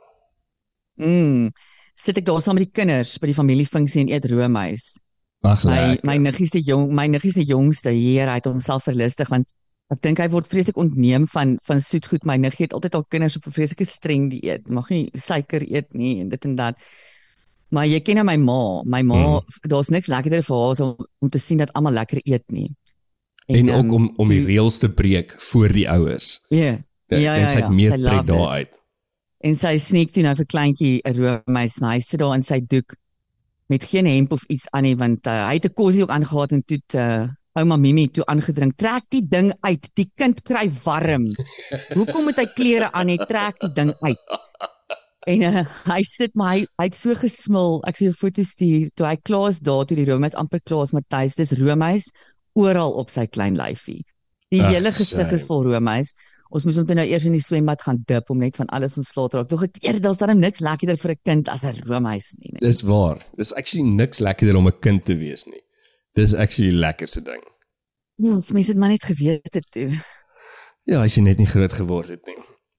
Mm. 1.07 1.51
Sit 1.95 2.17
ek 2.17 2.25
daar 2.25 2.41
saam 2.41 2.59
met 2.59 2.67
die 2.67 2.81
kinders 2.81 3.17
by 3.17 3.31
die 3.31 3.37
familiefunksie 3.37 4.01
en 4.01 4.11
eet 4.11 4.25
roomys. 4.25 4.97
Ag 5.41 5.63
My 5.63 5.97
my 6.03 6.17
niggie 6.17 6.49
se 6.49 6.59
jong 6.59 6.91
my 6.91 7.07
niggie 7.07 7.31
se 7.31 7.43
jongste 7.45 7.89
hier 7.95 8.27
hy 8.27 8.41
het 8.41 8.45
homself 8.49 8.83
verlustig 8.83 9.29
want 9.29 9.47
ek 9.93 10.01
dink 10.01 10.19
hy 10.19 10.27
word 10.27 10.47
vreeslik 10.51 10.75
ontneem 10.75 11.27
van 11.31 11.57
van 11.63 11.79
soetgoed. 11.79 12.25
My 12.25 12.35
niggie 12.35 12.67
het 12.67 12.73
altyd 12.73 12.95
al 12.95 13.05
kinders 13.07 13.37
op 13.37 13.47
'n 13.47 13.55
vreeslike 13.55 13.85
streng 13.85 14.29
dieet. 14.29 14.67
Mag 14.69 14.89
nie 14.89 15.09
suiker 15.13 15.63
eet 15.63 15.93
nie 15.93 16.19
en 16.19 16.29
dit 16.29 16.45
en 16.45 16.55
dat. 16.55 16.75
Maar 17.69 17.85
jy 17.87 17.99
ken 17.99 18.15
nou 18.15 18.25
my 18.25 18.35
ma. 18.37 18.81
My 18.85 19.01
ma, 19.01 19.15
Mm. 19.15 19.41
daar's 19.69 19.89
niks 19.89 20.07
lekkerder 20.07 20.43
vir 20.43 20.55
haar 20.55 20.69
as 20.69 20.79
om, 20.79 20.95
om 21.19 21.29
te 21.29 21.37
sien 21.39 21.57
dat 21.57 21.73
almal 21.73 21.91
lekker 21.93 22.19
eet 22.23 22.43
nie. 22.51 22.71
en 23.47 23.69
ehm, 23.69 23.77
ook 23.77 23.91
om 23.93 24.13
om 24.17 24.27
die 24.27 24.39
die- 24.45 24.45
reëls 24.55 24.77
te 24.77 24.89
breek 24.89 25.35
voor 25.37 25.71
die 25.71 25.89
ouers. 25.89 26.39
Ja. 26.49 26.77
Ja, 27.07 27.17
ja, 27.17 27.35
en 27.35 27.49
sy 27.49 27.57
ja. 27.59 27.63
het 27.65 27.73
meer 27.73 27.93
it. 27.93 28.25
daar 28.27 28.49
uit. 28.49 28.77
En 29.39 29.55
sy 29.55 29.77
sneek 29.77 30.11
toe 30.11 30.23
nou 30.23 30.35
vir 30.35 30.45
kleintjie 30.45 30.99
'n 31.03 31.13
roomys, 31.15 31.79
maar 31.79 31.93
hy 31.93 31.99
sit 31.99 32.19
daar 32.19 32.35
in 32.35 32.43
sy 32.43 32.59
doek 32.67 32.95
met 33.69 33.83
geen 33.83 34.05
hemp 34.05 34.31
of 34.31 34.43
iets 34.47 34.67
aan 34.71 34.83
nie 34.83 34.95
want 34.95 35.27
uh, 35.27 35.47
hy 35.47 35.53
het 35.53 35.65
'n 35.65 35.73
kosie 35.73 36.01
ook 36.03 36.09
aangegaan 36.09 36.47
en 36.49 36.63
toe 36.65 36.79
uh, 36.95 37.27
ouma 37.53 37.75
Mimi 37.77 38.07
toe 38.11 38.25
aangedring. 38.25 38.73
Trek 38.75 39.03
die 39.09 39.27
ding 39.27 39.53
uit. 39.61 39.89
Die 39.93 40.11
kind 40.15 40.41
kry 40.41 40.69
warm. 40.83 41.31
Hoekom 41.97 42.23
moet 42.23 42.37
hy 42.37 42.45
klere 42.53 42.91
aan 42.91 43.07
hê? 43.07 43.15
Trek 43.27 43.59
die 43.59 43.71
ding 43.71 43.93
uit. 44.01 44.19
En 45.27 45.43
uh, 45.43 45.63
hy 45.91 46.01
sit 46.07 46.35
maar 46.39 46.55
hy, 46.55 46.67
het 46.79 46.95
so 46.95 47.15
gesmil. 47.19 47.81
Ek 47.89 47.99
sien 47.99 48.11
'n 48.13 48.15
foto 48.15 48.43
stuur 48.47 48.91
toe 48.95 49.07
hy 49.09 49.17
klaar 49.27 49.49
is 49.51 49.59
daar 49.59 49.85
toe 49.85 49.97
die 49.99 50.07
roomys 50.07 50.37
amper 50.39 50.61
klaar 50.63 50.85
is, 50.87 50.93
Matthys, 50.95 51.35
dis 51.35 51.51
roomys 51.59 52.11
oral 52.55 52.95
op 52.97 53.11
sy 53.13 53.27
klein 53.27 53.57
lyfie. 53.59 54.01
Die 54.49 54.63
Ag, 54.63 54.71
hele 54.71 54.91
gesig 54.95 55.31
is 55.35 55.43
vol 55.45 55.65
roomys. 55.67 56.13
Ons 56.47 56.63
moes 56.63 56.77
hom 56.79 56.87
toe 56.87 56.95
nou 56.95 57.03
eers 57.03 57.25
in 57.27 57.35
die 57.35 57.43
swembad 57.43 57.81
gaan 57.83 57.99
dip 58.07 58.29
om 58.31 58.39
net 58.39 58.55
van 58.55 58.69
alles 58.71 58.95
ontslae 58.97 59.27
te 59.27 59.37
raak. 59.37 59.49
Tog 59.51 59.65
ek 59.67 59.81
eer 59.83 59.99
daar's 59.99 60.21
darem 60.21 60.39
niks 60.39 60.63
lekkerder 60.63 60.97
vir 60.97 61.11
'n 61.11 61.19
kind 61.25 61.49
as 61.49 61.65
'n 61.65 61.75
roomys 61.83 62.31
nie. 62.39 62.51
nee. 62.53 62.63
Dis 62.63 62.81
waar. 62.81 63.19
Dis 63.35 63.53
actually 63.53 63.83
niks 63.83 64.19
lekkerder 64.19 64.55
om 64.55 64.67
'n 64.67 64.79
kind 64.79 65.03
te 65.05 65.15
wees 65.15 65.45
nie. 65.45 65.61
Dis 66.15 66.33
actually 66.33 66.71
die 66.71 66.79
lekkerste 66.79 67.21
ding. 67.21 67.43
Ja, 68.15 68.31
ons 68.31 68.51
mense 68.51 68.71
het 68.71 68.79
maar 68.79 68.89
net 68.89 69.03
geweet 69.03 69.53
het 69.53 69.67
toe. 69.71 69.91
Ja, 70.85 71.03
as 71.03 71.15
jy 71.15 71.21
net 71.21 71.37
nie 71.37 71.45
groot 71.45 71.73
geword 71.73 72.07
het 72.07 72.25
nie. 72.25 72.37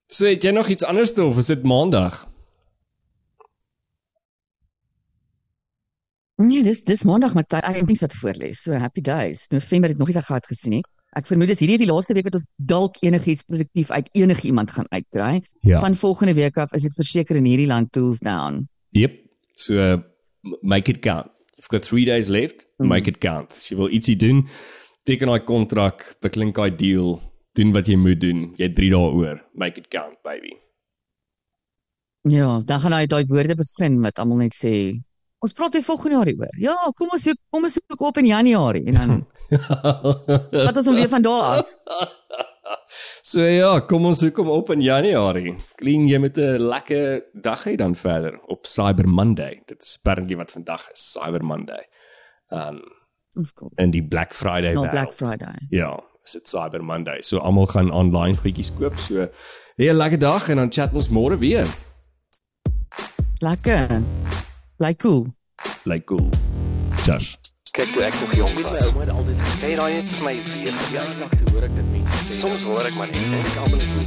So 0.09 0.25
het 0.25 0.43
jy 0.43 0.51
nog 0.51 0.69
iets 0.69 0.85
anders 0.85 1.13
te 1.13 1.23
of 1.23 1.37
is 1.39 1.47
dit 1.47 1.63
maandag? 1.63 2.27
Nee, 6.39 6.63
dis 6.63 6.85
dis 6.87 7.03
maandag 7.03 7.35
met 7.35 7.53
ek 7.59 7.81
het 7.81 7.89
niks 7.89 8.05
wat 8.05 8.15
voorlees. 8.15 8.63
So 8.63 8.79
happy 8.79 9.03
days. 9.03 9.49
November 9.51 9.91
het 9.91 9.99
nog 9.99 10.13
sy 10.15 10.23
gehad 10.23 10.47
gesien 10.47 10.79
nie. 10.79 10.85
Ek 11.19 11.27
vermoed 11.27 11.51
dis 11.51 11.63
hierdie 11.65 11.79
is 11.79 11.83
die 11.83 11.89
laaste 11.89 12.15
week 12.15 12.29
wat 12.29 12.37
ons 12.39 12.47
dalk 12.71 13.01
enigiets 13.03 13.43
produktief 13.49 13.91
uit 13.91 14.11
enigiemand 14.21 14.71
gaan 14.71 14.87
uitkry. 14.93 15.41
Ja. 15.67 15.81
Van 15.83 15.97
volgende 15.99 16.37
week 16.39 16.61
af 16.61 16.75
is 16.77 16.87
dit 16.87 16.95
verseker 16.95 17.41
in 17.41 17.49
hierdie 17.49 17.67
land 17.67 17.91
tools 17.93 18.21
down. 18.23 18.69
Yep. 18.95 19.17
So 19.59 19.81
uh, 19.83 19.99
make 20.63 20.93
it 20.93 21.01
count. 21.03 21.33
You've 21.57 21.73
got 21.73 21.83
3 21.83 22.05
days 22.05 22.29
left. 22.29 22.67
Mhm. 22.77 22.89
Make 22.89 23.11
it 23.11 23.19
count. 23.19 23.51
As 23.51 23.67
jy 23.73 23.81
wil 23.81 23.91
ietsie 23.91 24.17
doen, 24.17 24.45
teken 25.09 25.33
daai 25.33 25.43
kontrak, 25.43 26.05
beklink 26.23 26.55
daai 26.55 26.71
deal, 26.71 27.17
doen 27.59 27.75
wat 27.75 27.91
jy 27.91 27.99
moet 27.99 28.21
doen. 28.23 28.53
Jy 28.55 28.69
het 28.71 28.79
3 28.79 28.95
dae 28.95 29.11
oor. 29.11 29.43
Make 29.59 29.83
it 29.83 29.91
count, 29.91 30.21
baby. 30.23 30.55
Ja, 32.29 32.61
dan 32.63 32.81
gaan 32.81 32.95
hy 32.95 33.07
daai 33.11 33.25
woorde 33.27 33.59
begin 33.59 33.99
wat 34.05 34.23
almal 34.23 34.45
net 34.45 34.55
sê. 34.55 35.01
Ons 35.39 35.53
praat 35.55 35.73
weer 35.73 35.83
volgende 35.87 36.17
jaar 36.17 36.27
hieroor. 36.27 36.55
Ja, 36.59 36.77
kom 36.99 37.13
ons 37.15 37.23
soek 37.23 37.39
kom 37.51 37.67
ons 37.69 37.77
soek 37.79 38.01
op 38.03 38.17
in 38.19 38.27
Januarie 38.27 38.85
en 38.91 38.95
dan 38.99 39.27
vat 40.67 40.77
ons 40.77 40.89
hom 40.91 40.97
weer 40.99 41.09
van 41.09 41.23
daar 41.23 41.43
af. 41.43 41.69
so 43.31 43.45
ja, 43.47 43.71
kom 43.81 44.09
ons 44.11 44.21
hoekom 44.27 44.51
op 44.51 44.73
in 44.75 44.83
Januarie. 44.83 45.55
Clean 45.79 46.09
jy 46.11 46.19
met 46.19 46.37
'n 46.39 46.59
lekker 46.59 47.23
dag 47.33 47.63
hê 47.69 47.77
dan 47.77 47.95
verder 47.95 48.41
op 48.51 48.67
Cyber 48.67 49.09
Monday. 49.09 49.63
Dit 49.67 49.83
is 49.83 49.97
apparently 50.01 50.37
wat 50.37 50.51
vandag 50.51 50.91
is, 50.93 51.13
Cyber 51.13 51.45
Monday. 51.45 51.85
Um 52.51 52.83
Of 53.39 53.53
course. 53.55 53.75
en 53.77 53.91
die 53.91 54.03
Black 54.03 54.35
Friday 54.35 54.75
wêreld. 54.75 54.91
Black 54.91 55.13
Friday. 55.13 55.55
Ja, 55.71 56.03
is 56.25 56.33
dit 56.33 56.49
Cyber 56.49 56.85
Monday. 56.85 57.21
So 57.23 57.39
almal 57.39 57.67
gaan 57.67 57.93
online 57.93 58.37
goedjies 58.37 58.73
koop. 58.75 58.99
So 58.99 59.29
hey, 59.77 59.89
'n 59.93 59.97
lekker 59.97 60.19
dag 60.19 60.49
en 60.49 60.57
dan 60.57 60.73
chat 60.73 60.93
ons 60.93 61.09
môre 61.09 61.39
weer. 61.39 61.67
Lekker. 63.39 64.03
Bly 64.79 64.95
cool. 64.95 65.27
Bly 65.85 66.01
cool. 66.07 66.31
Just 67.05 67.39
Kyk 67.73 67.93
toe 67.95 68.03
ek 68.09 68.15
nog 68.21 68.33
jong 68.35 68.55
was. 68.63 68.87
Ouma 68.89 69.01
het 69.05 69.11
altyd 69.13 69.41
gesê 69.45 69.71
daai 69.79 69.93
het 69.99 70.09
vir 70.17 70.25
my 70.25 70.35
weer 70.47 70.71
Ja, 70.73 70.79
verjaar. 70.79 71.29
ek 71.29 71.51
hoor 71.53 71.67
ek 71.69 71.75
dit 71.77 71.91
mense 71.93 72.23
sê. 72.25 72.39
Soms 72.41 72.63
hoor 72.67 72.87
ek 72.89 72.95
maar 72.99 73.11
net 73.13 73.23
en 73.23 73.35
ek 73.43 73.57
almal 73.63 73.83
is 73.85 73.91
nie 73.99 74.07